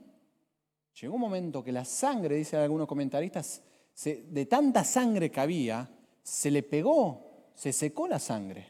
Llegó 1.00 1.14
un 1.14 1.20
momento 1.20 1.62
que 1.62 1.70
la 1.70 1.84
sangre, 1.84 2.34
dicen 2.34 2.58
algunos 2.58 2.88
comentaristas, 2.88 3.62
de 4.04 4.46
tanta 4.46 4.82
sangre 4.82 5.30
que 5.30 5.38
había, 5.38 5.88
se 6.24 6.50
le 6.50 6.64
pegó, 6.64 7.33
se 7.54 7.72
secó 7.72 8.06
la 8.08 8.18
sangre. 8.18 8.68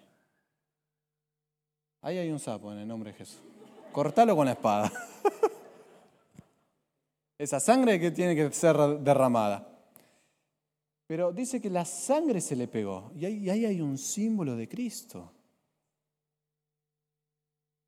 Ahí 2.03 2.19
hay 2.19 2.31
un 2.31 2.39
sapo 2.39 2.73
en 2.73 2.79
el 2.79 2.89
nombre 2.89 3.13
de 3.13 3.19
Jesús. 3.19 3.41
Cortalo 3.93 4.37
con 4.37 4.47
la 4.47 4.53
espada. 4.53 4.93
Esa 7.39 7.61
sangre 7.61 7.99
que 7.99 8.11
tiene 8.11 8.37
que 8.37 8.53
ser 8.53 8.77
derramada. 9.01 9.67
Pero 11.07 11.33
dice 11.33 11.61
que 11.61 11.71
la 11.71 11.85
sangre 11.85 12.41
se 12.41 12.57
le 12.57 12.69
pegó. 12.69 13.11
Y 13.17 13.25
ahí, 13.25 13.51
ahí 13.51 13.65
hay 13.65 13.81
un 13.81 13.99
símbolo 13.99 14.57
de 14.57 14.69
Cristo. 14.69 15.33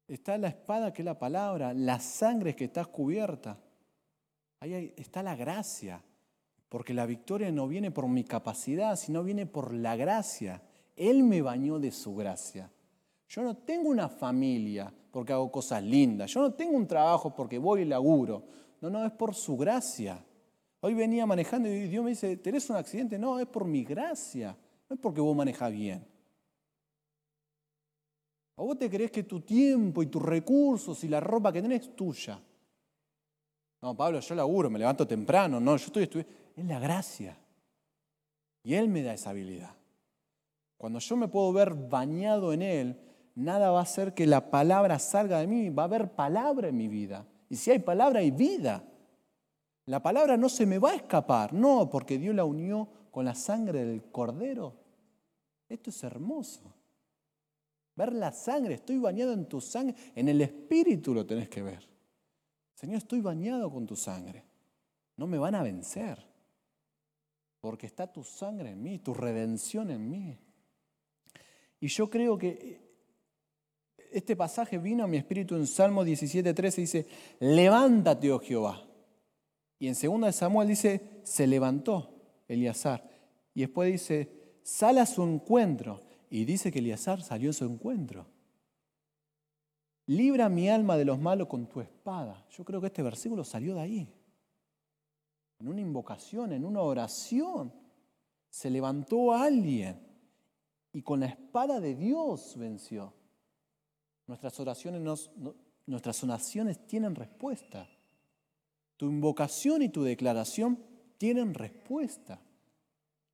Está 0.09 0.38
la 0.38 0.49
espada 0.49 0.92
que 0.92 1.03
es 1.03 1.07
la 1.07 1.18
palabra, 1.18 1.74
la 1.74 1.99
sangre 1.99 2.55
que 2.55 2.66
está 2.66 2.84
cubierta. 2.84 3.59
Ahí 4.61 4.94
está 4.97 5.22
la 5.22 5.34
gracia, 5.34 6.03
porque 6.68 6.94
la 6.94 7.07
victoria 7.07 7.51
no 7.51 7.68
viene 7.68 7.90
por 7.90 8.09
mi 8.09 8.24
capacidad, 8.24 8.97
sino 8.97 9.22
viene 9.22 9.47
por 9.47 9.74
la 9.74 9.97
gracia. 9.97 10.62
Él 10.97 11.22
me 11.22 11.42
bañó 11.42 11.78
de 11.78 11.92
su 11.92 12.16
gracia. 12.16 12.70
Yo 13.28 13.42
no 13.42 13.57
tengo 13.57 13.90
una 13.90 14.09
familia 14.09 14.92
porque 15.11 15.32
hago 15.32 15.53
cosas 15.53 15.82
lindas. 15.82 16.32
Yo 16.32 16.40
no 16.40 16.55
tengo 16.55 16.76
un 16.76 16.86
trabajo 16.86 17.34
porque 17.34 17.59
voy 17.59 17.82
y 17.82 17.84
laburo. 17.84 18.42
No, 18.80 18.90
no, 18.90 19.05
es 19.05 19.12
por 19.12 19.34
su 19.34 19.57
gracia. 19.57 20.24
Hoy 20.80 20.94
venía 20.94 21.26
manejando 21.26 21.68
y 21.68 21.88
Dios 21.88 22.03
me 22.03 22.11
dice, 22.11 22.36
¿tenés 22.38 22.68
un 22.70 22.76
accidente? 22.76 23.18
No, 23.18 23.38
es 23.38 23.47
por 23.47 23.64
mi 23.64 23.84
gracia. 23.84 24.57
No 24.88 24.94
es 24.94 25.01
porque 25.01 25.20
vos 25.20 25.36
manejas 25.36 25.70
bien. 25.70 26.07
¿O 28.55 28.64
vos 28.64 28.78
te 28.78 28.88
crees 28.88 29.11
que 29.11 29.24
tu 29.24 29.40
tiempo 29.40 30.03
y 30.03 30.07
tus 30.07 30.22
recursos 30.22 31.03
y 31.05 31.09
la 31.09 31.20
ropa 31.20 31.53
que 31.53 31.61
tenés 31.61 31.82
es 31.82 31.97
tuya? 31.97 32.40
No, 33.82 33.94
Pablo, 33.94 34.20
yo 34.20 34.34
laburo, 34.34 34.70
me 34.70 34.78
levanto 34.78 35.07
temprano. 35.07 35.61
No, 35.61 35.76
yo 35.76 35.86
estoy 35.86 36.05
estudiando. 36.05 36.32
Es 36.57 36.64
la 36.64 36.78
gracia. 36.78 37.36
Y 38.62 38.74
Él 38.74 38.88
me 38.88 39.03
da 39.03 39.12
esa 39.12 39.30
habilidad. 39.30 39.75
Cuando 40.76 40.98
yo 40.98 41.16
me 41.16 41.28
puedo 41.28 41.52
ver 41.52 41.74
bañado 41.74 42.52
en 42.52 42.62
Él, 42.62 43.00
nada 43.34 43.70
va 43.70 43.80
a 43.80 43.82
hacer 43.82 44.14
que 44.14 44.26
la 44.26 44.50
palabra 44.50 44.98
salga 44.98 45.40
de 45.40 45.46
mí. 45.46 45.70
Va 45.70 45.84
a 45.84 45.86
haber 45.86 46.12
palabra 46.14 46.68
en 46.68 46.76
mi 46.76 46.88
vida. 46.88 47.26
Y 47.48 47.56
si 47.56 47.70
hay 47.70 47.78
palabra, 47.78 48.20
hay 48.20 48.30
vida. 48.30 48.84
La 49.86 50.02
palabra 50.02 50.36
no 50.36 50.48
se 50.48 50.66
me 50.66 50.78
va 50.78 50.90
a 50.90 50.96
escapar. 50.96 51.52
No, 51.52 51.88
porque 51.88 52.18
Dios 52.18 52.34
la 52.34 52.44
unió 52.44 52.88
con 53.10 53.24
la 53.24 53.34
sangre 53.34 53.84
del 53.84 54.10
cordero. 54.10 54.74
Esto 55.68 55.90
es 55.90 56.04
hermoso. 56.04 56.74
Ver 57.94 58.12
la 58.12 58.30
sangre, 58.30 58.74
estoy 58.74 58.98
bañado 58.98 59.32
en 59.32 59.46
tu 59.46 59.60
sangre, 59.60 59.94
en 60.14 60.28
el 60.28 60.42
espíritu 60.42 61.14
lo 61.14 61.24
tenés 61.24 61.48
que 61.48 61.62
ver. 61.62 61.88
Señor, 62.74 62.98
estoy 62.98 63.22
bañado 63.22 63.70
con 63.70 63.86
tu 63.86 63.96
sangre. 63.96 64.44
No 65.16 65.26
me 65.26 65.38
van 65.38 65.54
a 65.54 65.62
vencer, 65.62 66.22
porque 67.58 67.86
está 67.86 68.06
tu 68.12 68.22
sangre 68.22 68.72
en 68.72 68.82
mí, 68.82 68.98
tu 68.98 69.14
redención 69.14 69.90
en 69.90 70.10
mí. 70.10 70.38
Y 71.80 71.88
yo 71.88 72.08
creo 72.08 72.38
que 72.38 72.80
este 74.10 74.36
pasaje 74.36 74.78
vino 74.78 75.04
a 75.04 75.06
mi 75.06 75.16
espíritu 75.16 75.56
en 75.56 75.66
Salmo 75.66 76.04
17:13 76.04 76.80
dice, 76.80 77.06
"Levántate, 77.40 78.32
oh 78.32 78.38
Jehová." 78.38 78.82
Y 79.78 79.88
en 79.88 79.94
2 79.94 80.26
de 80.26 80.32
Samuel 80.32 80.68
dice, 80.68 81.20
"Se 81.22 81.46
levantó 81.46 82.14
Eliasar." 82.48 83.08
Y 83.54 83.60
después 83.60 83.92
dice, 83.92 84.58
"Sal 84.62 84.98
a 84.98 85.06
su 85.06 85.22
encuentro." 85.22 86.02
Y 86.30 86.44
dice 86.44 86.72
que 86.72 86.80
Eleazar 86.80 87.22
salió 87.22 87.50
a 87.50 87.52
su 87.52 87.64
encuentro. 87.64 88.26
Libra 90.06 90.48
mi 90.48 90.68
alma 90.68 90.96
de 90.96 91.04
los 91.04 91.18
malos 91.18 91.48
con 91.48 91.66
tu 91.66 91.80
espada. 91.80 92.46
Yo 92.50 92.64
creo 92.64 92.80
que 92.80 92.88
este 92.88 93.02
versículo 93.02 93.44
salió 93.44 93.74
de 93.74 93.80
ahí. 93.80 94.14
En 95.58 95.68
una 95.68 95.80
invocación, 95.80 96.52
en 96.52 96.64
una 96.64 96.80
oración. 96.80 97.72
Se 98.48 98.70
levantó 98.70 99.32
alguien 99.32 100.05
y 100.97 101.03
con 101.03 101.20
la 101.20 101.26
espada 101.26 101.78
de 101.78 101.94
Dios 101.94 102.55
venció. 102.57 103.12
Nuestras 104.26 104.59
oraciones, 104.61 105.28
nuestras 105.84 106.24
tienen 106.86 107.14
respuesta. 107.14 107.86
Tu 108.97 109.05
invocación 109.05 109.82
y 109.82 109.90
tu 109.90 110.03
declaración 110.03 110.78
tienen 111.18 111.53
respuesta. 111.53 112.40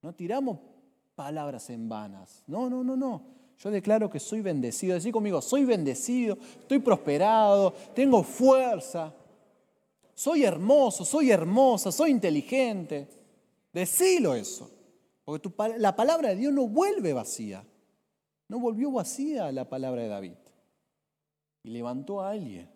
No 0.01 0.13
tiramos 0.13 0.59
palabras 1.15 1.71
en 1.71 1.89
vanas. 1.89 2.43
No, 2.49 2.69
no, 2.69 2.83
no, 2.83 2.97
no. 2.97 3.23
Yo 3.59 3.71
declaro 3.71 4.11
que 4.11 4.19
soy 4.19 4.41
bendecido. 4.41 4.95
Decí 4.95 5.13
conmigo, 5.13 5.41
soy 5.41 5.65
bendecido, 5.65 6.37
estoy 6.63 6.81
prosperado, 6.81 7.75
tengo 7.95 8.25
fuerza, 8.25 9.15
soy 10.17 10.43
hermoso, 10.43 11.05
soy 11.05 11.31
hermosa, 11.31 11.93
soy 11.93 12.11
inteligente. 12.11 13.07
Decilo 13.73 14.35
eso. 14.35 14.82
Porque 15.25 15.51
la 15.79 15.95
palabra 15.95 16.31
de 16.31 16.37
Dios 16.37 16.53
no 16.53 16.67
vuelve 16.67 17.13
vacía. 17.13 17.65
No 18.49 18.59
volvió 18.59 18.91
vacía 18.91 19.51
la 19.53 19.69
palabra 19.69 20.03
de 20.03 20.09
David. 20.09 20.37
Y 21.63 21.71
levantó 21.71 22.21
a 22.21 22.31
alguien 22.31 22.71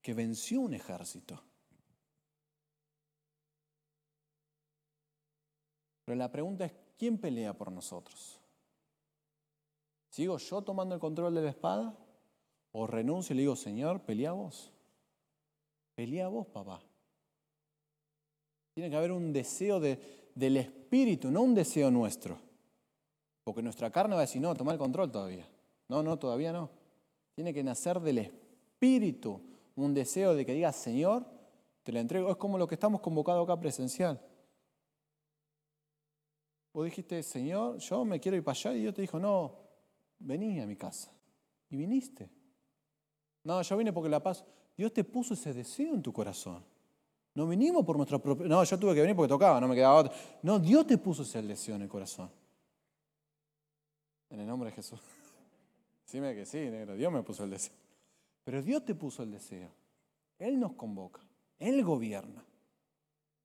que 0.00 0.14
venció 0.14 0.60
un 0.60 0.74
ejército. 0.74 1.42
Pero 6.04 6.16
la 6.16 6.30
pregunta 6.30 6.64
es, 6.64 6.72
¿quién 6.98 7.18
pelea 7.18 7.52
por 7.52 7.70
nosotros? 7.70 8.38
¿Sigo 10.10 10.36
yo 10.38 10.62
tomando 10.62 10.94
el 10.94 11.00
control 11.00 11.34
de 11.34 11.42
la 11.42 11.50
espada? 11.50 11.96
¿O 12.72 12.86
renuncio 12.86 13.34
y 13.34 13.36
le 13.36 13.42
digo, 13.42 13.56
Señor, 13.56 14.02
pelea 14.02 14.32
vos? 14.32 14.72
Pelea 15.94 16.28
vos, 16.28 16.46
papá. 16.46 16.82
Tiene 18.74 18.90
que 18.90 18.96
haber 18.96 19.12
un 19.12 19.32
deseo 19.32 19.78
del 20.34 20.56
Espíritu, 20.56 21.30
no 21.30 21.42
un 21.42 21.54
deseo 21.54 21.90
nuestro. 21.90 22.38
Porque 23.44 23.62
nuestra 23.62 23.90
carne 23.90 24.14
va 24.14 24.20
a 24.20 24.26
decir, 24.26 24.40
no, 24.40 24.54
toma 24.54 24.72
el 24.72 24.78
control 24.78 25.10
todavía. 25.10 25.48
No, 25.88 26.02
no, 26.02 26.18
todavía 26.18 26.52
no. 26.52 26.70
Tiene 27.34 27.52
que 27.52 27.62
nacer 27.62 28.00
del 28.00 28.18
Espíritu 28.18 29.40
un 29.74 29.94
deseo 29.94 30.34
de 30.34 30.44
que 30.44 30.52
diga, 30.52 30.72
Señor, 30.72 31.26
te 31.82 31.92
lo 31.92 31.98
entrego. 31.98 32.30
Es 32.30 32.36
como 32.36 32.58
lo 32.58 32.66
que 32.66 32.74
estamos 32.74 33.00
convocados 33.00 33.44
acá 33.44 33.58
presencial. 33.58 34.20
Vos 36.72 36.84
dijiste, 36.84 37.22
Señor, 37.22 37.78
yo 37.78 38.04
me 38.04 38.20
quiero 38.20 38.36
ir 38.36 38.44
para 38.44 38.58
allá. 38.58 38.74
Y 38.74 38.80
Dios 38.80 38.94
te 38.94 39.02
dijo, 39.02 39.18
no, 39.18 39.58
vení 40.18 40.60
a 40.60 40.66
mi 40.66 40.76
casa. 40.76 41.12
Y 41.68 41.76
viniste. 41.76 42.30
No, 43.44 43.60
yo 43.62 43.76
vine 43.76 43.92
porque 43.92 44.08
la 44.08 44.22
paz. 44.22 44.44
Dios 44.76 44.92
te 44.92 45.04
puso 45.04 45.34
ese 45.34 45.52
deseo 45.52 45.94
en 45.94 46.02
tu 46.02 46.12
corazón. 46.12 46.64
No 47.34 47.46
vinimos 47.46 47.84
por 47.84 47.96
nuestra 47.96 48.18
propia. 48.18 48.46
No, 48.46 48.62
yo 48.62 48.78
tuve 48.78 48.94
que 48.94 49.00
venir 49.00 49.16
porque 49.16 49.28
tocaba, 49.28 49.60
no 49.60 49.68
me 49.68 49.74
quedaba 49.74 49.94
otro. 49.94 50.12
No, 50.42 50.58
Dios 50.58 50.86
te 50.86 50.98
puso 50.98 51.22
ese 51.22 51.40
deseo 51.42 51.76
en 51.76 51.82
el 51.82 51.88
corazón. 51.88 52.30
En 54.28 54.40
el 54.40 54.46
nombre 54.46 54.70
de 54.70 54.76
Jesús. 54.76 55.00
Dime 56.12 56.34
que 56.34 56.44
sí, 56.44 56.58
negro. 56.58 56.94
Dios 56.94 57.10
me 57.10 57.22
puso 57.22 57.44
el 57.44 57.50
deseo. 57.50 57.74
Pero 58.44 58.60
Dios 58.60 58.84
te 58.84 58.94
puso 58.94 59.22
el 59.22 59.30
deseo. 59.30 59.70
Él 60.38 60.60
nos 60.60 60.72
convoca. 60.74 61.20
Él 61.58 61.82
gobierna. 61.84 62.44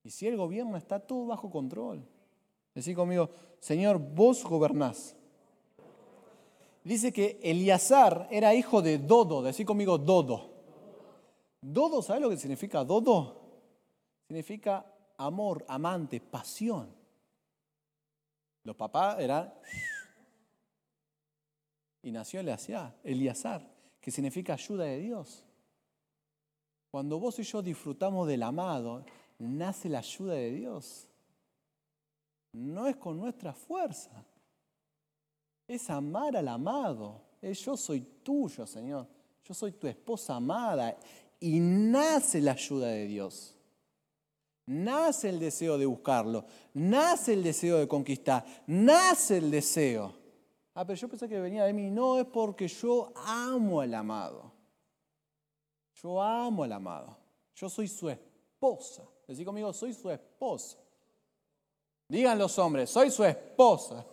Y 0.04 0.10
si 0.10 0.28
Él 0.28 0.36
gobierna, 0.36 0.78
está 0.78 1.00
todo 1.00 1.28
bajo 1.28 1.50
control. 1.50 2.06
Decí 2.74 2.94
conmigo, 2.94 3.30
Señor, 3.60 4.00
vos 4.00 4.44
gobernás. 4.44 5.16
Dice 6.84 7.12
que 7.12 7.40
Eliazar 7.42 8.28
era 8.32 8.54
hijo 8.54 8.82
de 8.82 8.98
Dodo. 8.98 9.42
Decí 9.42 9.66
conmigo, 9.66 9.98
Dodo. 9.98 10.52
Dodo, 11.62 12.02
¿sabes 12.02 12.22
lo 12.22 12.30
que 12.30 12.38
significa 12.38 12.84
Dodo? 12.84 13.47
Significa 14.28 14.86
amor, 15.18 15.66
amante, 15.68 16.20
pasión. 16.20 16.94
Los 18.64 18.76
papás 18.76 19.20
eran... 19.20 19.54
Y 22.04 22.12
nació 22.12 22.40
Eliazar, 22.40 23.68
que 24.00 24.12
significa 24.12 24.54
ayuda 24.54 24.86
de 24.86 25.00
Dios. 25.00 25.44
Cuando 26.92 27.20
vos 27.20 27.38
y 27.40 27.44
yo 27.44 27.62
disfrutamos 27.62 28.28
del 28.28 28.44
amado, 28.44 29.04
nace 29.40 29.90
la 29.90 30.00
ayuda 30.00 30.36
de 30.36 30.52
Dios 30.52 31.10
no 32.58 32.88
es 32.88 32.96
con 32.98 33.18
nuestra 33.18 33.54
fuerza. 33.54 34.26
Es 35.68 35.90
amar 35.90 36.36
al 36.36 36.48
amado. 36.48 37.22
Es 37.42 37.64
yo 37.64 37.78
soy 37.78 38.02
tuyo, 38.02 38.66
Señor. 38.66 39.08
Yo 39.44 39.54
soy 39.54 39.74
tu 39.74 39.88
esposa 39.88 40.36
amada. 40.36 40.98
Y 41.40 41.60
nace 41.60 42.42
la 42.42 42.54
ayuda 42.54 42.88
de 42.88 43.06
Dios. 43.06 43.57
Nace 44.68 45.30
el 45.30 45.40
deseo 45.40 45.78
de 45.78 45.86
buscarlo. 45.86 46.46
Nace 46.74 47.34
el 47.34 47.44
deseo 47.44 47.80
de 47.80 47.88
conquistar. 47.88 48.46
Nace 48.68 49.38
el 49.38 49.50
deseo. 49.50 50.14
Ah, 50.74 50.86
pero 50.86 51.00
yo 51.00 51.08
pensé 51.08 51.28
que 51.28 51.40
venía 51.40 51.64
de 51.64 51.74
mí. 51.74 51.90
No, 51.90 52.20
es 52.20 52.26
porque 52.26 52.68
yo 52.68 53.12
amo 53.16 53.82
al 53.82 53.94
amado. 53.94 54.52
Yo 56.02 56.22
amo 56.22 56.64
al 56.64 56.74
amado. 56.74 57.18
Yo 57.56 57.70
soy 57.70 57.88
su 57.88 58.10
esposa. 58.10 59.04
Decí 59.26 59.46
conmigo, 59.46 59.72
soy 59.72 59.94
su 59.94 60.10
esposa. 60.12 60.78
Digan 62.10 62.38
los 62.38 62.60
hombres, 62.60 62.90
soy 62.90 63.10
su 63.10 63.24
esposa. 63.24 64.06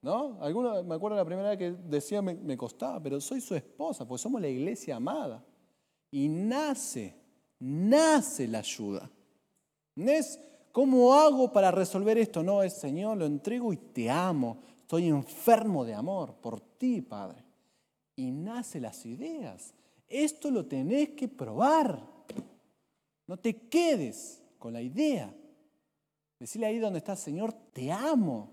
¿No? 0.00 0.38
Me 0.84 0.94
acuerdo 0.94 1.16
la 1.16 1.24
primera 1.24 1.50
vez 1.50 1.58
que 1.58 1.72
decía 1.72 2.22
me, 2.22 2.56
costaba, 2.56 3.00
pero 3.00 3.20
soy 3.20 3.40
su 3.40 3.54
esposa, 3.54 4.06
porque 4.06 4.22
somos 4.22 4.40
la 4.40 4.48
iglesia 4.48 4.96
amada. 4.96 5.44
Y 6.10 6.28
nace, 6.28 7.16
nace 7.58 8.46
la 8.46 8.58
ayuda. 8.58 9.10
No 9.96 10.10
es, 10.10 10.40
¿cómo 10.72 11.14
hago 11.14 11.52
para 11.52 11.70
resolver 11.70 12.18
esto? 12.18 12.42
No, 12.42 12.62
es 12.62 12.74
Señor, 12.74 13.16
lo 13.16 13.26
entrego 13.26 13.72
y 13.72 13.76
te 13.76 14.10
amo. 14.10 14.58
Estoy 14.80 15.08
enfermo 15.08 15.84
de 15.84 15.94
amor 15.94 16.34
por 16.34 16.60
ti, 16.60 17.00
Padre. 17.00 17.44
Y 18.16 18.30
nace 18.30 18.80
las 18.80 19.04
ideas. 19.06 19.74
Esto 20.08 20.50
lo 20.50 20.66
tenés 20.66 21.10
que 21.10 21.28
probar. 21.28 22.00
No 23.26 23.38
te 23.38 23.68
quedes 23.68 24.42
con 24.58 24.72
la 24.72 24.82
idea. 24.82 25.34
Decirle 26.38 26.66
ahí 26.66 26.78
donde 26.78 26.98
está, 26.98 27.16
Señor, 27.16 27.52
te 27.72 27.90
amo. 27.90 28.50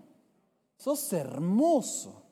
Sos 0.78 1.12
hermoso. 1.12 2.22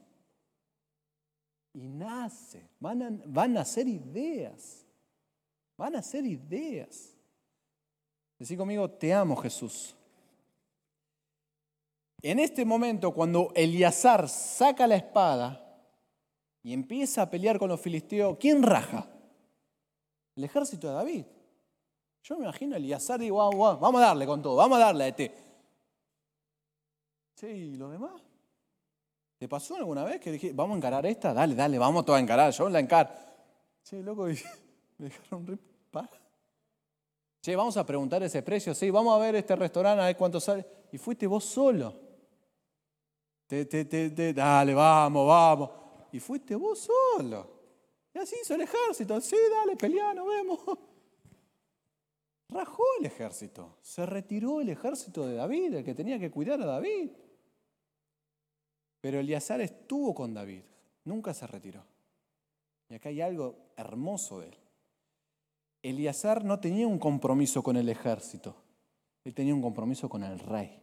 Y 1.73 1.87
nace. 1.89 2.69
Van 2.81 3.03
a, 3.03 3.11
van 3.27 3.57
a 3.59 3.65
ser 3.65 3.87
ideas. 3.87 4.87
Van 5.77 5.97
a 5.97 6.03
ser 6.03 6.25
ideas. 6.27 7.10
Decí 8.41 8.57
conmigo, 8.57 8.89
te 8.89 9.13
amo 9.13 9.37
Jesús. 9.37 9.95
En 12.23 12.39
este 12.39 12.65
momento, 12.65 13.13
cuando 13.13 13.53
Eliazar 13.55 14.31
saca 14.31 14.87
la 14.87 14.97
espada 14.97 15.79
y 16.63 16.73
empieza 16.73 17.21
a 17.21 17.31
pelear 17.31 17.59
con 17.59 17.69
los 17.69 17.79
filisteos, 17.79 18.39
¿quién 18.41 18.63
raja? 18.63 19.07
El 20.35 20.45
ejército 20.45 20.89
de 20.89 20.95
David. 20.95 21.25
Yo 22.23 22.39
me 22.39 22.45
imagino 22.45 22.77
a 22.77 22.79
Eliazar 22.79 23.21
y 23.21 23.25
digo, 23.25 23.37
vamos 23.77 24.01
a 24.01 24.07
darle 24.07 24.25
con 24.25 24.41
todo, 24.41 24.57
vamos 24.57 24.79
a 24.79 24.87
darle 24.87 25.05
a 25.05 25.09
este. 25.09 25.35
Sí, 27.35 27.47
¿y 27.47 27.75
los 27.75 27.93
demás? 27.93 28.23
¿Te 29.37 29.49
pasó 29.49 29.77
alguna 29.77 30.03
vez 30.05 30.19
que 30.19 30.33
dije, 30.33 30.53
vamos 30.55 30.77
a 30.77 30.79
encarar 30.79 31.05
esta? 31.05 31.35
Dale, 31.35 31.55
dale, 31.55 31.79
vamos 31.79 32.07
todos 32.07 32.19
a 32.19 32.23
encarar, 32.23 32.51
yo 32.53 32.71
la 32.71 32.81
encaro. 32.81 33.11
Sí, 33.83 34.03
loco, 34.03 34.25
me 34.97 35.05
dejaron 35.11 35.47
re 35.47 35.59
Che, 37.41 37.57
vamos 37.57 37.77
a 37.79 37.87
preguntar 37.87 38.23
ese 38.23 38.43
precio, 38.43 38.75
sí, 38.75 38.91
vamos 38.91 39.17
a 39.17 39.19
ver 39.19 39.35
este 39.35 39.57
restaurante, 39.57 40.03
a 40.03 40.07
ver 40.07 40.17
cuánto 40.17 40.39
sale. 40.41 40.67
Y 40.93 40.99
fuiste 40.99 41.27
vos 41.27 41.45
solo. 41.45 41.95
Te, 43.47 43.65
te, 43.65 43.85
te, 43.85 44.33
dale, 44.35 44.75
vamos, 44.75 45.27
vamos. 45.27 45.71
Y 46.13 46.21
fuiste 46.21 46.55
vos 46.55 46.79
solo. 46.79 47.61
Y 48.15 48.19
así 48.19 48.37
hizo 48.43 48.55
el 48.55 48.61
ejército. 48.61 49.21
Sí, 49.21 49.37
dale, 49.51 49.77
peleá, 49.77 50.13
nos 50.13 50.29
vemos. 50.29 50.61
Rajó 52.51 52.83
el 52.99 53.07
ejército. 53.07 53.79
Se 53.81 54.05
retiró 54.05 54.61
el 54.61 54.69
ejército 54.69 55.27
de 55.27 55.37
David, 55.37 55.75
el 55.75 55.85
que 55.85 55.95
tenía 55.95 56.19
que 56.19 56.31
cuidar 56.31 56.61
a 56.61 56.67
David. 56.67 57.11
Pero 59.01 59.19
Eliazar 59.19 59.61
estuvo 59.61 60.15
con 60.15 60.35
David. 60.35 60.63
Nunca 61.05 61.33
se 61.33 61.47
retiró. 61.47 61.83
Y 62.89 62.95
acá 62.95 63.09
hay 63.09 63.21
algo 63.21 63.57
hermoso 63.77 64.41
de 64.41 64.49
él. 64.49 64.60
Eliazar 65.83 66.45
no 66.45 66.61
tenía 66.61 66.87
un 66.87 66.99
compromiso 66.99 67.63
con 67.63 67.77
el 67.77 67.89
ejército, 67.89 68.55
él 69.25 69.35
tenía 69.35 69.55
un 69.55 69.63
compromiso 69.63 70.09
con 70.09 70.23
el 70.23 70.39
rey. 70.39 70.81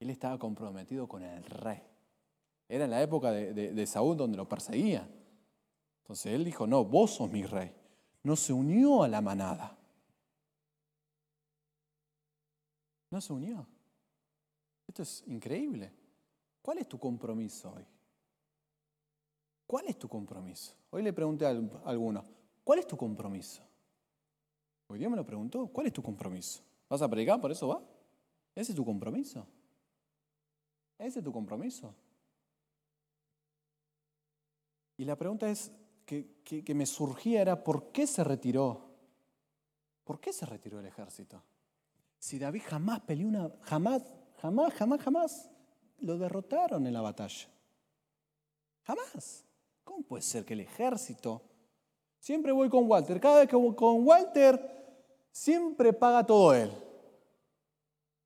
Él 0.00 0.10
estaba 0.10 0.38
comprometido 0.38 1.06
con 1.06 1.22
el 1.22 1.44
rey. 1.44 1.80
Era 2.68 2.84
en 2.84 2.90
la 2.90 3.02
época 3.02 3.30
de, 3.30 3.86
Saúl 3.86 4.16
donde 4.16 4.36
lo 4.36 4.48
perseguía. 4.48 5.08
Entonces 6.00 6.32
él 6.32 6.44
dijo, 6.44 6.66
no, 6.66 6.84
vos 6.84 7.12
sos 7.12 7.30
mi 7.30 7.44
rey. 7.44 7.72
No 8.24 8.34
se 8.34 8.52
unió 8.52 9.02
a 9.02 9.08
la 9.08 9.20
manada. 9.20 9.78
No 13.10 13.20
se 13.20 13.32
unió. 13.32 13.66
Esto 14.88 15.02
es 15.02 15.22
increíble. 15.26 15.92
¿Cuál 16.60 16.78
es 16.78 16.88
tu 16.88 16.98
compromiso 16.98 17.72
hoy? 17.72 17.84
¿Cuál 19.66 19.86
es 19.86 19.98
tu 19.98 20.08
compromiso? 20.08 20.74
Hoy 20.90 21.02
le 21.02 21.12
pregunté 21.12 21.46
a 21.46 21.50
alguno, 21.84 22.24
¿Cuál 22.64 22.78
es 22.78 22.86
tu 22.86 22.96
compromiso? 22.96 23.62
Hoy 24.86 24.98
Dios 24.98 25.10
me 25.10 25.16
lo 25.16 25.24
preguntó. 25.24 25.66
¿Cuál 25.68 25.86
es 25.86 25.92
tu 25.92 26.02
compromiso? 26.02 26.62
¿Vas 26.88 27.02
a 27.02 27.08
predicar? 27.08 27.40
¿Por 27.40 27.50
eso 27.50 27.68
va? 27.68 27.82
¿Ese 28.54 28.72
es 28.72 28.76
tu 28.76 28.84
compromiso? 28.84 29.46
¿Ese 30.98 31.18
es 31.18 31.24
tu 31.24 31.32
compromiso? 31.32 31.94
Y 34.96 35.04
la 35.04 35.16
pregunta 35.16 35.48
es 35.50 35.72
que, 36.04 36.42
que, 36.44 36.74
me 36.74 36.86
surgía 36.86 37.40
era 37.40 37.64
¿por 37.64 37.90
qué 37.90 38.06
se 38.06 38.22
retiró? 38.22 38.90
¿Por 40.04 40.20
qué 40.20 40.32
se 40.32 40.44
retiró 40.44 40.78
el 40.78 40.86
ejército? 40.86 41.42
Si 42.18 42.38
David 42.38 42.62
jamás 42.66 43.00
peleó 43.00 43.28
una, 43.28 43.50
jamás, 43.62 44.02
jamás, 44.40 44.74
jamás, 44.74 45.00
jamás 45.00 45.50
lo 45.98 46.18
derrotaron 46.18 46.86
en 46.86 46.92
la 46.92 47.00
batalla. 47.00 47.48
Jamás. 48.84 49.44
¿Cómo 49.84 50.02
puede 50.02 50.22
ser 50.22 50.44
que 50.44 50.52
el 50.52 50.60
ejército 50.60 51.42
Siempre 52.22 52.52
voy 52.52 52.68
con 52.68 52.88
Walter. 52.88 53.20
Cada 53.20 53.40
vez 53.40 53.48
que 53.48 53.56
voy 53.56 53.74
con 53.74 54.06
Walter, 54.06 55.04
siempre 55.32 55.92
paga 55.92 56.24
todo 56.24 56.54
él. 56.54 56.70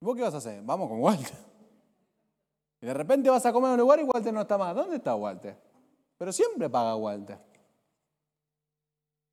¿Vos 0.00 0.14
qué 0.14 0.20
vas 0.20 0.34
a 0.34 0.36
hacer? 0.36 0.62
Vamos 0.62 0.90
con 0.90 1.00
Walter. 1.00 1.34
Y 2.82 2.84
de 2.84 2.92
repente 2.92 3.30
vas 3.30 3.46
a 3.46 3.52
comer 3.54 3.68
en 3.68 3.72
un 3.72 3.80
lugar 3.80 3.98
y 3.98 4.02
Walter 4.02 4.34
no 4.34 4.42
está 4.42 4.58
más. 4.58 4.76
¿Dónde 4.76 4.96
está 4.96 5.16
Walter? 5.16 5.58
Pero 6.18 6.30
siempre 6.30 6.68
paga 6.68 6.94
Walter. 6.94 7.38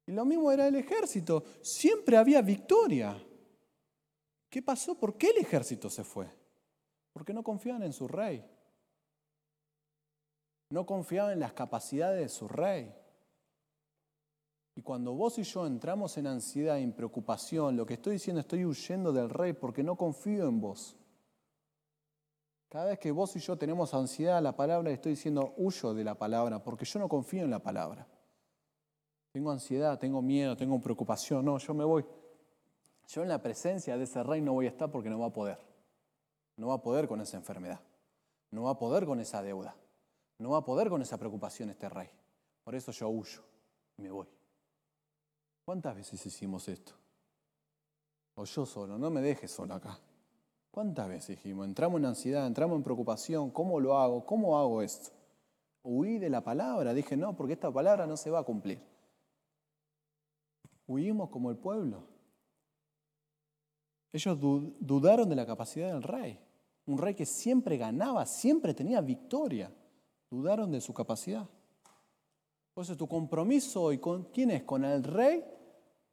Y 0.07 0.13
lo 0.13 0.23
mismo 0.23 0.49
era 0.49 0.65
el 0.65 0.75
ejército. 0.75 1.43
Siempre 1.61 2.15
había 2.15 2.41
victoria. 2.41 3.21
¿Qué 4.49 4.61
pasó? 4.61 4.97
¿Por 4.97 5.17
qué 5.17 5.31
el 5.31 5.39
ejército 5.39 5.89
se 5.89 6.05
fue? 6.05 6.29
Porque 7.11 7.33
no 7.33 7.43
confiaban 7.43 7.83
en 7.83 7.91
su 7.91 8.07
rey. 8.07 8.49
No 10.69 10.85
confiaban 10.85 11.33
en 11.33 11.41
las 11.41 11.51
capacidades 11.51 12.21
de 12.21 12.29
su 12.29 12.47
rey. 12.47 13.02
Y 14.75 14.81
cuando 14.81 15.13
vos 15.13 15.37
y 15.37 15.43
yo 15.43 15.67
entramos 15.67 16.17
en 16.17 16.27
ansiedad, 16.27 16.79
en 16.79 16.93
preocupación, 16.93 17.77
lo 17.77 17.85
que 17.85 17.93
estoy 17.95 18.13
diciendo, 18.13 18.41
estoy 18.41 18.65
huyendo 18.65 19.13
del 19.13 19.29
rey 19.29 19.53
porque 19.53 19.83
no 19.83 19.95
confío 19.95 20.47
en 20.47 20.59
vos. 20.59 20.95
Cada 22.69 22.85
vez 22.85 22.97
que 22.97 23.11
vos 23.11 23.35
y 23.35 23.39
yo 23.39 23.55
tenemos 23.55 23.93
ansiedad 23.93 24.37
a 24.37 24.41
la 24.41 24.55
palabra, 24.55 24.89
estoy 24.89 25.11
diciendo 25.11 25.53
huyo 25.57 25.93
de 25.93 26.03
la 26.03 26.15
palabra 26.15 26.63
porque 26.63 26.85
yo 26.85 26.99
no 26.99 27.07
confío 27.07 27.43
en 27.43 27.51
la 27.51 27.59
palabra. 27.59 28.07
Tengo 29.31 29.51
ansiedad, 29.51 29.99
tengo 29.99 30.23
miedo, 30.23 30.57
tengo 30.57 30.81
preocupación. 30.81 31.45
No, 31.45 31.59
yo 31.59 31.73
me 31.75 31.83
voy. 31.83 32.03
Yo 33.07 33.21
en 33.21 33.29
la 33.29 33.41
presencia 33.41 33.95
de 33.95 34.05
ese 34.05 34.23
rey 34.23 34.41
no 34.41 34.53
voy 34.53 34.65
a 34.65 34.69
estar 34.69 34.89
porque 34.89 35.09
no 35.09 35.19
va 35.19 35.27
a 35.27 35.33
poder. 35.33 35.59
No 36.57 36.67
va 36.67 36.75
a 36.75 36.81
poder 36.81 37.07
con 37.07 37.21
esa 37.21 37.37
enfermedad. 37.37 37.79
No 38.49 38.63
va 38.63 38.71
a 38.71 38.77
poder 38.79 39.05
con 39.05 39.19
esa 39.19 39.43
deuda. 39.43 39.75
No 40.39 40.49
va 40.51 40.59
a 40.59 40.65
poder 40.65 40.89
con 40.89 41.01
esa 41.01 41.17
preocupación 41.17 41.69
este 41.69 41.89
rey. 41.89 42.09
Por 42.63 42.73
eso 42.73 42.91
yo 42.91 43.09
huyo 43.09 43.43
y 43.97 44.01
me 44.01 44.09
voy. 44.09 44.27
¿Cuántas 45.65 45.95
veces 45.95 46.25
hicimos 46.25 46.67
esto? 46.67 46.93
O 48.35 48.45
yo 48.45 48.65
solo, 48.65 48.97
no 48.97 49.09
me 49.09 49.21
dejes 49.21 49.51
solo 49.51 49.75
acá. 49.75 49.99
¿Cuántas 50.71 51.07
veces 51.07 51.37
dijimos? 51.37 51.67
Entramos 51.67 51.99
en 51.99 52.05
ansiedad, 52.05 52.47
entramos 52.47 52.77
en 52.77 52.83
preocupación, 52.83 53.51
¿cómo 53.51 53.79
lo 53.79 53.97
hago? 53.97 54.25
¿Cómo 54.25 54.57
hago 54.57 54.81
esto? 54.81 55.11
Huí 55.83 56.17
de 56.17 56.29
la 56.29 56.43
palabra, 56.43 56.93
dije 56.93 57.15
no, 57.15 57.35
porque 57.35 57.53
esta 57.53 57.71
palabra 57.71 58.07
no 58.07 58.17
se 58.17 58.31
va 58.31 58.39
a 58.39 58.43
cumplir. 58.43 58.81
Huimos 60.87 61.29
como 61.29 61.49
el 61.51 61.57
pueblo. 61.57 62.07
Ellos 64.11 64.39
dudaron 64.39 65.29
de 65.29 65.35
la 65.35 65.45
capacidad 65.45 65.91
del 65.91 66.03
rey. 66.03 66.39
Un 66.85 66.97
rey 66.97 67.15
que 67.15 67.25
siempre 67.25 67.77
ganaba, 67.77 68.25
siempre 68.25 68.73
tenía 68.73 69.01
victoria. 69.01 69.71
Dudaron 70.29 70.71
de 70.71 70.81
su 70.81 70.93
capacidad. 70.93 71.47
Por 72.73 72.83
eso 72.83 72.97
tu 72.97 73.07
compromiso 73.07 73.83
hoy, 73.83 73.99
¿con 73.99 74.25
quién 74.25 74.51
es? 74.51 74.63
¿Con 74.63 74.83
el 74.83 75.03
rey 75.03 75.45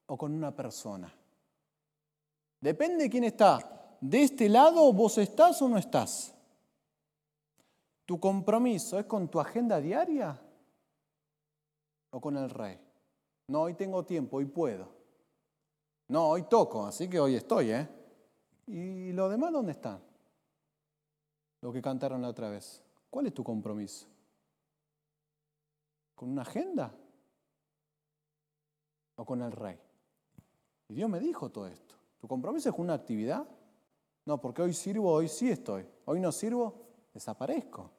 o 0.07 0.19
con 0.19 0.33
una 0.35 0.55
persona? 0.55 1.13
Depende 2.61 3.05
de 3.05 3.11
quién 3.11 3.25
está. 3.25 3.97
¿De 4.01 4.23
este 4.23 4.49
lado 4.49 4.93
vos 4.93 5.17
estás 5.19 5.61
o 5.63 5.69
no 5.69 5.79
estás? 5.79 6.35
¿Tu 8.05 8.19
compromiso 8.21 8.99
es 8.99 9.07
con 9.07 9.29
tu 9.29 9.41
agenda 9.41 9.81
diaria 9.81 10.39
o 12.11 12.21
con 12.21 12.37
el 12.37 12.51
rey? 12.51 12.79
No, 13.49 13.63
hoy 13.63 13.75
tengo 13.75 14.05
tiempo, 14.05 14.37
hoy 14.37 14.47
puedo. 14.47 14.89
No, 16.09 16.29
hoy 16.29 16.43
toco, 16.43 16.87
así 16.87 17.09
que 17.09 17.21
hoy 17.21 17.37
estoy, 17.37 17.71
¿eh? 17.71 17.89
¿Y 18.67 19.13
los 19.13 19.31
demás 19.31 19.53
dónde 19.53 19.73
están? 19.73 20.01
Lo 21.63 21.73
que 21.73 21.81
cantaron 21.81 22.21
la 22.21 22.29
otra 22.29 22.51
vez. 22.51 22.83
¿Cuál 23.09 23.27
es 23.27 23.35
tu 23.35 23.45
compromiso? 23.45 24.07
¿Con 26.21 26.33
una 26.33 26.43
agenda? 26.43 26.95
¿O 29.17 29.25
con 29.25 29.41
el 29.41 29.51
rey? 29.53 29.81
Y 30.89 30.93
Dios 30.93 31.09
me 31.09 31.19
dijo 31.19 31.49
todo 31.49 31.67
esto. 31.67 31.95
¿Tu 32.19 32.29
compromiso 32.29 32.69
es 32.69 32.75
con 32.75 32.85
una 32.85 32.93
actividad? 32.93 33.49
No, 34.27 34.39
porque 34.39 34.61
hoy 34.61 34.75
sirvo, 34.75 35.11
hoy 35.11 35.29
sí 35.29 35.49
estoy. 35.49 35.87
Hoy 36.05 36.21
no 36.21 36.31
sirvo, 36.31 36.75
desaparezco. 37.15 37.91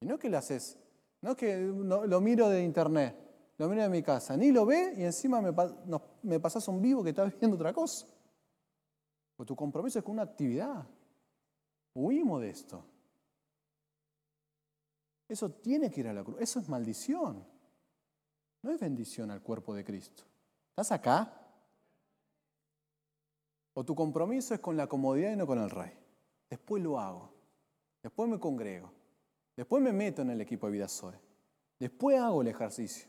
Y 0.00 0.06
no 0.06 0.18
que 0.18 0.28
lo 0.28 0.36
haces, 0.36 0.76
no 1.20 1.36
que 1.36 1.58
lo 1.58 2.20
miro 2.20 2.48
de 2.48 2.64
internet, 2.64 3.16
lo 3.56 3.68
miro 3.68 3.82
de 3.82 3.88
mi 3.88 4.02
casa, 4.02 4.36
ni 4.36 4.50
lo 4.50 4.66
ve 4.66 4.92
y 4.96 5.04
encima 5.04 5.40
me, 5.40 5.54
me 6.24 6.40
pasas 6.40 6.66
un 6.66 6.82
vivo 6.82 7.04
que 7.04 7.10
está 7.10 7.24
viendo 7.40 7.54
otra 7.54 7.72
cosa. 7.72 8.04
Pues 9.36 9.46
tu 9.46 9.54
compromiso 9.54 10.00
es 10.00 10.04
con 10.04 10.14
una 10.14 10.24
actividad. 10.24 10.84
Huimos 11.94 12.40
de 12.40 12.50
esto. 12.50 12.84
Eso 15.32 15.50
tiene 15.50 15.90
que 15.90 16.00
ir 16.00 16.08
a 16.08 16.12
la 16.12 16.22
cruz. 16.22 16.36
Eso 16.40 16.60
es 16.60 16.68
maldición. 16.68 17.42
No 18.60 18.70
es 18.70 18.78
bendición 18.78 19.30
al 19.30 19.40
cuerpo 19.40 19.74
de 19.74 19.82
Cristo. 19.82 20.24
¿Estás 20.68 20.92
acá? 20.92 21.32
O 23.72 23.82
tu 23.82 23.94
compromiso 23.94 24.52
es 24.52 24.60
con 24.60 24.76
la 24.76 24.86
comodidad 24.86 25.32
y 25.32 25.36
no 25.36 25.46
con 25.46 25.58
el 25.58 25.70
rey. 25.70 25.90
Después 26.50 26.82
lo 26.82 27.00
hago. 27.00 27.32
Después 28.02 28.28
me 28.28 28.38
congrego. 28.38 28.92
Después 29.56 29.82
me 29.82 29.92
meto 29.92 30.20
en 30.20 30.28
el 30.28 30.40
equipo 30.42 30.66
de 30.66 30.72
vida 30.72 30.86
Zoe. 30.86 31.18
Después 31.78 32.18
hago 32.20 32.42
el 32.42 32.48
ejercicio. 32.48 33.08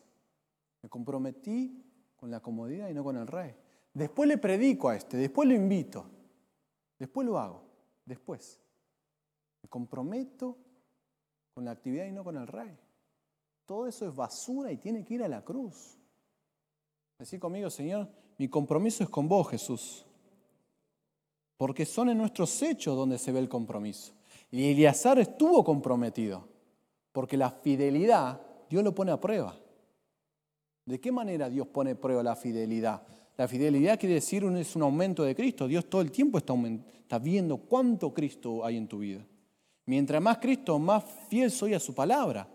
Me 0.82 0.88
comprometí 0.88 1.84
con 2.16 2.32
la 2.32 2.40
comodidad 2.40 2.88
y 2.88 2.94
no 2.94 3.04
con 3.04 3.18
el 3.18 3.28
rey. 3.28 3.54
Después 3.94 4.30
le 4.30 4.38
predico 4.38 4.88
a 4.88 4.96
este, 4.96 5.18
después 5.18 5.48
lo 5.48 5.54
invito, 5.54 6.06
después 6.98 7.28
lo 7.28 7.38
hago, 7.38 7.64
después. 8.06 8.60
Me 9.62 9.70
comprometo 9.70 10.58
con 11.54 11.66
la 11.66 11.72
actividad 11.72 12.06
y 12.06 12.12
no 12.12 12.24
con 12.24 12.38
el 12.38 12.48
rey. 12.48 12.76
Todo 13.66 13.88
eso 13.88 14.08
es 14.08 14.16
basura 14.16 14.72
y 14.72 14.78
tiene 14.78 15.04
que 15.06 15.14
ir 15.14 15.24
a 15.24 15.28
la 15.28 15.44
cruz. 15.44 15.98
Decir 17.20 17.40
conmigo, 17.40 17.70
Señor, 17.70 18.10
mi 18.38 18.50
compromiso 18.50 19.04
es 19.04 19.10
con 19.10 19.28
vos, 19.28 19.50
Jesús. 19.50 20.06
Porque 21.58 21.86
son 21.86 22.10
en 22.10 22.18
nuestros 22.18 22.62
hechos 22.62 22.98
donde 22.98 23.18
se 23.18 23.32
ve 23.32 23.40
el 23.40 23.48
compromiso. 23.48 24.14
Y 24.52 24.72
Eleazar 24.72 25.20
estuvo 25.20 25.64
comprometido, 25.64 26.48
porque 27.12 27.38
la 27.38 27.50
fidelidad 27.50 28.42
Dios 28.70 28.84
lo 28.84 28.94
pone 28.94 29.12
a 29.12 29.20
prueba. 29.20 29.56
¿De 30.86 31.00
qué 31.00 31.12
manera 31.12 31.50
Dios 31.50 31.68
pone 31.68 31.92
a 31.92 32.00
prueba 32.00 32.24
la 32.24 32.36
fidelidad? 32.36 33.04
La 33.38 33.48
fidelidad 33.48 34.00
quiere 34.00 34.16
decir 34.16 34.44
es 34.44 34.76
un 34.76 34.82
aumento 34.82 35.24
de 35.24 35.36
Cristo. 35.36 35.68
Dios 35.68 35.86
todo 35.86 36.02
el 36.02 36.12
tiempo 36.12 36.38
está, 36.38 36.54
está 36.54 37.20
viendo 37.20 37.58
cuánto 37.58 38.14
Cristo 38.14 38.66
hay 38.66 38.78
en 38.78 38.88
tu 38.88 39.00
vida. 39.00 39.26
Mientras 39.86 40.22
más 40.22 40.38
Cristo, 40.38 40.80
más 40.80 41.04
fiel 41.28 41.52
soy 41.52 41.74
a 41.74 41.80
su 41.80 41.94
palabra. 41.94 42.48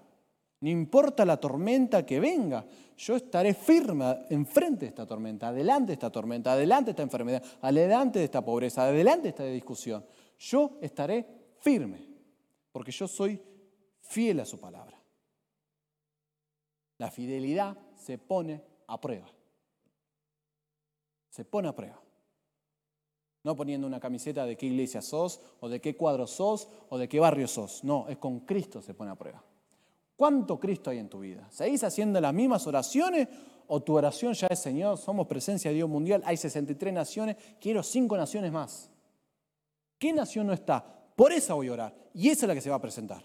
No 0.61 0.69
importa 0.69 1.25
la 1.25 1.37
tormenta 1.37 2.05
que 2.05 2.19
venga, 2.19 2.65
yo 2.97 3.15
estaré 3.15 3.55
firme 3.55 4.27
enfrente 4.29 4.81
de 4.81 4.89
esta 4.89 5.07
tormenta, 5.07 5.49
adelante 5.49 5.89
de 5.89 5.93
esta 5.93 6.11
tormenta, 6.11 6.53
adelante 6.53 6.87
de 6.87 6.91
esta 6.93 7.03
enfermedad, 7.03 7.43
adelante 7.61 8.19
de 8.19 8.25
esta 8.25 8.45
pobreza, 8.45 8.85
adelante 8.85 9.25
de 9.25 9.29
esta 9.29 9.45
discusión. 9.45 10.05
Yo 10.39 10.79
estaré 10.81 11.55
firme, 11.61 12.05
porque 12.73 12.91
yo 12.91 13.07
soy 13.07 13.41
fiel 14.01 14.41
a 14.41 14.45
su 14.45 14.59
palabra. 14.59 15.01
La 16.97 17.11
fidelidad 17.11 17.79
se 17.95 18.19
pone 18.19 18.65
a 18.89 19.01
prueba. 19.01 19.29
Se 21.29 21.45
pone 21.45 21.69
a 21.69 21.77
prueba. 21.77 22.01
No 23.45 23.57
poniendo 23.57 23.87
una 23.87 24.01
camiseta 24.01 24.45
de 24.45 24.57
qué 24.57 24.67
iglesia 24.67 25.01
sos, 25.01 25.41
o 25.61 25.69
de 25.69 25.81
qué 25.81 25.97
cuadro 25.97 26.27
sos, 26.27 26.69
o 26.89 26.99
de 26.99 27.09
qué 27.09 27.21
barrio 27.21 27.49
sos. 27.49 27.85
No, 27.85 28.07
es 28.09 28.19
con 28.19 28.41
Cristo 28.41 28.83
se 28.83 28.95
pone 28.95 29.11
a 29.11 29.15
prueba. 29.15 29.43
¿Cuánto 30.17 30.59
Cristo 30.59 30.91
hay 30.91 30.99
en 30.99 31.09
tu 31.09 31.21
vida? 31.21 31.47
¿Seguís 31.49 31.85
haciendo 31.85 32.21
las 32.21 32.35
mismas 32.35 32.67
oraciones 32.67 33.29
o 33.69 33.81
tu 33.81 33.97
oración 33.97 34.35
ya 34.35 34.49
es 34.49 34.59
Señor? 34.59 34.99
Somos 34.99 35.29
presencia 35.29 35.71
de 35.71 35.77
Dios 35.77 35.89
mundial, 35.89 36.23
hay 36.27 36.37
63 36.37 36.93
naciones, 36.93 37.37
quiero 37.61 37.85
cinco 37.85 38.17
naciones 38.17 38.51
más. 38.51 38.91
¿Qué 39.97 40.13
nación 40.13 40.49
no 40.49 40.53
está? 40.53 40.85
Por 41.15 41.33
esa 41.33 41.55
voy 41.55 41.69
a 41.69 41.73
orar 41.73 41.95
y 42.15 42.31
esa 42.31 42.47
es 42.47 42.49
la 42.49 42.55
que 42.55 42.61
se 42.61 42.71
va 42.71 42.77
a 42.77 42.81
presentar. 42.81 43.23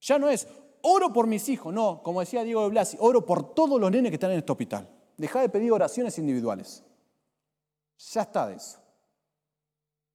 Ya 0.00 0.18
no 0.18 0.30
es 0.30 0.48
oro 0.80 1.12
por 1.12 1.26
mis 1.26 1.48
hijos, 1.48 1.72
no, 1.72 2.02
como 2.02 2.20
decía 2.20 2.44
Diego 2.44 2.62
de 2.62 2.70
Blasi, 2.70 2.96
oro 3.00 3.26
por 3.26 3.54
todos 3.54 3.78
los 3.80 3.90
nenes 3.90 4.10
que 4.10 4.16
están 4.16 4.32
en 4.32 4.38
este 4.38 4.52
hospital. 4.52 4.88
Deja 5.18 5.40
de 5.42 5.48
pedir 5.48 5.72
oraciones 5.72 6.18
individuales. 6.18 6.82
Ya 8.10 8.22
está 8.22 8.46
de 8.48 8.56
eso. 8.56 8.78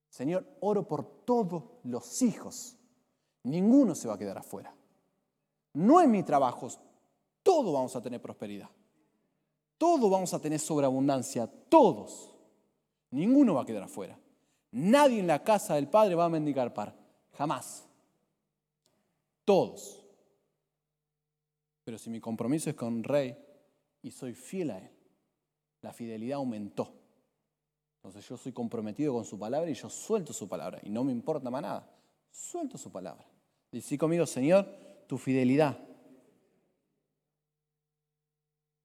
Señor, 0.09 0.45
oro 0.61 0.87
por 0.87 1.23
todos 1.25 1.63
los 1.83 2.21
hijos. 2.21 2.75
Ninguno 3.43 3.95
se 3.95 4.07
va 4.07 4.15
a 4.15 4.17
quedar 4.17 4.37
afuera 4.37 4.77
no 5.77 6.01
en 6.01 6.09
mi 6.09 6.23
trabajo, 6.23 6.67
todos 7.43 7.71
vamos 7.71 7.95
a 7.95 8.01
tener 8.01 8.19
prosperidad. 8.19 8.69
Todos 9.77 10.09
vamos 10.09 10.33
a 10.33 10.39
tener 10.39 10.59
sobreabundancia, 10.59 11.45
todos. 11.69 12.33
Ninguno 13.11 13.53
va 13.53 13.61
a 13.61 13.65
quedar 13.65 13.83
afuera. 13.83 14.19
Nadie 14.71 15.19
en 15.19 15.27
la 15.27 15.43
casa 15.43 15.75
del 15.75 15.87
Padre 15.87 16.15
va 16.15 16.25
a 16.25 16.29
mendigar 16.29 16.73
par, 16.73 16.95
jamás. 17.33 17.87
Todos. 19.45 20.03
Pero 21.83 21.99
si 21.99 22.09
mi 22.09 22.19
compromiso 22.19 22.71
es 22.71 22.75
con 22.75 23.03
Rey 23.03 23.37
y 24.01 24.09
soy 24.09 24.33
fiel 24.33 24.71
a 24.71 24.79
Él, 24.79 24.89
la 25.81 25.93
fidelidad 25.93 26.37
aumentó. 26.37 26.91
Entonces 28.07 28.29
yo 28.29 28.37
soy 28.37 28.53
comprometido 28.53 29.13
con 29.13 29.25
su 29.25 29.37
palabra 29.37 29.69
y 29.69 29.73
yo 29.73 29.89
suelto 29.89 30.31
su 30.31 30.47
palabra 30.47 30.79
y 30.81 30.89
no 30.89 31.03
me 31.03 31.11
importa 31.11 31.49
más 31.49 31.61
nada. 31.61 31.91
Suelto 32.31 32.77
su 32.77 32.89
palabra. 32.89 33.25
Dice 33.69 33.97
conmigo, 33.97 34.25
Señor, 34.25 34.65
tu 35.07 35.17
fidelidad. 35.17 35.77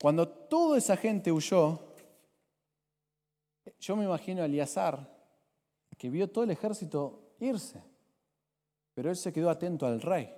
Cuando 0.00 0.26
toda 0.28 0.76
esa 0.76 0.96
gente 0.96 1.30
huyó, 1.30 1.78
yo 3.78 3.94
me 3.94 4.06
imagino 4.06 4.42
a 4.42 4.46
Eliazar, 4.46 5.08
que 5.96 6.10
vio 6.10 6.28
todo 6.28 6.42
el 6.42 6.50
ejército 6.50 7.36
irse, 7.38 7.80
pero 8.92 9.08
él 9.08 9.16
se 9.16 9.32
quedó 9.32 9.50
atento 9.50 9.86
al 9.86 10.00
rey. 10.00 10.34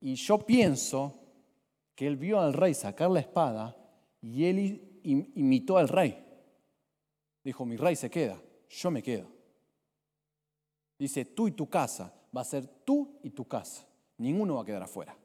Y 0.00 0.14
yo 0.14 0.38
pienso 0.38 1.18
que 1.96 2.06
él 2.06 2.16
vio 2.16 2.38
al 2.38 2.52
rey 2.52 2.74
sacar 2.74 3.10
la 3.10 3.18
espada 3.18 3.76
y 4.22 4.44
él 4.44 5.00
imitó 5.02 5.78
al 5.78 5.88
rey. 5.88 6.25
Dijo, 7.46 7.64
mi 7.64 7.76
rey 7.76 7.94
se 7.94 8.10
queda, 8.10 8.42
yo 8.68 8.90
me 8.90 9.00
quedo. 9.00 9.28
Dice, 10.98 11.24
tú 11.26 11.46
y 11.46 11.52
tu 11.52 11.70
casa, 11.70 12.12
va 12.36 12.40
a 12.40 12.44
ser 12.44 12.66
tú 12.84 13.20
y 13.22 13.30
tu 13.30 13.46
casa. 13.46 13.86
Ninguno 14.18 14.56
va 14.56 14.62
a 14.62 14.64
quedar 14.64 14.82
afuera. 14.82 15.16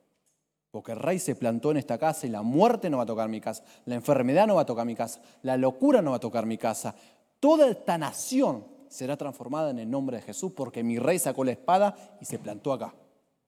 Porque 0.69 0.91
el 0.91 0.99
rey 0.99 1.17
se 1.17 1.33
plantó 1.33 1.71
en 1.71 1.77
esta 1.77 1.97
casa 1.97 2.27
y 2.27 2.29
la 2.29 2.43
muerte 2.43 2.91
no 2.91 2.97
va 2.97 3.03
a 3.03 3.07
tocar 3.07 3.27
mi 3.27 3.41
casa, 3.41 3.63
la 3.85 3.95
enfermedad 3.95 4.45
no 4.45 4.53
va 4.53 4.61
a 4.61 4.65
tocar 4.67 4.85
mi 4.85 4.93
casa, 4.93 5.19
la 5.41 5.57
locura 5.57 6.03
no 6.03 6.11
va 6.11 6.17
a 6.17 6.19
tocar 6.19 6.45
mi 6.45 6.59
casa. 6.59 6.93
Toda 7.39 7.67
esta 7.67 7.97
nación 7.97 8.67
será 8.87 9.17
transformada 9.17 9.71
en 9.71 9.79
el 9.79 9.89
nombre 9.89 10.17
de 10.17 10.21
Jesús 10.21 10.51
porque 10.55 10.83
mi 10.83 10.99
rey 10.99 11.17
sacó 11.17 11.43
la 11.43 11.53
espada 11.53 12.19
y 12.21 12.25
se 12.25 12.37
plantó 12.37 12.71
acá. 12.71 12.93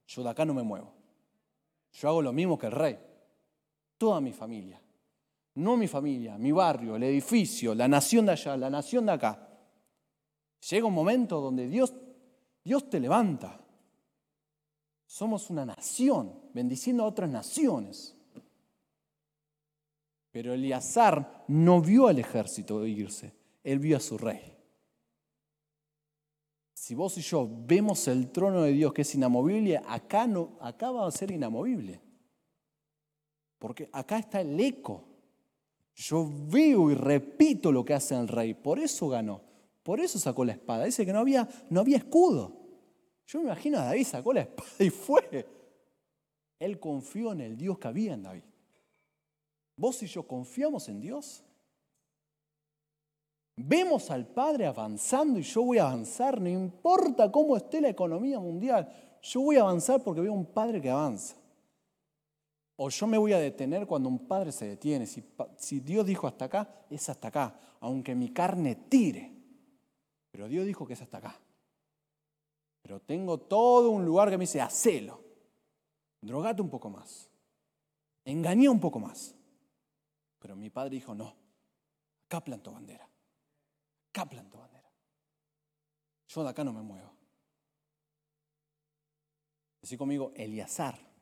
Yo 0.08 0.24
de 0.24 0.32
acá 0.32 0.46
no 0.46 0.56
me 0.56 0.64
muevo. 0.64 0.92
Yo 1.92 2.10
hago 2.10 2.24
lo 2.24 2.34
mismo 2.34 2.58
que 2.58 2.66
el 2.66 2.72
rey. 2.72 2.98
Toda 4.00 4.20
mi 4.20 4.34
familia. 4.34 4.82
No 5.56 5.78
mi 5.78 5.88
familia, 5.88 6.38
mi 6.38 6.52
barrio, 6.52 6.96
el 6.96 7.04
edificio, 7.04 7.76
la 7.76 7.88
nación 7.88 8.26
de 8.26 8.32
allá, 8.32 8.58
la 8.58 8.70
nación 8.70 9.06
de 9.06 9.12
acá. 9.12 9.48
Llega 10.70 10.88
un 10.88 10.94
momento 10.94 11.40
donde 11.40 11.68
Dios, 11.68 11.94
Dios 12.64 12.90
te 12.90 13.00
levanta. 13.00 13.60
Somos 15.06 15.50
una 15.50 15.66
nación, 15.66 16.34
bendiciendo 16.54 17.04
a 17.04 17.08
otras 17.08 17.30
naciones. 17.30 18.16
Pero 20.32 20.54
Eleazar 20.54 21.46
no 21.48 21.82
vio 21.82 22.08
al 22.08 22.18
ejército 22.18 22.86
irse, 22.88 23.36
él 23.64 23.78
vio 23.78 23.98
a 23.98 24.00
su 24.00 24.18
rey. 24.18 24.58
Si 26.74 26.96
vos 26.96 27.18
y 27.18 27.22
yo 27.22 27.48
vemos 27.50 28.08
el 28.08 28.32
trono 28.32 28.64
de 28.64 28.72
Dios 28.72 28.92
que 28.92 29.04
es 29.04 29.16
inamovible, 29.16 29.78
acá, 29.88 30.26
no, 30.26 30.58
acá 30.60 30.90
va 30.92 31.08
a 31.08 31.12
ser 31.12 31.32
inamovible. 31.32 32.02
Porque 33.60 33.90
acá 33.94 34.18
está 34.18 34.42
el 34.42 34.60
eco. 34.60 35.13
Yo 35.96 36.28
veo 36.50 36.90
y 36.92 36.96
repito 36.96 37.72
lo 37.72 37.86
que 37.86 37.94
hace 37.94 38.16
el 38.16 38.28
rey. 38.28 38.54
Por 38.54 38.80
eso 38.80 39.10
ganó. 39.10 39.42
Por 39.84 40.00
eso 40.00 40.18
sacó 40.18 40.46
la 40.46 40.54
espada. 40.54 40.86
Dice 40.86 41.06
que 41.06 41.14
no 41.14 41.20
había, 41.20 41.48
no 41.70 41.82
había 41.82 41.98
escudo. 41.98 42.64
Yo 43.28 43.40
me 43.40 43.46
imagino 43.46 43.80
a 43.80 43.86
David 43.86 44.06
sacó 44.06 44.34
la 44.34 44.42
espada 44.42 44.72
y 44.80 44.90
fue. 44.90 45.48
Él 46.60 46.80
confió 46.80 47.34
en 47.34 47.42
el 47.42 47.58
Dios 47.58 47.78
que 47.78 47.88
había 47.88 48.14
en 48.14 48.24
David. 48.24 48.44
¿Vos 49.76 50.02
y 50.04 50.08
yo 50.08 50.28
confiamos 50.28 50.88
en 50.88 51.02
Dios? 51.02 51.44
Vemos 53.56 54.10
al 54.10 54.26
Padre 54.26 54.66
avanzando 54.66 55.40
y 55.40 55.44
yo 55.44 55.64
voy 55.64 55.78
a 55.78 55.88
avanzar, 55.88 56.42
no 56.42 56.50
importa 56.50 57.32
cómo 57.32 57.56
esté 57.56 57.82
la 57.82 57.90
economía 57.90 58.40
mundial, 58.40 58.90
yo 59.22 59.42
voy 59.42 59.58
a 59.58 59.62
avanzar 59.62 60.02
porque 60.02 60.22
veo 60.22 60.34
un 60.34 60.46
Padre 60.46 60.82
que 60.82 60.90
avanza. 60.90 61.36
O 62.76 62.90
yo 62.90 63.08
me 63.08 63.18
voy 63.18 63.34
a 63.34 63.40
detener 63.40 63.86
cuando 63.86 64.10
un 64.10 64.28
Padre 64.28 64.52
se 64.52 64.66
detiene. 64.66 65.06
Si, 65.06 65.80
Dios 65.80 66.06
dijo 66.06 66.28
hasta 66.28 66.46
acá, 66.46 66.86
es 66.90 67.08
hasta 67.10 67.28
acá, 67.28 67.60
aunque 67.80 68.16
mi 68.16 68.30
carne 68.34 68.76
tire. 68.76 69.32
Pero 70.32 70.48
Dios 70.48 70.66
dijo 70.66 70.86
que 70.86 70.94
es 70.94 71.02
hasta 71.02 71.20
acá. 71.20 71.40
Pero 72.82 73.00
tengo 73.00 73.40
todo 73.40 73.92
un 73.92 74.04
lugar 74.04 74.30
que 74.30 74.38
me 74.38 74.44
dice, 74.44 74.60
hacelo. 74.60 75.22
Drogate 76.22 76.62
un 76.62 76.70
poco 76.70 76.90
más. 76.90 77.30
Engañé 78.26 78.70
un 78.70 78.80
poco 78.80 79.00
más. 79.00 79.36
Pero 80.40 80.56
mi 80.56 80.70
padre 80.70 80.96
dijo, 80.96 81.14
no, 81.14 81.36
acá 82.26 82.42
planto 82.42 82.72
bandera. 82.74 83.08
Acá 84.10 84.26
planto 84.26 84.58
bandera. 84.58 84.92
Yo 86.28 86.44
de 86.44 86.50
acá 86.50 86.64
no 86.64 86.74
me 86.74 86.82
muevo. 86.82 87.12
Así 89.84 89.96
conmigo, 89.96 90.32
Eliazar. 90.36 91.13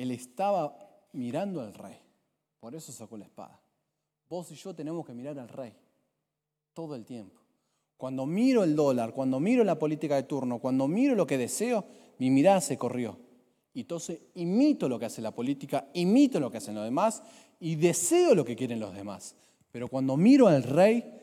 Él 0.00 0.12
estaba 0.12 0.74
mirando 1.12 1.60
al 1.60 1.74
rey. 1.74 1.98
Por 2.58 2.74
eso 2.74 2.90
sacó 2.90 3.18
la 3.18 3.26
espada. 3.26 3.60
Vos 4.30 4.50
y 4.50 4.54
yo 4.54 4.74
tenemos 4.74 5.04
que 5.04 5.12
mirar 5.12 5.38
al 5.38 5.48
rey 5.48 5.74
todo 6.72 6.94
el 6.94 7.04
tiempo. 7.04 7.38
Cuando 7.98 8.24
miro 8.24 8.64
el 8.64 8.74
dólar, 8.74 9.12
cuando 9.12 9.38
miro 9.40 9.62
la 9.62 9.78
política 9.78 10.16
de 10.16 10.22
turno, 10.22 10.58
cuando 10.58 10.88
miro 10.88 11.14
lo 11.14 11.26
que 11.26 11.36
deseo, 11.36 11.84
mi 12.18 12.30
mirada 12.30 12.62
se 12.62 12.78
corrió. 12.78 13.18
Y 13.74 13.82
entonces 13.82 14.20
imito 14.34 14.88
lo 14.88 14.98
que 14.98 15.04
hace 15.04 15.20
la 15.20 15.34
política, 15.34 15.90
imito 15.92 16.40
lo 16.40 16.50
que 16.50 16.58
hacen 16.58 16.76
los 16.76 16.84
demás 16.84 17.22
y 17.58 17.76
deseo 17.76 18.34
lo 18.34 18.44
que 18.44 18.56
quieren 18.56 18.80
los 18.80 18.94
demás. 18.94 19.36
Pero 19.70 19.88
cuando 19.88 20.16
miro 20.16 20.48
al 20.48 20.62
rey, 20.62 21.19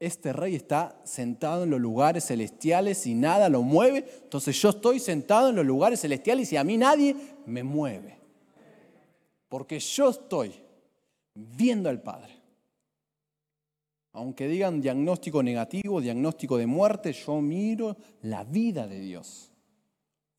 este 0.00 0.32
rey 0.32 0.54
está 0.54 1.00
sentado 1.04 1.64
en 1.64 1.70
los 1.70 1.80
lugares 1.80 2.26
celestiales 2.26 3.06
y 3.06 3.14
nada 3.14 3.48
lo 3.48 3.62
mueve. 3.62 4.04
Entonces 4.22 4.60
yo 4.60 4.70
estoy 4.70 5.00
sentado 5.00 5.48
en 5.50 5.56
los 5.56 5.66
lugares 5.66 6.00
celestiales 6.00 6.52
y 6.52 6.56
a 6.56 6.64
mí 6.64 6.76
nadie 6.76 7.16
me 7.46 7.64
mueve. 7.64 8.18
Porque 9.48 9.80
yo 9.80 10.10
estoy 10.10 10.54
viendo 11.34 11.88
al 11.88 12.00
Padre. 12.00 12.36
Aunque 14.12 14.48
digan 14.48 14.80
diagnóstico 14.80 15.42
negativo, 15.42 16.00
diagnóstico 16.00 16.56
de 16.56 16.66
muerte, 16.66 17.12
yo 17.12 17.40
miro 17.40 17.96
la 18.22 18.44
vida 18.44 18.86
de 18.86 19.00
Dios 19.00 19.50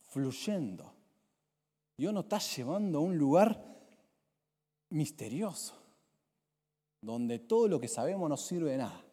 fluyendo. 0.10 0.94
Dios 1.98 2.14
nos 2.14 2.24
está 2.24 2.40
llevando 2.40 3.00
a 3.00 3.02
un 3.02 3.18
lugar 3.18 3.62
misterioso, 4.90 5.76
donde 7.02 7.40
todo 7.40 7.68
lo 7.68 7.80
que 7.80 7.88
sabemos 7.88 8.30
no 8.30 8.38
sirve 8.38 8.72
de 8.72 8.78
nada. 8.78 9.04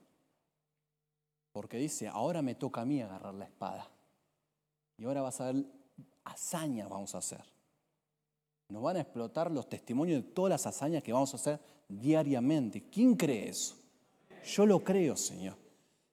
Porque 1.56 1.78
dice, 1.78 2.06
ahora 2.06 2.42
me 2.42 2.54
toca 2.54 2.82
a 2.82 2.84
mí 2.84 3.00
agarrar 3.00 3.32
la 3.32 3.46
espada. 3.46 3.88
Y 4.98 5.06
ahora 5.06 5.22
vas 5.22 5.40
a 5.40 5.52
ver 5.52 5.64
hazañas 6.22 6.86
vamos 6.86 7.14
a 7.14 7.18
hacer. 7.18 7.42
Nos 8.68 8.82
van 8.82 8.98
a 8.98 9.00
explotar 9.00 9.50
los 9.50 9.66
testimonios 9.66 10.22
de 10.22 10.30
todas 10.32 10.50
las 10.50 10.66
hazañas 10.66 11.02
que 11.02 11.14
vamos 11.14 11.32
a 11.32 11.38
hacer 11.38 11.58
diariamente. 11.88 12.90
¿Quién 12.90 13.14
cree 13.14 13.48
eso? 13.48 13.74
Yo 14.44 14.66
lo 14.66 14.84
creo, 14.84 15.16
Señor. 15.16 15.56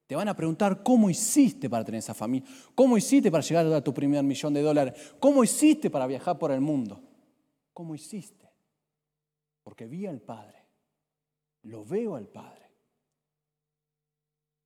Te 0.07 0.15
van 0.15 0.29
a 0.29 0.33
preguntar 0.33 0.81
cómo 0.81 1.09
hiciste 1.09 1.69
para 1.69 1.83
tener 1.83 1.99
esa 1.99 2.13
familia, 2.13 2.47
cómo 2.73 2.97
hiciste 2.97 3.29
para 3.29 3.43
llegar 3.43 3.65
a 3.65 3.83
tu 3.83 3.93
primer 3.93 4.23
millón 4.23 4.53
de 4.53 4.61
dólares, 4.61 5.13
cómo 5.19 5.43
hiciste 5.43 5.89
para 5.89 6.07
viajar 6.07 6.39
por 6.39 6.53
el 6.53 6.61
mundo. 6.61 7.01
¿Cómo 7.73 7.93
hiciste? 7.95 8.49
Porque 9.61 9.87
vi 9.87 10.05
al 10.05 10.21
Padre, 10.21 10.63
lo 11.63 11.83
veo 11.83 12.15
al 12.15 12.29
Padre. 12.29 12.62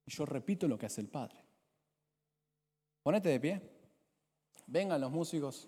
Y 0.08 0.12
yo 0.12 0.26
repito 0.26 0.68
lo 0.70 0.78
que 0.78 0.86
hace 0.86 1.02
el 1.02 1.10
Padre. 1.10 1.44
Ponete 3.04 3.28
de 3.30 3.40
pie. 3.42 3.62
Vengan 4.66 5.02
los 5.02 5.12
músicos. 5.12 5.68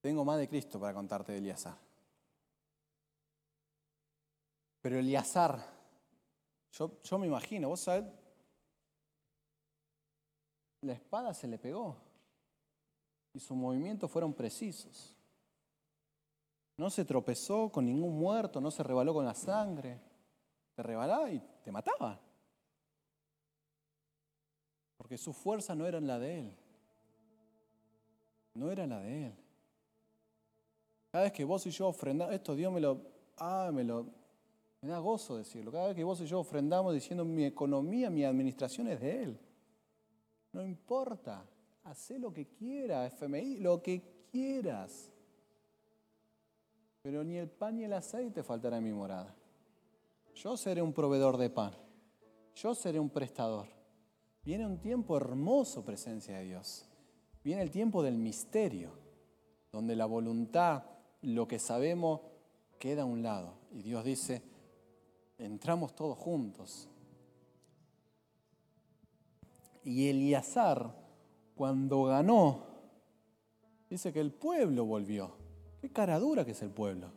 Tengo 0.00 0.24
más 0.24 0.38
de 0.38 0.48
Cristo 0.48 0.80
para 0.80 0.94
contarte 0.94 1.32
de 1.32 1.38
Eliazar. 1.38 1.76
Pero 4.80 4.98
Eliazar, 4.98 5.62
yo, 6.72 7.02
yo 7.02 7.18
me 7.18 7.26
imagino, 7.26 7.68
vos 7.68 7.80
sabés, 7.80 8.10
la 10.80 10.94
espada 10.94 11.34
se 11.34 11.48
le 11.48 11.58
pegó 11.58 12.05
y 13.36 13.40
sus 13.40 13.54
movimientos 13.54 14.10
fueron 14.10 14.32
precisos. 14.32 15.14
No 16.78 16.88
se 16.88 17.04
tropezó 17.04 17.70
con 17.70 17.84
ningún 17.84 18.18
muerto, 18.18 18.62
no 18.62 18.70
se 18.70 18.82
rebaló 18.82 19.12
con 19.12 19.26
la 19.26 19.34
sangre. 19.34 20.00
Te 20.74 20.82
rebalaba 20.82 21.30
y 21.30 21.42
te 21.62 21.70
mataba. 21.70 22.18
Porque 24.96 25.18
su 25.18 25.34
fuerza 25.34 25.74
no 25.74 25.86
era 25.86 26.00
la 26.00 26.18
de 26.18 26.38
él. 26.38 26.56
No 28.54 28.70
era 28.70 28.86
la 28.86 29.00
de 29.00 29.26
él. 29.26 29.34
Cada 31.12 31.24
vez 31.24 31.32
que 31.34 31.44
vos 31.44 31.66
y 31.66 31.70
yo 31.70 31.88
ofrendamos, 31.88 32.34
esto 32.34 32.54
Dios 32.54 32.72
me 32.72 32.80
lo, 32.80 33.02
ah, 33.36 33.70
me 33.70 33.84
lo, 33.84 34.06
me 34.80 34.88
da 34.88 34.98
gozo 34.98 35.36
decirlo. 35.36 35.70
Cada 35.70 35.88
vez 35.88 35.96
que 35.96 36.04
vos 36.04 36.18
y 36.22 36.26
yo 36.26 36.40
ofrendamos 36.40 36.94
diciendo 36.94 37.22
mi 37.26 37.44
economía, 37.44 38.08
mi 38.08 38.24
administración 38.24 38.88
es 38.88 38.98
de 38.98 39.24
Él. 39.24 39.40
No 40.52 40.64
importa, 40.64 41.44
haz 41.86 42.10
lo 42.10 42.32
que 42.32 42.46
quieras, 42.48 43.12
FMI, 43.12 43.58
lo 43.58 43.80
que 43.82 44.26
quieras. 44.30 45.10
Pero 47.00 47.22
ni 47.22 47.36
el 47.36 47.48
pan 47.48 47.76
ni 47.76 47.84
el 47.84 47.92
aceite 47.92 48.42
faltará 48.42 48.78
en 48.78 48.84
mi 48.84 48.92
morada. 48.92 49.34
Yo 50.34 50.56
seré 50.56 50.82
un 50.82 50.92
proveedor 50.92 51.36
de 51.36 51.48
pan. 51.48 51.72
Yo 52.56 52.74
seré 52.74 52.98
un 52.98 53.10
prestador. 53.10 53.68
Viene 54.42 54.66
un 54.66 54.78
tiempo 54.78 55.16
hermoso, 55.16 55.84
presencia 55.84 56.38
de 56.38 56.44
Dios. 56.44 56.88
Viene 57.44 57.62
el 57.62 57.70
tiempo 57.70 58.02
del 58.02 58.16
misterio, 58.16 58.90
donde 59.70 59.94
la 59.94 60.06
voluntad 60.06 60.84
lo 61.22 61.46
que 61.46 61.58
sabemos 61.58 62.20
queda 62.78 63.02
a 63.02 63.06
un 63.06 63.22
lado. 63.22 63.54
Y 63.70 63.82
Dios 63.82 64.04
dice, 64.04 64.42
entramos 65.38 65.94
todos 65.94 66.18
juntos. 66.18 66.88
Y 69.84 70.08
Eliazar, 70.08 71.05
cuando 71.56 72.04
ganó, 72.04 72.66
dice 73.88 74.12
que 74.12 74.20
el 74.20 74.30
pueblo 74.30 74.84
volvió. 74.84 75.32
Qué 75.80 75.90
cara 75.90 76.18
dura 76.18 76.44
que 76.44 76.50
es 76.50 76.60
el 76.60 76.70
pueblo. 76.70 77.10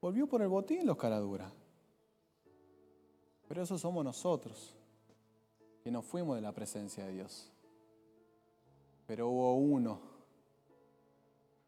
Volvió 0.00 0.26
por 0.26 0.40
el 0.40 0.48
botín 0.48 0.86
los 0.86 0.96
caraduras. 0.96 1.52
Pero 3.46 3.62
eso 3.62 3.76
somos 3.76 4.02
nosotros, 4.04 4.74
que 5.84 5.90
nos 5.90 6.04
fuimos 6.06 6.36
de 6.36 6.40
la 6.40 6.52
presencia 6.52 7.04
de 7.04 7.12
Dios. 7.12 7.52
Pero 9.06 9.28
hubo 9.28 9.56
uno 9.56 10.00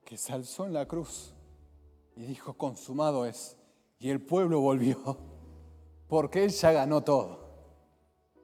que 0.05 0.17
se 0.17 0.33
alzó 0.33 0.65
en 0.65 0.73
la 0.73 0.87
cruz 0.89 1.35
y 2.17 2.23
dijo, 2.23 2.55
consumado 2.55 3.27
es. 3.27 3.59
Y 3.99 4.09
el 4.09 4.23
pueblo 4.23 4.61
volvió, 4.61 5.19
porque 6.09 6.45
Él 6.45 6.51
ya 6.51 6.73
ganó 6.73 7.03
todo. 7.03 7.41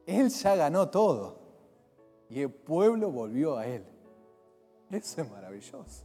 Él 0.05 0.29
ya 0.29 0.57
ganó 0.57 0.91
todo. 0.91 1.38
Y 2.31 2.43
el 2.43 2.51
pueblo 2.51 3.11
volvió 3.11 3.57
a 3.57 3.67
Él. 3.67 3.85
Eso 4.91 5.23
es 5.23 5.31
maravilloso. 5.31 6.05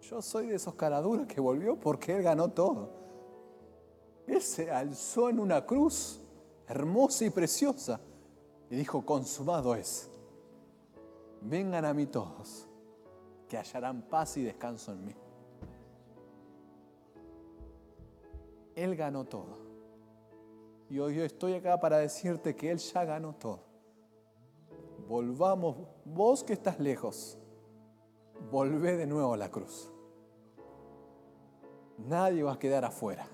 Yo 0.00 0.20
soy 0.20 0.48
de 0.48 0.56
esos 0.56 0.74
caraduras 0.74 1.26
que 1.26 1.40
volvió 1.40 1.78
porque 1.78 2.16
Él 2.16 2.22
ganó 2.22 2.48
todo. 2.48 2.90
Él 4.26 4.40
se 4.40 4.70
alzó 4.70 5.28
en 5.28 5.38
una 5.38 5.64
cruz 5.64 6.20
hermosa 6.66 7.24
y 7.24 7.30
preciosa 7.30 8.00
y 8.70 8.76
dijo, 8.76 9.04
consumado 9.04 9.74
es. 9.74 10.10
Vengan 11.40 11.84
a 11.84 11.92
mí 11.92 12.06
todos 12.06 12.66
que 13.48 13.58
hallarán 13.58 14.02
paz 14.02 14.36
y 14.36 14.42
descanso 14.42 14.92
en 14.92 15.04
mí. 15.04 15.14
Él 18.74 18.96
ganó 18.96 19.24
todo. 19.24 19.58
Y 20.88 20.98
hoy 20.98 21.16
yo 21.16 21.24
estoy 21.24 21.54
acá 21.54 21.78
para 21.78 21.98
decirte 21.98 22.56
que 22.56 22.70
Él 22.70 22.78
ya 22.78 23.04
ganó 23.04 23.34
todo. 23.34 23.71
Volvamos, 25.08 25.76
vos 26.04 26.44
que 26.44 26.52
estás 26.52 26.80
lejos, 26.80 27.38
volvé 28.50 28.96
de 28.96 29.06
nuevo 29.06 29.34
a 29.34 29.36
la 29.36 29.50
cruz. 29.50 29.90
Nadie 31.98 32.42
va 32.42 32.52
a 32.52 32.58
quedar 32.58 32.84
afuera. 32.84 33.26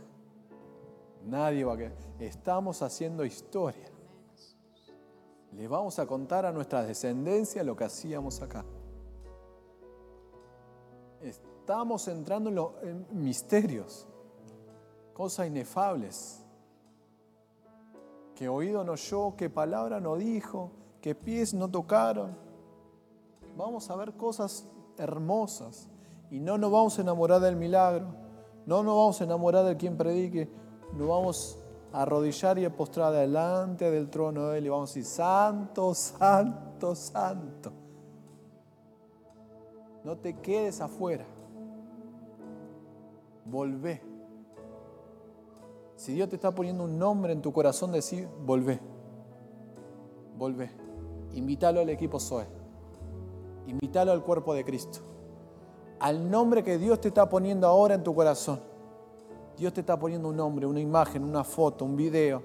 Nadie 1.25 1.65
va 1.65 1.75
a 1.75 1.77
quedar. 1.77 1.93
Estamos 2.19 2.83
haciendo 2.83 3.25
historia. 3.25 3.91
Le 5.53 5.67
vamos 5.69 5.99
a 5.99 6.07
contar 6.07 6.45
a 6.47 6.53
nuestra 6.53 6.83
descendencia 6.83 7.65
lo 7.65 7.77
que 7.77 7.85
hacíamos 7.85 8.43
acá 8.43 8.65
estamos 11.69 12.09
entrando 12.09 12.49
en, 12.49 12.55
los 12.55 13.13
misterios, 13.13 14.07
cosas 15.13 15.49
inefables, 15.49 16.43
que 18.35 18.49
oído 18.49 18.85
no 18.85 18.93
oyó, 18.93 19.37
que 19.37 19.51
palabra 19.51 20.01
no 20.01 20.17
dijo, 20.17 20.71
que 21.09 21.15
pies 21.15 21.55
no 21.55 21.71
tocaron. 21.71 22.37
Vamos 23.57 23.89
a 23.89 23.97
ver 23.97 24.13
cosas 24.13 24.69
hermosas 24.99 25.89
y 26.31 26.39
no 26.39 26.59
nos 26.59 26.71
vamos 26.71 26.99
a 26.99 27.01
enamorar 27.01 27.41
del 27.41 27.57
milagro, 27.57 28.09
no 28.67 28.83
nos 28.83 28.95
vamos 28.95 29.19
a 29.19 29.25
enamorar 29.25 29.65
de 29.65 29.79
quien 29.79 29.97
predique, 29.97 30.51
nos 30.93 31.09
vamos 31.09 31.59
a 31.95 32.03
arrodillar 32.03 32.59
y 32.59 32.67
a 32.67 32.77
postrar 32.77 33.15
delante 33.15 33.91
del 33.91 34.11
trono 34.11 34.49
de 34.49 34.59
Él 34.59 34.67
y 34.67 34.69
vamos 34.69 34.91
a 34.91 34.95
decir, 34.95 35.07
santo, 35.07 35.95
santo, 35.95 36.95
santo. 36.95 37.73
No 40.05 40.15
te 40.19 40.35
quedes 40.35 40.83
afuera 40.83 41.25
volvé. 43.47 44.03
Si 45.97 46.13
Dios 46.13 46.29
te 46.29 46.37
está 46.37 46.55
poniendo 46.55 46.85
un 46.85 46.99
nombre 46.99 47.33
en 47.33 47.41
tu 47.41 47.51
corazón, 47.51 47.93
decir, 47.93 48.29
volvé. 48.45 48.79
Volvé. 50.37 50.88
Invítalo 51.39 51.81
al 51.81 51.89
equipo 51.89 52.19
Zoe. 52.19 52.47
Invítalo 53.69 54.11
al 54.11 54.25
cuerpo 54.25 54.55
de 54.55 54.65
Cristo. 54.65 54.99
Al 56.01 56.29
nombre 56.29 56.65
que 56.65 56.79
Dios 56.79 57.01
te 57.01 57.09
está 57.09 57.29
poniendo 57.29 57.69
ahora 57.69 57.95
en 57.95 58.03
tu 58.03 58.13
corazón. 58.13 58.61
Dios 59.57 59.73
te 59.73 59.81
está 59.81 59.97
poniendo 59.97 60.29
un 60.29 60.37
nombre, 60.37 60.67
una 60.67 60.81
imagen, 60.81 61.23
una 61.23 61.45
foto, 61.45 61.85
un 61.85 61.95
video. 61.95 62.43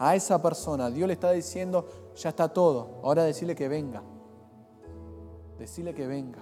A 0.00 0.16
esa 0.16 0.42
persona, 0.42 0.90
Dios 0.90 1.06
le 1.06 1.12
está 1.12 1.30
diciendo, 1.30 1.86
ya 2.16 2.30
está 2.30 2.48
todo. 2.48 2.98
Ahora 3.04 3.22
decirle 3.22 3.54
que 3.54 3.68
venga. 3.68 4.02
Decirle 5.56 5.94
que 5.94 6.08
venga. 6.08 6.40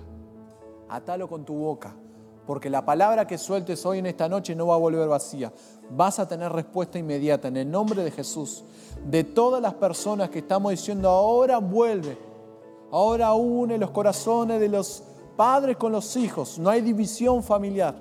Atalo 0.88 1.28
con 1.28 1.44
tu 1.44 1.54
boca. 1.54 1.94
Porque 2.46 2.68
la 2.68 2.84
palabra 2.84 3.26
que 3.26 3.38
sueltes 3.38 3.86
hoy 3.86 3.98
en 3.98 4.06
esta 4.06 4.28
noche 4.28 4.54
no 4.54 4.66
va 4.66 4.74
a 4.74 4.78
volver 4.78 5.08
vacía. 5.08 5.52
Vas 5.90 6.18
a 6.18 6.26
tener 6.26 6.52
respuesta 6.52 6.98
inmediata 6.98 7.48
en 7.48 7.56
el 7.56 7.70
nombre 7.70 8.02
de 8.02 8.10
Jesús. 8.10 8.64
De 9.08 9.24
todas 9.24 9.62
las 9.62 9.74
personas 9.74 10.30
que 10.30 10.40
estamos 10.40 10.70
diciendo, 10.72 11.08
ahora 11.08 11.58
vuelve. 11.58 12.18
Ahora 12.90 13.32
une 13.34 13.78
los 13.78 13.90
corazones 13.90 14.60
de 14.60 14.68
los 14.68 15.02
padres 15.36 15.76
con 15.76 15.92
los 15.92 16.16
hijos. 16.16 16.58
No 16.58 16.68
hay 16.68 16.80
división 16.80 17.42
familiar. 17.42 17.94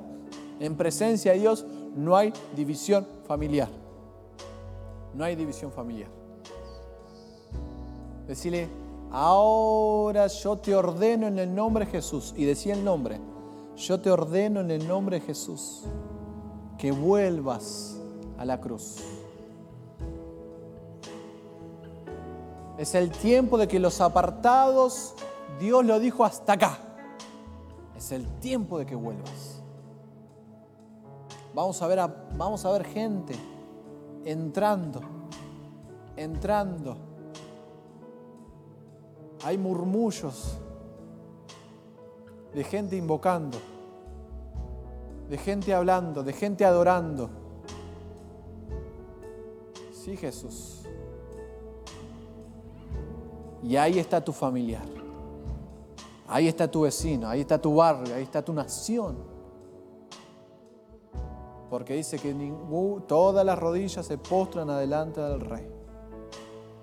En 0.59 0.75
presencia 0.75 1.33
de 1.33 1.39
Dios 1.39 1.65
no 1.95 2.15
hay 2.15 2.33
división 2.55 3.07
familiar. 3.27 3.69
No 5.13 5.23
hay 5.23 5.35
división 5.35 5.71
familiar. 5.71 6.09
Decirle, 8.27 8.69
ahora 9.11 10.27
yo 10.27 10.57
te 10.57 10.75
ordeno 10.75 11.27
en 11.27 11.37
el 11.37 11.53
nombre 11.53 11.85
de 11.85 11.91
Jesús. 11.91 12.33
Y 12.35 12.45
decía 12.45 12.73
el 12.73 12.83
nombre, 12.83 13.19
yo 13.75 13.99
te 13.99 14.11
ordeno 14.11 14.59
en 14.61 14.71
el 14.71 14.87
nombre 14.87 15.19
de 15.19 15.25
Jesús 15.25 15.83
que 16.77 16.91
vuelvas 16.91 17.97
a 18.37 18.45
la 18.45 18.59
cruz. 18.59 18.97
Es 22.77 22.95
el 22.95 23.11
tiempo 23.11 23.57
de 23.57 23.67
que 23.67 23.79
los 23.79 24.01
apartados, 24.01 25.13
Dios 25.59 25.85
lo 25.85 25.99
dijo 25.99 26.25
hasta 26.25 26.53
acá. 26.53 26.79
Es 27.95 28.11
el 28.11 28.27
tiempo 28.39 28.79
de 28.79 28.85
que 28.85 28.95
vuelvas. 28.95 29.61
Vamos 31.53 31.81
a 31.81 31.87
ver, 31.87 31.99
vamos 32.35 32.65
a 32.65 32.71
ver 32.71 32.85
gente 32.85 33.35
entrando, 34.25 35.01
entrando. 36.15 36.97
Hay 39.43 39.57
murmullos 39.57 40.57
de 42.53 42.63
gente 42.63 42.95
invocando, 42.95 43.57
de 45.29 45.37
gente 45.37 45.73
hablando, 45.73 46.23
de 46.23 46.33
gente 46.33 46.65
adorando. 46.65 47.29
Sí, 49.93 50.17
Jesús. 50.17 50.83
Y 53.63 53.75
ahí 53.75 53.99
está 53.99 54.23
tu 54.23 54.33
familiar. 54.33 54.85
Ahí 56.27 56.47
está 56.47 56.69
tu 56.69 56.81
vecino, 56.81 57.27
ahí 57.27 57.41
está 57.41 57.61
tu 57.61 57.75
barrio, 57.75 58.15
ahí 58.15 58.23
está 58.23 58.41
tu 58.41 58.53
nación. 58.53 59.17
Porque 61.69 61.93
dice 61.93 62.17
que 62.17 62.33
todas 63.07 63.45
las 63.45 63.59
rodillas 63.59 64.05
se 64.05 64.17
postran 64.17 64.69
adelante 64.69 65.21
del 65.21 65.41
rey. 65.41 65.69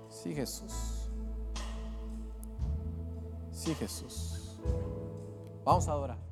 Sí, 0.07 0.33
Jesús. 0.33 1.09
Sí, 3.51 3.73
Jesús. 3.75 4.28
Vamos 5.69 5.87
a 5.87 5.91
adorar. 5.91 6.28